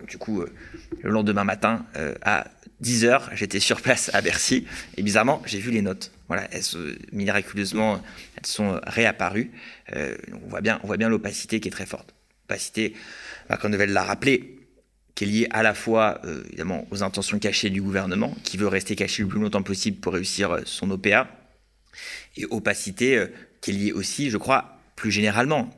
du 0.09 0.19
coup, 0.19 0.41
euh, 0.41 0.53
le 1.03 1.11
lendemain 1.11 1.45
matin, 1.45 1.85
euh, 1.97 2.15
à 2.23 2.49
10 2.81 3.05
h 3.07 3.21
j'étais 3.35 3.61
sur 3.61 3.81
place 3.81 4.11
à 4.15 4.21
Bercy 4.21 4.67
et 4.97 5.03
bizarrement, 5.03 5.43
j'ai 5.47 5.59
vu 5.59 5.71
les 5.71 5.83
notes. 5.83 6.13
Voilà, 6.29 6.47
elles, 6.53 6.63
miraculeusement, 7.13 8.03
elles 8.37 8.47
sont 8.47 8.81
réapparues. 8.87 9.51
on 9.95 10.49
voit 10.49 10.61
bien, 10.61 10.79
bien 10.99 11.09
l'opacité 11.09 11.59
qui 11.59 11.69
est 11.69 11.73
très 11.73 11.87
forte. 11.87 12.15
Opacité, 12.45 12.95
Macron 13.49 13.71
devait 13.71 13.87
l'a 13.87 14.05
rappeler 14.05 14.58
qui 15.19 15.25
est 15.25 15.27
lié 15.27 15.49
à 15.51 15.65
la 15.65 15.75
fois 15.75 16.21
euh, 16.25 16.45
évidemment 16.47 16.87
aux 16.93 17.03
intentions 17.03 17.41
cachées 17.41 17.71
du 17.71 17.83
gouvernement, 17.83 18.37
qui 18.45 18.57
veut 18.57 18.69
rester 18.69 18.95
caché 18.95 19.23
le 19.23 19.29
plus 19.29 19.41
longtemps 19.41 19.65
possible 19.65 19.97
pour 19.97 20.13
réussir 20.13 20.53
euh, 20.53 20.61
son 20.65 20.89
OPA, 20.93 21.27
et 22.37 22.47
opacité 22.51 23.17
euh, 23.17 23.27
qui 23.61 23.73
est 23.73 23.75
liée 23.75 23.93
aussi, 23.93 24.31
je 24.31 24.37
crois, 24.37 24.79
plus 24.95 25.11
généralement 25.11 25.71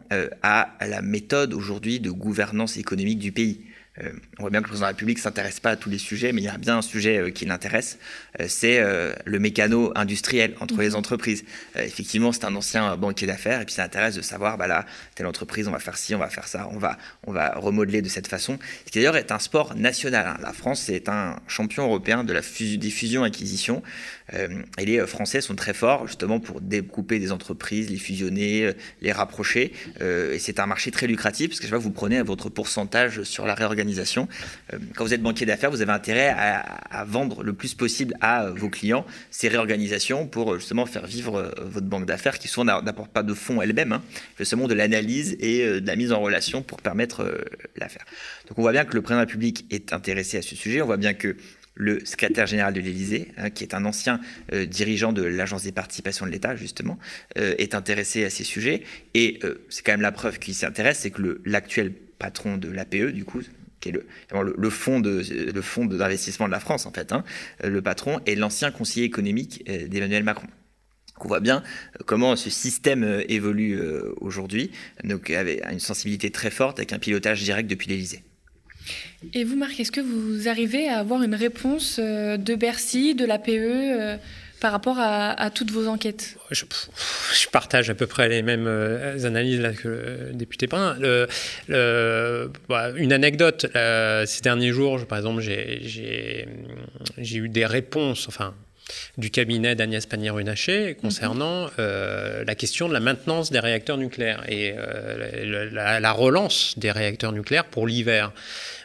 à 0.43 0.77
la 0.81 1.01
méthode 1.01 1.55
aujourd'hui 1.55 2.01
de 2.01 2.11
gouvernance 2.11 2.77
économique 2.77 3.19
du 3.19 3.33
pays. 3.33 3.65
Euh, 3.99 4.13
on 4.39 4.43
voit 4.43 4.51
bien 4.51 4.61
que 4.61 4.67
le 4.67 4.69
président 4.69 4.87
de 4.87 4.93
la 4.93 4.97
République 4.97 5.19
ne 5.19 5.23
s'intéresse 5.23 5.59
pas 5.59 5.71
à 5.71 5.77
tous 5.77 5.91
les 5.91 5.99
sujets, 5.99 6.33
mais 6.33 6.41
il 6.41 6.45
y 6.45 6.49
a 6.49 6.57
bien 6.59 6.79
un 6.79 6.83
sujet 6.83 7.19
euh, 7.19 7.31
qui 7.31 7.45
l'intéresse, 7.45 7.99
euh, 8.39 8.47
c'est 8.49 8.81
le 9.25 9.39
mécano 9.39 9.93
industriel 9.97 10.55
entre 10.61 10.81
les 10.81 10.91
mhm. 10.91 10.97
entreprises. 10.97 11.45
effectivement, 11.77 12.33
c'est 12.33 12.45
un 12.45 12.55
ancien 12.55 12.97
banquier 12.97 13.27
d'affaires, 13.27 13.61
et 13.61 13.65
puis 13.65 13.75
ça 13.75 13.85
intéresse 13.85 14.15
de 14.15 14.23
savoir, 14.23 14.57
bah 14.59 14.67
là, 14.67 14.87
telle 15.15 15.27
entreprise, 15.27 15.67
on 15.69 15.73
va 15.73 15.81
faire 15.81 15.97
ci, 15.97 16.15
on 16.15 16.19
va 16.19 16.29
faire 16.29 16.47
ça, 16.47 16.69
on 16.73 16.79
va, 16.79 16.99
on 17.27 17.33
va 17.33 17.53
remodeler 17.57 18.03
de 18.03 18.09
cette 18.09 18.29
façon. 18.29 18.59
Ce 18.87 18.93
qui 18.93 18.99
d'ailleurs 18.99 19.17
est 19.17 19.33
un 19.33 19.39
sport 19.39 19.75
national. 19.75 20.27
Hein. 20.27 20.37
La 20.41 20.53
France 20.53 20.89
est 20.89 21.09
un 21.09 21.37
champion 21.47 21.85
européen 21.85 22.25
de 22.25 22.33
la 22.33 22.41
des 22.41 22.91
fusions-acquisitions. 22.91 23.83
Et 24.33 24.85
les 24.85 25.07
Français 25.07 25.41
sont 25.41 25.55
très 25.55 25.75
forts 25.75 26.07
justement 26.07 26.41
pour 26.41 26.61
découper 26.61 27.19
des 27.19 27.33
entreprises, 27.33 27.91
les 27.91 27.99
fusionner, 27.99 28.73
les 29.03 29.13
rapprocher. 29.13 29.73
et 30.01 30.39
c'est 30.39 30.61
un 30.61 30.67
marché 30.67 30.91
très 30.91 31.07
lucratif, 31.07 31.49
parce 31.51 31.61
que 31.61 31.67
je 31.67 31.71
vois, 31.71 31.79
vous 31.79 31.91
prenez 31.91 32.23
votre 32.23 32.49
pourcentage 32.49 33.23
sur 33.25 33.47
la 33.47 33.55
réorganisation 33.55 34.29
euh, 34.73 34.79
quand 34.95 35.05
vous 35.05 35.15
êtes 35.15 35.23
banquier 35.23 35.47
d'affaires, 35.47 35.71
vous 35.71 35.83
avez 35.83 35.93
intérêt 35.93 36.29
à, 36.29 37.05
vendre 37.05 37.43
le 37.43 37.53
plus 37.53 37.75
possible 37.75 38.15
à 38.21 38.45
euh, 38.45 38.53
vos 38.53 38.69
clients 38.69 39.07
ces 39.31 39.49
réorganisations 39.49 40.27
pour 40.27 40.53
euh, 40.53 40.59
justement 40.59 40.87
faire 40.87 41.07
vivre 41.07 41.53
votre 41.61 41.87
banque 41.87 42.07
d'affaires 42.07 42.39
qui 42.39 42.49
souvent 42.49 42.65
n'apporte 42.83 43.11
pas 43.11 43.23
de 43.23 43.35
fonds 43.35 43.63
elle-même, 43.63 43.93
hein, 43.93 44.03
seulement 44.43 44.69
de 44.69 44.75
l'analyse 44.75 45.37
et 45.41 45.81
de 45.81 45.87
la 45.87 45.97
mise 45.97 46.13
en 46.13 46.21
relation 46.21 46.63
pour 46.63 46.81
permettre 46.81 47.45
l'affaire. 47.77 48.05
Donc 48.49 48.59
on 48.59 48.63
voit 48.63 48.73
bien 48.73 48.85
que 48.85 48.95
le 48.95 49.03
président 49.03 49.21
de 49.21 49.27
la 49.27 49.27
République 49.27 49.67
est 49.71 49.93
intéressé 49.93 50.39
à 50.39 50.43
ce 50.43 50.55
sujet. 50.55 50.83
On 50.83 50.87
voit 50.87 50.97
bien 50.97 51.15
que 51.15 51.37
le 51.81 52.05
secrétaire 52.05 52.47
général 52.47 52.75
de 52.75 52.81
l'Élysée, 52.81 53.29
hein, 53.37 53.51
qui 53.51 53.65
est 53.65 53.75
un 53.75 53.85
ancien 53.85 54.21
dirigeant 54.69 55.13
de 55.13 55.23
l'Agence 55.23 55.63
des 55.63 55.73
participations 55.73 56.27
de 56.27 56.31
l'État, 56.31 56.57
justement, 56.57 56.99
est 57.37 57.75
intéressé 57.75 58.25
à 58.25 58.31
ces 58.31 58.45
sujets. 58.45 58.83
Et 59.15 59.41
c'est 59.69 59.85
quand 59.85 59.93
même 59.93 60.01
la 60.01 60.13
preuve 60.13 60.39
qu'il 60.39 60.55
s'intéresse, 60.55 61.01
c'est 61.01 61.11
que 61.11 61.41
l'actuel 61.45 61.93
patron 62.19 62.59
de 62.59 62.69
l'APE, 62.69 63.13
du 63.13 63.25
coup, 63.25 63.41
qui 63.81 63.89
est 63.89 63.93
le, 63.93 64.07
le, 64.57 64.71
fonds 64.71 65.01
d'investissement 65.01 66.47
de, 66.47 66.53
la 66.53 66.61
France, 66.61 66.87
en 66.87 66.93
fait. 66.93 67.13
Hein. 67.13 67.25
Le 67.65 67.83
patron 67.83 68.21
est 68.27 68.35
l'ancien 68.35 68.71
conseiller 68.71 69.07
économique 69.07 69.65
euh, 69.69 69.89
d'Emmanuel 69.89 70.23
Macron. 70.23 70.47
on 71.21 71.29
voit 71.29 71.41
bien 71.41 71.63
euh, 71.97 72.05
comment 72.07 72.37
ce 72.37 72.51
système 72.51 73.03
euh, 73.03 73.25
évolue 73.29 73.81
aujourd'hui, 74.21 74.71
donc 75.03 75.31
avec 75.31 75.65
une 75.71 75.81
sensibilité 75.81 76.31
très 76.31 76.51
forte, 76.51 76.79
avec 76.79 76.93
un 76.93 76.99
pilotage 76.99 77.43
direct 77.43 77.69
depuis 77.69 77.89
l'Élysée. 77.89 78.23
Et 79.35 79.45
vous, 79.45 79.57
Marc, 79.57 79.79
est-ce 79.79 79.93
que 79.93 80.01
vous 80.01 80.49
arrivez 80.49 80.89
à 80.89 80.99
avoir 80.99 81.23
une 81.23 81.35
réponse 81.35 81.99
de 81.99 82.55
Bercy, 82.55 83.15
de 83.15 83.25
l'APE 83.25 84.21
par 84.61 84.73
rapport 84.73 84.97
à, 84.99 85.51
toutes 85.51 85.71
vos 85.71 85.87
enquêtes? 85.87 86.37
Je, 86.51 86.65
partage 87.51 87.91
à 87.91 87.95
peu 87.95 88.07
près 88.07 88.29
les 88.29 88.43
mêmes 88.43 88.67
euh, 88.67 89.25
analyses 89.25 89.63
que 89.83 89.89
le 89.89 90.33
député 90.35 90.67
Brun. 90.67 90.97
Bah, 91.69 92.91
une 92.97 93.13
anecdote, 93.13 93.67
ces 94.27 94.41
derniers 94.43 94.73
jours, 94.73 95.07
par 95.07 95.19
exemple, 95.19 95.43
j'ai 95.43 96.47
eu 97.19 97.49
des 97.49 97.67
réponses, 97.67 98.29
enfin, 98.29 98.55
du 99.19 99.31
cabinet 99.31 99.75
d'Agnès 99.75 100.07
Pannier-Runacher 100.07 100.97
concernant 101.01 101.65
mhm. 101.65 101.71
euh, 101.79 102.45
la 102.45 102.55
question 102.55 102.89
de 102.89 102.93
la 102.93 103.01
maintenance 103.01 103.51
des 103.51 103.61
réacteurs 103.61 103.97
nucléaires 103.97 104.43
et 104.49 104.75
euh, 104.77 105.71
la, 106.01 106.13
relance 106.13 106.79
des 106.79 106.91
réacteurs 106.91 107.33
nucléaires 107.33 107.67
pour 107.67 107.87
l'hiver. 107.87 108.33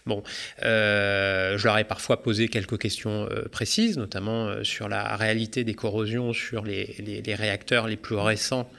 Bon, 0.06 0.24
euh, 0.64 1.58
je 1.58 1.64
leur 1.66 1.78
ai 1.78 1.84
parfois 1.84 2.22
posé 2.22 2.48
quelques 2.48 2.78
questions 2.78 3.28
précises, 3.52 3.98
notamment 3.98 4.64
sur 4.64 4.88
la 4.88 5.16
réalité 5.16 5.64
des 5.64 5.74
corrosions 5.74 6.34
sur 6.34 6.64
les, 6.64 6.96
les 7.00 7.36
réacteurs 7.36 7.88
les 7.88 7.98
plus 7.98 8.16
récents 8.16 8.70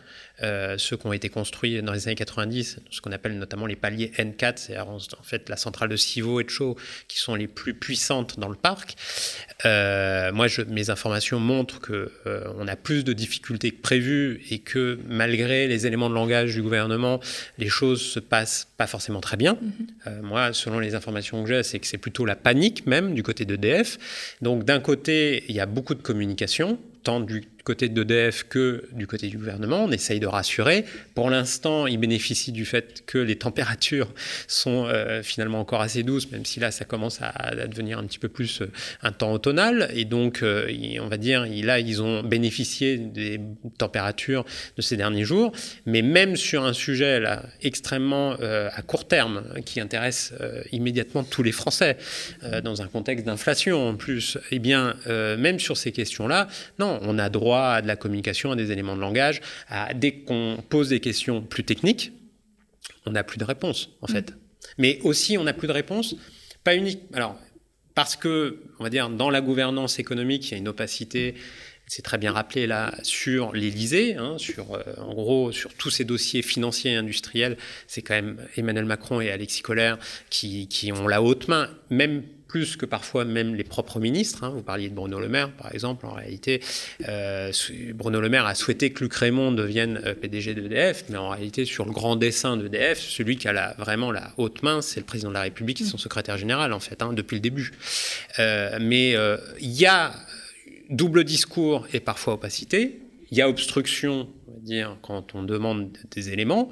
euh, 0.43 0.77
ceux 0.79 0.97
qui 0.97 1.07
ont 1.07 1.13
été 1.13 1.29
construits 1.29 1.83
dans 1.83 1.93
les 1.93 2.09
années 2.09 2.15
90, 2.15 2.81
ce 2.91 3.01
qu'on 3.01 3.13
appelle 3.13 3.39
notamment 3.39 3.67
les 3.67 3.77
paliers 3.77 4.13
N4, 4.19 4.55
c'est 4.57 4.79
en 4.79 4.99
fait 5.23 5.49
la 5.49 5.57
centrale 5.57 5.89
de 5.89 5.97
Civaux 5.97 6.41
et 6.41 6.45
de 6.45 6.51
Chaux 6.51 6.77
qui 7.09 7.19
sont 7.19 7.35
les 7.35 7.47
plus 7.47 7.75
puissantes 7.75 8.39
dans 8.39 8.49
le 8.49 8.55
parc. 8.55 8.97
Euh, 9.65 10.33
moi, 10.33 10.47
je, 10.47 10.63
mes 10.63 10.91
informations 10.91 11.41
montrent 11.41 11.81
que 11.81 12.13
euh, 12.27 12.45
on 12.59 12.69
a 12.69 12.77
plus 12.77 13.03
de 13.05 13.13
difficultés 13.13 13.71
que 13.71 13.81
prévu 13.81 14.43
et 14.51 14.59
que 14.59 14.99
malgré 15.07 15.69
les 15.69 15.87
éléments 15.87 16.11
de 16.11 16.15
langage 16.15 16.55
du 16.55 16.63
gouvernement, 16.63 17.21
les 17.59 17.69
choses 17.69 18.03
se 18.03 18.21
passent 18.21 18.69
pas 18.77 18.87
forcément 18.87 19.21
très 19.21 19.37
bien. 19.37 19.55
Mm-hmm. 19.55 20.21
moi, 20.23 20.53
selon 20.53 20.81
les 20.81 20.95
informations 20.95 21.43
que 21.43 21.49
j'ai, 21.49 21.63
c'est 21.63 21.79
que 21.79 21.87
c'est 21.87 21.99
plutôt 21.99 22.27
la 22.27 22.37
panique 22.37 22.87
même 22.87 23.15
du 23.15 23.23
côté 23.23 23.45
d'EDF. 23.45 23.99
Donc 24.43 24.65
d'un 24.65 24.81
côté, 24.81 25.45
il 25.49 25.55
y 25.55 25.61
a 25.61 25.67
beaucoup 25.67 25.95
de 25.95 26.03
communication, 26.03 26.79
tant 27.07 27.21
du 27.21 27.45
côté 27.67 27.89
d'EDF 27.89 28.45
que 28.49 28.85
du 28.93 29.09
côté 29.09 29.27
du 29.27 29.39
gouvernement. 29.39 29.85
On 29.85 29.91
essaye 29.91 30.21
de 30.21 30.27
rassurer. 30.29 30.85
Pour 31.17 31.31
l'instant, 31.31 31.89
ils 31.89 31.99
bénéficient 31.99 32.53
du 32.53 32.65
fait 32.65 33.03
que 33.07 33.19
les 33.19 33.37
températures 33.37 34.15
sont 34.47 34.87
euh, 34.87 35.23
finalement 35.25 35.61
encore 35.61 35.81
assez 35.81 36.05
douces, 36.05 36.31
même 36.31 36.45
si 36.45 36.61
là, 36.61 36.71
ça 36.71 36.85
commence 36.85 37.19
à, 37.21 37.67
devenir 37.67 37.99
un 37.99 38.05
petit 38.05 38.21
peu 38.21 38.29
plus 38.29 38.63
euh, 38.63 38.71
un 39.03 39.11
temps 39.11 39.33
automnal. 39.33 39.91
Et 39.95 40.05
donc, 40.05 40.43
euh, 40.43 40.69
on 41.01 41.09
va 41.09 41.17
dire, 41.17 41.45
là, 41.65 41.81
ils 41.81 42.03
ont 42.03 42.23
bénéficié 42.23 42.99
des 42.99 43.41
températures 43.79 44.45
de 44.77 44.83
ces 44.83 44.97
derniers 44.97 45.25
jours. 45.25 45.51
Mais 45.87 46.03
même 46.03 46.37
sur 46.37 46.65
un 46.65 46.73
sujet 46.73 47.23
extrêmement 47.63 48.37
à 48.41 48.83
court 48.83 49.09
terme, 49.09 49.43
qui 49.65 49.81
intéresse 49.81 50.33
immédiatement 50.71 51.25
tous 51.25 51.43
les 51.43 51.53
Français, 51.53 51.97
dans 52.63 52.83
un 52.83 52.87
contexte 52.87 53.27
d'inflation 53.27 53.89
en 53.89 53.95
plus, 53.95 54.39
eh 54.51 54.59
bien, 54.59 54.95
même 55.07 55.59
sur 55.59 55.77
ces 55.77 55.93
questions-là, 55.93 56.49
non, 56.79 56.96
on 57.03 57.19
a 57.19 57.29
droit 57.29 57.69
à 57.69 57.83
de 57.83 57.87
la 57.87 57.97
communication, 57.97 58.53
à 58.53 58.57
des 58.57 58.73
éléments 58.73 58.97
de 58.97 59.01
langage. 59.01 59.41
À, 59.69 59.95
dès 59.95 60.13
qu'on 60.13 60.63
pose 60.69 60.89
des 60.89 61.01
questions 61.01 61.43
plus 61.43 61.65
techniques, 61.65 62.13
on 63.05 63.13
n'a 63.13 63.25
plus 63.25 63.39
de 63.39 63.45
réponse, 63.45 63.91
en 64.03 64.07
fait. 64.07 64.35
Mais 64.79 64.99
aussi, 65.03 65.39
on 65.39 65.45
n'a 65.45 65.53
plus 65.53 65.69
de 65.69 65.73
réponse, 65.73 66.17
pas 66.65 66.75
unique. 66.75 67.01
Alors, 67.13 67.39
parce 67.95 68.17
que, 68.17 68.63
on 68.79 68.85
va 68.85 68.91
dire, 68.91 69.09
dans 69.09 69.31
la 69.31 69.41
gouvernance 69.41 69.99
économique, 69.99 70.49
il 70.49 70.53
y 70.53 70.55
a 70.55 70.59
une 70.59 70.69
opacité 70.69 71.35
c'est 71.87 72.03
très 72.03 72.19
bien 72.19 72.33
rappelé 72.33 72.67
là 72.67 72.93
sur 73.03 73.53
l'Élysée, 73.53 74.17
hein, 74.17 74.37
sur 74.39 74.75
euh, 74.75 74.83
en 74.99 75.15
gros 75.15 75.53
sur 75.53 75.73
tous 75.75 75.91
ces 75.91 76.05
dossiers 76.05 76.43
financiers 76.43 76.93
et 76.93 76.97
industriels, 76.97 77.57
c'est 77.87 78.03
quand 78.03 78.15
même 78.15 78.39
Emmanuel 78.57 78.85
Macron 78.85 79.21
et 79.21 79.31
Alexis 79.31 79.63
Collère 79.63 79.99
qui, 80.29 80.67
qui 80.69 80.93
ont 80.93 81.07
la 81.07 81.23
haute 81.23 81.49
main, 81.49 81.71
même 81.91 82.25
plus 82.49 82.77
que 82.77 82.87
parfois 82.87 83.25
même 83.25 83.55
les 83.55 83.65
propres 83.65 83.99
ministres. 84.01 84.45
Hein. 84.45 84.51
Vous 84.51 84.63
parliez 84.63 84.89
de 84.89 84.95
Bruno 84.95 85.19
Le 85.19 85.29
Maire, 85.29 85.51
par 85.51 85.75
exemple. 85.75 86.07
En 86.07 86.13
réalité, 86.13 86.61
euh, 87.09 87.53
Bruno 87.95 88.21
Le 88.21 88.29
Maire 88.29 88.47
a 88.47 88.55
souhaité 88.55 88.91
que 88.91 89.03
Luc 89.03 89.15
Raymond 89.15 89.53
devienne 89.53 90.01
euh, 90.05 90.15
PDG 90.15 90.55
d'EDF, 90.55 91.05
mais 91.09 91.17
en 91.17 91.31
réalité, 91.31 91.65
sur 91.65 91.85
le 91.85 91.93
grand 91.93 92.17
dessin 92.17 92.57
d'EDF, 92.57 93.01
celui 93.01 93.37
qui 93.37 93.49
a 93.49 93.53
la, 93.53 93.75
vraiment 93.79 94.13
la 94.13 94.33
haute 94.37 94.63
main, 94.63 94.81
c'est 94.81 95.01
le 95.01 95.07
président 95.07 95.31
de 95.31 95.35
la 95.35 95.43
République 95.43 95.81
et 95.81 95.85
son 95.85 95.99
secrétaire 95.99 96.39
général, 96.39 96.73
en 96.73 96.81
fait, 96.81 97.03
hein, 97.03 97.13
depuis 97.13 97.35
le 97.35 97.41
début. 97.41 97.73
Euh, 98.39 98.79
mais 98.81 99.17
il 99.61 99.73
y 99.73 99.87
a 99.87 100.13
double 100.89 101.25
discours 101.25 101.87
et 101.93 102.01
parfois 102.01 102.35
opacité. 102.35 103.01
Il 103.33 103.39
y 103.39 103.43
a 103.43 103.49
obstruction, 103.49 104.29
dire, 104.63 104.97
quand 105.03 105.35
on 105.35 105.43
demande 105.43 105.91
des 106.13 106.31
éléments, 106.31 106.71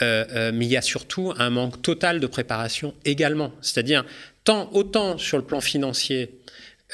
mais 0.00 0.52
il 0.52 0.70
y 0.70 0.76
a 0.76 0.82
surtout 0.82 1.34
un 1.36 1.50
manque 1.50 1.82
total 1.82 2.18
de 2.18 2.26
préparation 2.26 2.94
également. 3.04 3.52
C'est-à-dire, 3.60 4.04
tant, 4.44 4.70
autant 4.72 5.18
sur 5.18 5.38
le 5.38 5.44
plan 5.44 5.60
financier, 5.60 6.40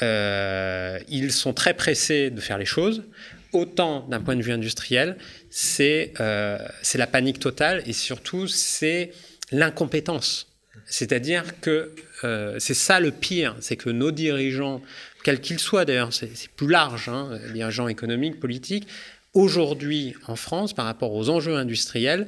euh, 0.01 0.99
ils 1.09 1.31
sont 1.31 1.53
très 1.53 1.73
pressés 1.73 2.29
de 2.29 2.39
faire 2.41 2.57
les 2.57 2.65
choses, 2.65 3.03
autant 3.51 4.07
d'un 4.07 4.21
point 4.21 4.35
de 4.35 4.41
vue 4.41 4.51
industriel, 4.53 5.17
c'est 5.49 6.13
la 6.19 7.07
panique 7.07 7.39
totale 7.39 7.83
et 7.85 7.93
surtout 7.93 8.47
c'est 8.47 9.11
l'incompétence. 9.51 10.47
C'est-à-dire 10.85 11.59
que 11.59 11.95
c'est 12.59 12.73
ça 12.73 12.99
le 12.99 13.11
pire, 13.11 13.55
c'est 13.59 13.75
que 13.75 13.89
nos 13.89 14.11
dirigeants 14.11 14.81
quel 15.23 15.41
qu'il 15.41 15.59
soit 15.59 15.85
d'ailleurs, 15.85 16.13
c'est 16.13 16.49
plus 16.55 16.67
large, 16.69 17.09
hein, 17.09 17.39
les 17.53 17.61
agents 17.61 17.87
économiques, 17.87 18.39
politiques, 18.39 18.87
aujourd'hui 19.33 20.15
en 20.27 20.35
France, 20.35 20.73
par 20.73 20.85
rapport 20.85 21.13
aux 21.13 21.29
enjeux 21.29 21.55
industriels, 21.55 22.27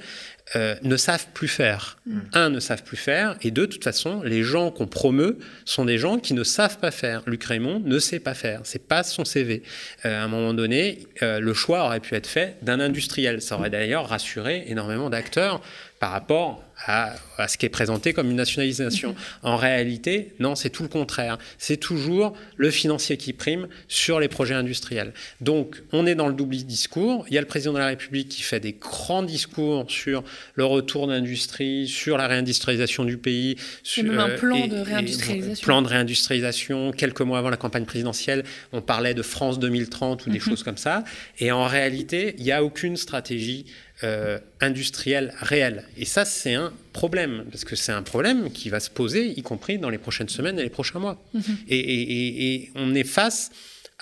euh, 0.55 0.75
ne 0.83 0.97
savent 0.97 1.27
plus 1.33 1.47
faire. 1.47 1.97
Mm. 2.05 2.19
Un, 2.33 2.49
ne 2.49 2.59
savent 2.59 2.83
plus 2.83 2.97
faire, 2.97 3.35
et 3.41 3.51
deux, 3.51 3.67
de 3.67 3.71
toute 3.71 3.83
façon, 3.83 4.21
les 4.23 4.43
gens 4.43 4.69
qu'on 4.69 4.87
promeut 4.87 5.39
sont 5.65 5.85
des 5.85 5.97
gens 5.97 6.19
qui 6.19 6.33
ne 6.33 6.43
savent 6.43 6.77
pas 6.77 6.91
faire. 6.91 7.23
Luc 7.25 7.43
Raymond 7.43 7.81
ne 7.83 7.99
sait 7.99 8.19
pas 8.19 8.33
faire, 8.33 8.61
c'est 8.63 8.87
pas 8.87 9.03
son 9.03 9.25
CV. 9.25 9.63
Euh, 10.05 10.21
à 10.21 10.23
un 10.23 10.27
moment 10.27 10.53
donné, 10.53 11.07
euh, 11.23 11.39
le 11.39 11.53
choix 11.53 11.85
aurait 11.85 12.01
pu 12.01 12.15
être 12.15 12.27
fait 12.27 12.57
d'un 12.61 12.79
industriel. 12.79 13.41
Ça 13.41 13.55
aurait 13.57 13.69
d'ailleurs 13.69 14.09
rassuré 14.09 14.65
énormément 14.67 15.09
d'acteurs 15.09 15.61
par 16.01 16.09
rapport 16.09 16.63
à, 16.87 17.13
ce 17.47 17.59
qui 17.59 17.67
est 17.67 17.69
présenté 17.69 18.11
comme 18.11 18.31
une 18.31 18.35
nationalisation. 18.35 19.15
En 19.43 19.55
réalité, 19.55 20.33
non, 20.39 20.55
c'est 20.55 20.71
tout 20.71 20.81
le 20.81 20.89
contraire. 20.89 21.37
C'est 21.59 21.77
toujours 21.77 22.35
le 22.57 22.71
financier 22.71 23.17
qui 23.17 23.33
prime 23.33 23.67
sur 23.87 24.19
les 24.19 24.27
projets 24.27 24.55
industriels. 24.55 25.13
Donc, 25.41 25.83
on 25.91 26.07
est 26.07 26.15
dans 26.15 26.27
le 26.27 26.33
double 26.33 26.55
discours. 26.55 27.25
Il 27.29 27.35
y 27.35 27.37
a 27.37 27.41
le 27.41 27.45
président 27.45 27.73
de 27.73 27.77
la 27.77 27.85
République 27.85 28.29
qui 28.29 28.41
fait 28.41 28.59
des 28.59 28.73
grands 28.73 29.21
discours 29.21 29.85
sur 29.89 30.23
le 30.55 30.65
retour 30.65 31.05
d'industrie, 31.05 31.87
sur 31.87 32.17
la 32.17 32.25
réindustrialisation 32.25 33.05
du 33.05 33.17
pays. 33.17 33.57
Sur, 33.83 34.03
même 34.03 34.17
un 34.17 34.29
euh, 34.29 34.37
plan 34.39 34.65
de 34.65 34.79
réindustrialisation. 34.79 35.63
plan 35.63 35.83
de 35.83 35.87
réindustrialisation. 35.87 36.93
Quelques 36.93 37.21
mois 37.21 37.37
avant 37.37 37.51
la 37.51 37.57
campagne 37.57 37.85
présidentielle, 37.85 38.43
on 38.71 38.81
parlait 38.81 39.13
de 39.13 39.21
France 39.21 39.59
2030 39.59 40.25
ou 40.25 40.31
des 40.31 40.39
mhm. 40.39 40.45
choses 40.45 40.63
comme 40.63 40.77
ça. 40.77 41.03
Et 41.37 41.51
en 41.51 41.65
réalité, 41.65 42.33
il 42.39 42.43
n'y 42.43 42.51
a 42.51 42.63
aucune 42.63 42.97
stratégie 42.97 43.67
euh, 44.03 44.39
industrielle 44.59 45.33
réelle. 45.39 45.85
Et 45.97 46.05
ça, 46.05 46.25
c'est 46.25 46.53
un 46.53 46.73
problème, 46.93 47.45
parce 47.51 47.63
que 47.63 47.75
c'est 47.75 47.91
un 47.91 48.01
problème 48.01 48.51
qui 48.51 48.69
va 48.69 48.79
se 48.79 48.89
poser, 48.89 49.27
y 49.27 49.41
compris 49.41 49.77
dans 49.77 49.89
les 49.89 49.97
prochaines 49.97 50.29
semaines 50.29 50.59
et 50.59 50.63
les 50.63 50.69
prochains 50.69 50.99
mois. 50.99 51.23
Mhm. 51.33 51.57
et, 51.69 52.71
on 52.75 52.95
est 52.95 53.03
face 53.03 53.51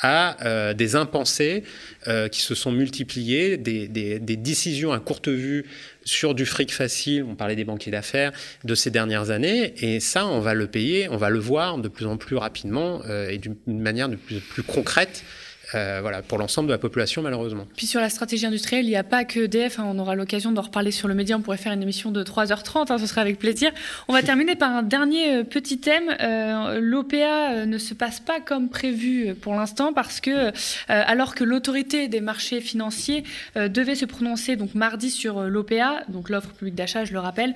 à 0.02 0.46
euh, 0.46 0.74
des 0.74 0.96
impensés 0.96 1.64
euh, 2.08 2.30
qui 2.30 2.42
se 2.42 2.56
sont 2.56 2.72
multipliés, 2.72 3.58
des, 3.58 3.88
des, 3.88 4.20
décisions 4.38 4.94
à 4.94 5.00
courte 5.00 5.28
vue 5.28 5.66
sur 6.06 6.34
du 6.34 6.46
fric 6.46 6.74
facile, 6.74 7.24
on 7.24 7.36
parlait 7.36 7.56
des 7.56 7.66
banquiers 7.66 7.92
d'affaires, 7.92 8.32
de 8.64 8.76
ces 8.76 8.92
dernières 8.92 9.30
années, 9.30 9.74
et 9.84 10.00
ça, 10.00 10.26
on 10.26 10.40
va 10.40 10.54
le 10.54 10.68
payer, 10.68 11.10
on 11.10 11.18
va 11.18 11.30
le 11.30 11.40
voir 11.40 11.78
de 11.78 11.90
plus 11.90 12.06
en 12.06 12.18
plus 12.18 12.38
rapidement 12.38 13.04
et 13.30 13.38
d'une 13.38 13.58
manière 13.68 14.10
de 14.10 14.16
plus, 14.16 14.40
plus 14.40 14.64
concrète 14.64 15.24
euh, 15.76 16.00
voilà, 16.02 16.22
pour 16.22 16.38
l'ensemble 16.38 16.68
de 16.68 16.74
la 16.74 16.80
population, 16.80 17.22
malheureusement. 17.22 17.68
Puis 17.76 17.86
sur 17.86 18.02
la 18.02 18.10
stratégie 18.10 18.46
industrielle, 18.46 18.86
il 18.86 18.90
n'y 18.90 18.96
a 18.96 19.04
pas 19.04 19.24
que 19.24 19.42
EDF. 19.42 19.80
Hein, 19.80 19.86
on 19.88 20.00
aura 20.00 20.16
l'occasion 20.16 20.52
d'en 20.52 20.64
reparler 20.64 20.92
sur 20.92 21.08
le 21.08 21.14
média. 21.14 21.38
On 21.38 21.42
pourrait 21.42 21.58
faire 21.58 21.74
une 21.74 21.84
émission 21.84 22.12
de 22.12 22.24
3h30. 22.24 22.92
Hein, 22.92 22.98
ce 22.98 23.06
serait 23.06 23.22
avec 23.22 23.38
plaisir. 23.38 23.72
On 24.08 24.14
va 24.14 24.24
terminer 24.24 24.56
par 24.56 24.72
un 24.72 24.82
dernier 24.82 25.38
euh, 25.38 25.44
petit 25.44 25.80
thème. 25.80 26.16
Euh, 26.22 26.80
L'OPA 26.82 27.66
ne 27.66 27.78
se 27.78 27.94
passe 27.94 28.20
pas 28.20 28.40
comme 28.40 28.70
prévu 28.70 29.36
pour 29.36 29.54
l'instant 29.54 29.94
parce 29.94 30.20
que, 30.20 30.52
alors 30.88 31.36
que 31.36 31.44
l'autorité 31.44 32.08
des 32.08 32.22
marchés 32.22 32.62
financiers 32.62 33.24
devait 33.56 33.96
se 33.96 34.06
prononcer 34.06 34.56
donc 34.56 34.76
mardi 34.76 35.10
sur 35.10 35.42
l'OPA, 35.44 36.04
donc 36.08 36.30
l'offre 36.30 36.50
publique 36.50 36.76
d'achat, 36.76 37.06
je 37.06 37.14
le 37.14 37.20
rappelle, 37.20 37.54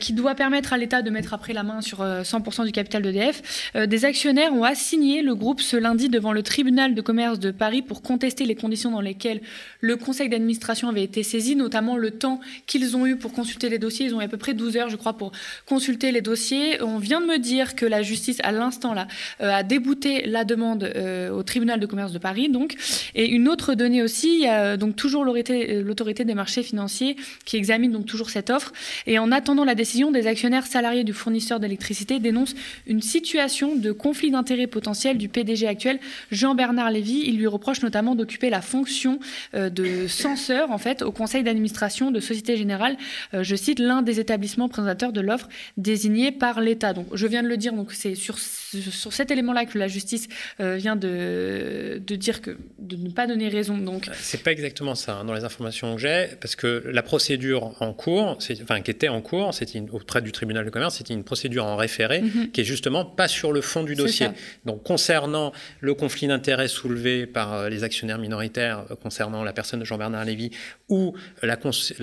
qui 0.00 0.12
doit 0.12 0.34
permettre 0.34 0.72
à 0.72 0.78
l'État 0.78 1.02
de 1.02 1.10
mettre 1.10 1.34
après 1.34 1.52
la 1.52 1.62
main 1.62 1.80
sur 1.80 2.02
100% 2.02 2.64
du 2.64 2.72
capital 2.72 3.02
d'EDF, 3.02 3.70
des 3.74 4.04
actionnaires 4.04 4.52
ont 4.52 4.64
assigné 4.64 5.22
le 5.22 5.34
groupe 5.34 5.60
ce 5.60 5.76
lundi 5.76 6.08
devant 6.08 6.32
le 6.32 6.42
tribunal 6.42 6.94
de 6.94 7.00
commerce 7.00 7.37
de 7.38 7.50
Paris 7.50 7.82
pour 7.82 8.02
contester 8.02 8.44
les 8.44 8.54
conditions 8.54 8.90
dans 8.90 9.00
lesquelles 9.00 9.40
le 9.80 9.96
conseil 9.96 10.28
d'administration 10.28 10.88
avait 10.88 11.02
été 11.02 11.22
saisi, 11.22 11.56
notamment 11.56 11.96
le 11.96 12.10
temps 12.10 12.40
qu'ils 12.66 12.96
ont 12.96 13.06
eu 13.06 13.16
pour 13.16 13.32
consulter 13.32 13.68
les 13.68 13.78
dossiers. 13.78 14.06
Ils 14.06 14.14
ont 14.14 14.20
eu 14.20 14.24
à 14.24 14.28
peu 14.28 14.36
près 14.36 14.54
12 14.54 14.76
heures, 14.76 14.90
je 14.90 14.96
crois, 14.96 15.14
pour 15.14 15.32
consulter 15.66 16.12
les 16.12 16.20
dossiers. 16.20 16.82
On 16.82 16.98
vient 16.98 17.20
de 17.20 17.26
me 17.26 17.38
dire 17.38 17.74
que 17.74 17.86
la 17.86 18.02
justice, 18.02 18.38
à 18.42 18.52
l'instant 18.52 18.94
là, 18.94 19.06
euh, 19.40 19.50
a 19.50 19.62
débouté 19.62 20.26
la 20.26 20.44
demande 20.44 20.84
euh, 20.84 21.30
au 21.30 21.42
tribunal 21.42 21.80
de 21.80 21.86
commerce 21.86 22.12
de 22.12 22.18
Paris. 22.18 22.48
Donc, 22.48 22.76
et 23.14 23.28
une 23.28 23.48
autre 23.48 23.74
donnée 23.74 24.02
aussi, 24.02 24.34
il 24.34 24.42
y 24.42 24.46
a 24.46 24.76
donc 24.76 24.96
toujours 24.96 25.24
l'autorité 25.24 26.24
des 26.24 26.34
marchés 26.34 26.62
financiers 26.62 27.16
qui 27.44 27.56
examine 27.56 27.92
donc 27.92 28.06
toujours 28.06 28.30
cette 28.30 28.50
offre. 28.50 28.72
Et 29.06 29.18
en 29.18 29.32
attendant 29.32 29.64
la 29.64 29.74
décision, 29.74 30.10
des 30.10 30.26
actionnaires 30.26 30.66
salariés 30.66 31.04
du 31.04 31.12
fournisseur 31.12 31.60
d'électricité 31.60 32.18
dénoncent 32.18 32.54
une 32.86 33.02
situation 33.02 33.76
de 33.76 33.92
conflit 33.92 34.30
d'intérêts 34.30 34.66
potentiel 34.66 35.18
du 35.18 35.28
PDG 35.28 35.66
actuel, 35.66 35.98
Jean-Bernard 36.30 36.90
Lévy. 36.90 37.27
Il 37.28 37.36
lui 37.36 37.46
reproche 37.46 37.82
notamment 37.82 38.14
d'occuper 38.14 38.48
la 38.48 38.62
fonction 38.62 39.20
euh, 39.54 39.68
de 39.68 40.06
censeur 40.08 40.70
en 40.70 40.78
fait 40.78 41.02
au 41.02 41.12
conseil 41.12 41.42
d'administration 41.42 42.10
de 42.10 42.20
Société 42.20 42.56
Générale. 42.56 42.96
Euh, 43.34 43.42
je 43.42 43.54
cite 43.54 43.80
l'un 43.80 44.00
des 44.00 44.18
établissements 44.18 44.68
présentateurs 44.68 45.12
de 45.12 45.20
l'offre 45.20 45.46
désigné 45.76 46.32
par 46.32 46.62
l'État. 46.62 46.94
Donc 46.94 47.06
je 47.12 47.26
viens 47.26 47.42
de 47.42 47.48
le 47.48 47.58
dire. 47.58 47.74
Donc 47.74 47.92
c'est 47.92 48.14
sur 48.14 48.38
sur 48.38 49.12
cet 49.12 49.30
élément-là 49.30 49.64
que 49.64 49.78
la 49.78 49.88
justice 49.88 50.28
euh, 50.60 50.76
vient 50.76 50.96
de, 50.96 52.00
de, 52.06 52.16
dire 52.16 52.40
que 52.42 52.56
de 52.78 52.96
ne 52.96 53.10
pas 53.10 53.26
donner 53.26 53.48
raison. 53.48 53.76
Donc 53.76 54.08
c'est 54.14 54.42
pas 54.42 54.52
exactement 54.52 54.94
ça 54.94 55.16
hein, 55.16 55.24
dans 55.24 55.34
les 55.34 55.44
informations 55.44 55.94
que 55.96 56.00
j'ai, 56.00 56.28
parce 56.40 56.56
que 56.56 56.82
la 56.86 57.02
procédure 57.02 57.74
en 57.80 57.92
cours, 57.92 58.38
enfin 58.62 58.80
qui 58.80 58.90
était 58.90 59.08
en 59.08 59.20
cours, 59.20 59.54
c'était 59.54 59.82
auprès 59.92 60.22
du 60.22 60.32
tribunal 60.32 60.64
de 60.64 60.70
commerce, 60.70 60.96
c'était 60.96 61.14
une 61.14 61.24
procédure 61.24 61.64
en 61.64 61.76
référé 61.76 62.22
mhm. 62.22 62.50
qui 62.52 62.62
est 62.62 62.64
justement 62.64 63.04
pas 63.04 63.28
sur 63.28 63.52
le 63.52 63.60
fond 63.60 63.84
du 63.84 63.94
dossier. 63.94 64.28
Donc 64.64 64.82
concernant 64.82 65.52
le 65.80 65.94
conflit 65.94 66.26
d'intérêts 66.26 66.68
soulevé 66.68 67.17
par 67.26 67.54
euh, 67.54 67.68
les 67.68 67.84
actionnaires 67.84 68.18
minoritaires 68.18 68.84
euh, 68.90 68.94
concernant 68.94 69.44
la 69.44 69.52
personne 69.52 69.80
de 69.80 69.84
Jean-Bernard 69.84 70.24
Lévy, 70.24 70.50
ou 70.88 71.14
la, 71.42 71.58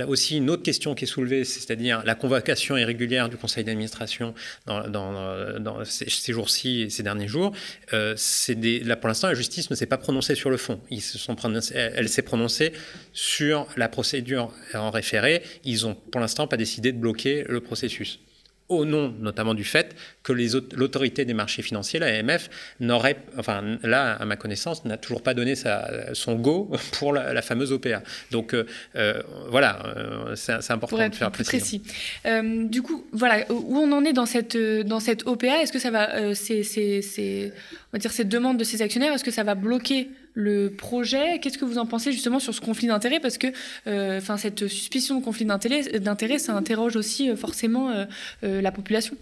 aussi 0.07 0.37
une 0.37 0.49
autre 0.49 0.63
question 0.63 0.95
qui 0.95 1.05
est 1.05 1.07
soulevée, 1.07 1.43
c'est-à-dire 1.43 2.03
la 2.05 2.15
convocation 2.15 2.77
irrégulière 2.77 3.29
du 3.29 3.37
conseil 3.37 3.63
d'administration 3.63 4.33
dans, 4.65 5.83
ces, 5.85 6.09
ces 6.09 6.33
jours 6.33 6.47
et 6.65 6.89
ces 6.89 7.03
derniers 7.03 7.27
jours, 7.27 7.53
euh, 7.93 8.15
là 8.85 8.95
pour 8.95 9.07
l'instant 9.07 9.27
la 9.27 9.33
justice 9.33 9.69
ne 9.69 9.75
s'est 9.75 9.85
pas 9.85 9.97
prononcée 9.97 10.35
sur 10.35 10.49
le 10.49 10.57
fond. 10.57 10.79
Sont 10.99 11.35
elle 11.73 12.09
s'est 12.09 12.21
prononcée 12.21 12.73
sur 13.13 13.67
la 13.77 13.89
procédure 13.89 14.51
en 14.73 14.91
référé. 14.91 15.43
Ils 15.63 15.85
ont 15.85 15.95
pour 15.95 16.21
l'instant 16.21 16.47
pas 16.47 16.57
décidé 16.57 16.91
de 16.91 16.97
bloquer 16.97 17.43
le 17.47 17.61
processus 17.61 18.19
au 18.67 18.85
nom 18.85 19.13
notamment 19.19 19.53
du 19.53 19.63
fait 19.63 19.95
que 20.23 20.33
l'autorité 20.33 21.23
des 21.23 21.33
marchés 21.33 21.61
financiers, 21.61 21.99
l'AMF, 21.99 22.49
n'aurait, 22.79 23.17
enfin 23.37 23.77
là, 23.83 24.13
à 24.13 24.25
ma 24.25 24.35
connaissance, 24.35 24.85
n'a 24.85 24.97
toujours 24.97 25.21
pas 25.21 25.33
donné 25.33 25.55
sa, 25.55 26.13
son 26.13 26.35
go 26.35 26.71
pour 26.93 27.13
la, 27.13 27.41
fameuse 27.41 27.71
OPA. 27.71 28.01
Donc 28.31 28.53
euh, 28.53 28.65
euh, 28.95 29.21
voilà, 29.49 29.85
euh, 29.97 30.35
c'est 30.35 30.71
important 30.71 31.07
de 31.07 31.15
faire 31.15 31.31
plus 31.31 31.43
précis. 31.43 31.83
du 32.25 32.81
coup, 32.81 33.05
voilà, 33.11 33.45
où 33.51 33.77
on 33.77 33.91
en 33.91 34.03
est 34.03 34.13
dans 34.13 34.25
cette, 34.25 34.57
dans 34.57 34.99
cette 34.99 35.27
OPA, 35.27 35.61
est-ce 35.61 35.71
que 35.71 35.79
ça 35.79 35.91
va, 35.91 36.33
c'est, 36.33 36.61
on 36.73 37.93
va 37.93 37.99
dire, 37.99 38.11
cette 38.11 38.29
demande 38.29 38.57
de 38.57 38.63
ces 38.63 38.81
actionnaires, 38.81 39.13
est-ce 39.13 39.23
que 39.23 39.31
ça 39.31 39.43
va 39.43 39.55
bloquer 39.55 40.09
le 40.35 40.69
projet. 40.69 41.39
Qu'est-ce 41.39 41.57
que 41.57 41.65
vous 41.65 41.79
en 41.79 41.87
pensez 41.87 42.11
justement 42.11 42.39
sur 42.39 42.53
ce 42.53 42.61
conflit 42.61 42.87
d'intérêts? 42.87 43.19
Parce 43.19 43.39
que 43.39 43.47
euh, 43.87 44.19
enfin, 44.19 44.37
cette 44.37 44.67
suspicion 44.67 45.19
de 45.19 45.23
conflit 45.23 45.45
d'intérêts, 45.45 46.39
ça 46.39 46.53
interroge 46.53 46.95
aussi 46.95 47.29
euh, 47.29 47.35
forcément 47.35 48.05
euh, 48.43 48.61
la 48.61 48.71
population. 48.71 49.17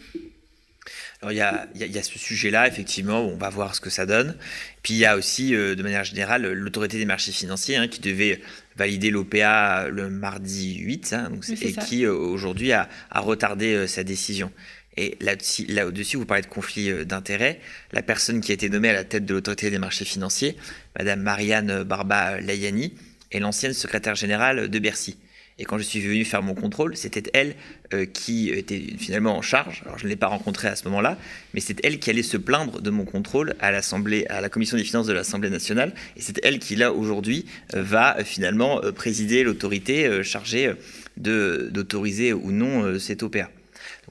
Alors 1.21 1.31
il 1.31 1.37
y 1.37 1.41
a, 1.41 1.67
y 1.75 1.97
a, 1.97 2.03
ce 2.03 2.19
sujet-là, 2.19 2.67
effectivement, 2.67 3.21
on 3.21 3.37
va 3.37 3.49
voir 3.49 3.73
ce 3.75 3.79
que 3.79 3.89
ça 3.89 4.05
donne. 4.05 4.35
Puis 4.81 4.95
il 4.95 4.97
y 4.97 5.05
a 5.05 5.15
aussi, 5.15 5.51
de 5.51 5.81
manière 5.81 6.03
générale, 6.03 6.51
l'autorité 6.51 6.97
des 6.97 7.05
marchés 7.05 7.31
financiers 7.31 7.77
hein, 7.77 7.87
qui 7.87 8.01
devait 8.01 8.41
valider 8.75 9.09
l'OPA 9.09 9.87
le 9.87 10.09
mardi 10.09 10.75
8, 10.79 11.13
hein, 11.13 11.31
et 11.61 11.71
qui 11.71 12.05
aujourd'hui 12.05 12.73
a, 12.73 12.89
a, 13.09 13.21
retardé 13.21 13.87
sa 13.87 14.03
décision. 14.03 14.51
Et 14.97 15.17
là-dessus, 15.21 16.17
vous 16.17 16.25
parlez 16.25 16.43
de 16.43 16.47
conflit 16.47 16.89
euh, 16.89 17.05
d'intérêts. 17.05 17.59
La 17.91 18.01
personne 18.01 18.41
qui 18.41 18.51
a 18.51 18.53
été 18.53 18.69
nommée 18.69 18.89
à 18.89 18.93
la 18.93 19.03
tête 19.03 19.25
de 19.25 19.33
l'autorité 19.33 19.69
des 19.69 19.79
marchés 19.79 20.05
financiers, 20.05 20.55
Madame 20.97 21.21
Marianne 21.21 21.83
Barba 21.83 22.39
Layani, 22.39 22.93
est 23.31 23.39
l'ancienne 23.39 23.73
secrétaire 23.73 24.15
générale 24.15 24.69
de 24.69 24.79
Bercy. 24.79 25.17
Et 25.59 25.65
quand 25.65 25.77
je 25.77 25.83
suis 25.83 25.99
venu 25.99 26.25
faire 26.25 26.41
mon 26.41 26.55
contrôle, 26.55 26.97
c'était 26.97 27.29
elle 27.33 27.55
euh, 27.93 28.05
qui 28.05 28.49
était 28.49 28.81
finalement 28.97 29.37
en 29.37 29.43
charge. 29.43 29.83
Alors 29.85 29.99
je 29.99 30.05
ne 30.05 30.09
l'ai 30.09 30.15
pas 30.15 30.27
rencontrée 30.27 30.67
à 30.67 30.75
ce 30.75 30.85
moment-là, 30.85 31.17
mais 31.53 31.59
c'est 31.59 31.83
elle 31.85 31.99
qui 31.99 32.09
allait 32.09 32.23
se 32.23 32.37
plaindre 32.37 32.81
de 32.81 32.89
mon 32.89 33.05
contrôle 33.05 33.55
à 33.59 33.71
la 33.71 34.49
commission 34.49 34.77
des 34.77 34.83
finances 34.83 35.05
de 35.05 35.13
l'Assemblée 35.13 35.51
nationale. 35.51 35.93
Et 36.17 36.21
c'est 36.21 36.39
elle 36.43 36.57
qui 36.57 36.75
là 36.75 36.91
aujourd'hui 36.91 37.45
euh, 37.75 37.83
va 37.83 38.23
finalement 38.23 38.81
présider 38.95 39.43
l'autorité 39.43 40.23
chargée 40.23 40.73
d'autoriser 41.17 42.33
ou 42.33 42.51
non 42.51 42.97
cette 42.97 43.21
OPA 43.21 43.49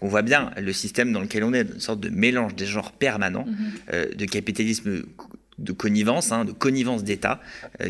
on 0.03 0.09
voit 0.09 0.23
bien 0.23 0.51
le 0.61 0.73
système 0.73 1.13
dans 1.13 1.21
lequel 1.21 1.45
on 1.45 1.55
est, 1.55 1.63
une 1.63 1.81
sorte 1.81 2.01
de 2.01 2.11
mélange 2.11 2.55
des 2.55 2.67
genres 2.67 2.93
permanents, 2.93 3.47
mhm. 3.47 3.57
euh, 3.93 4.07
de 4.15 4.25
capitalisme 4.27 5.03
de 5.59 5.73
connivence, 5.73 6.33
hein, 6.33 6.45
de 6.45 6.53
connivence 6.53 7.05
d'État, 7.05 7.41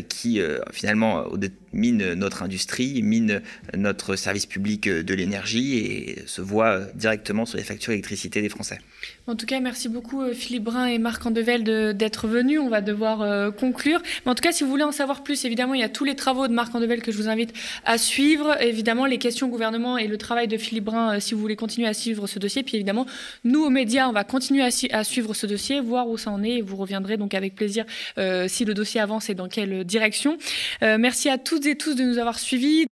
qui 0.07 0.39
finalement 0.71 1.25
mine 1.73 2.13
notre 2.13 2.43
industrie, 2.43 3.01
mine 3.03 3.41
notre 3.75 4.15
service 4.15 4.45
public 4.45 4.87
de 4.87 5.13
l'énergie 5.13 5.77
et 5.77 6.23
se 6.25 6.41
voit 6.41 6.79
directement 6.95 7.45
sur 7.45 7.57
les 7.57 7.63
factures 7.63 7.91
d'électricité 7.91 8.41
des 8.41 8.49
Français. 8.49 8.79
En 9.25 9.35
tout 9.35 9.45
cas, 9.45 9.59
merci 9.61 9.87
beaucoup 9.87 10.21
euh, 10.21 10.33
Philippe 10.33 10.65
Brun 10.65 10.85
et 10.87 10.97
Marc 10.97 11.25
Andevel 11.25 11.63
d'être 11.95 12.27
venus. 12.27 12.59
On 12.59 12.69
va 12.69 12.81
devoir 12.81 13.21
euh, 13.21 13.51
conclure. 13.51 14.01
Mais 14.25 14.31
en 14.31 14.35
tout 14.35 14.41
cas, 14.41 14.51
si 14.51 14.65
vous 14.65 14.69
voulez 14.69 14.83
en 14.83 14.91
savoir 14.91 15.23
plus, 15.23 15.45
évidemment, 15.45 15.73
il 15.73 15.79
y 15.79 15.83
a 15.83 15.89
tous 15.89 16.03
les 16.03 16.15
travaux 16.15 16.47
de 16.47 16.53
Marc 16.53 16.75
Andevel 16.75 17.01
que 17.01 17.11
je 17.11 17.17
vous 17.17 17.29
invite 17.29 17.53
à 17.85 17.97
suivre. 17.97 18.61
Évidemment, 18.61 19.05
les 19.05 19.17
questions 19.17 19.47
au 19.47 19.49
gouvernement 19.49 19.97
et 19.97 20.07
le 20.07 20.17
travail 20.17 20.49
de 20.49 20.57
Philippe 20.57 20.85
Brun, 20.85 21.15
euh, 21.15 21.19
si 21.21 21.33
vous 21.33 21.39
voulez 21.39 21.55
continuer 21.55 21.87
à 21.87 21.93
suivre 21.93 22.27
ce 22.27 22.37
dossier. 22.37 22.63
Puis 22.63 22.75
évidemment, 22.75 23.05
nous, 23.45 23.63
aux 23.63 23.69
médias, 23.69 24.09
on 24.09 24.11
va 24.11 24.25
continuer 24.25 24.63
à, 24.91 25.03
suivre 25.03 25.33
ce 25.33 25.47
dossier, 25.47 25.79
voir 25.79 26.09
où 26.09 26.17
ça 26.17 26.29
en 26.29 26.43
est. 26.43 26.57
Et 26.57 26.61
vous 26.61 26.75
reviendrez 26.75 27.15
donc 27.15 27.33
avec 27.33 27.55
plaisir 27.55 27.85
si 28.47 28.65
le 28.65 28.73
dossier 28.73 28.99
avance 28.99 29.29
et 29.29 29.35
dans 29.35 29.47
quelle 29.47 29.83
direction. 29.83 30.37
merci 30.81 31.29
à 31.29 31.37
et 31.65 31.77
tous 31.77 31.95
de 31.95 32.03
nous 32.03 32.17
avoir 32.17 32.39
suivis. 32.39 32.87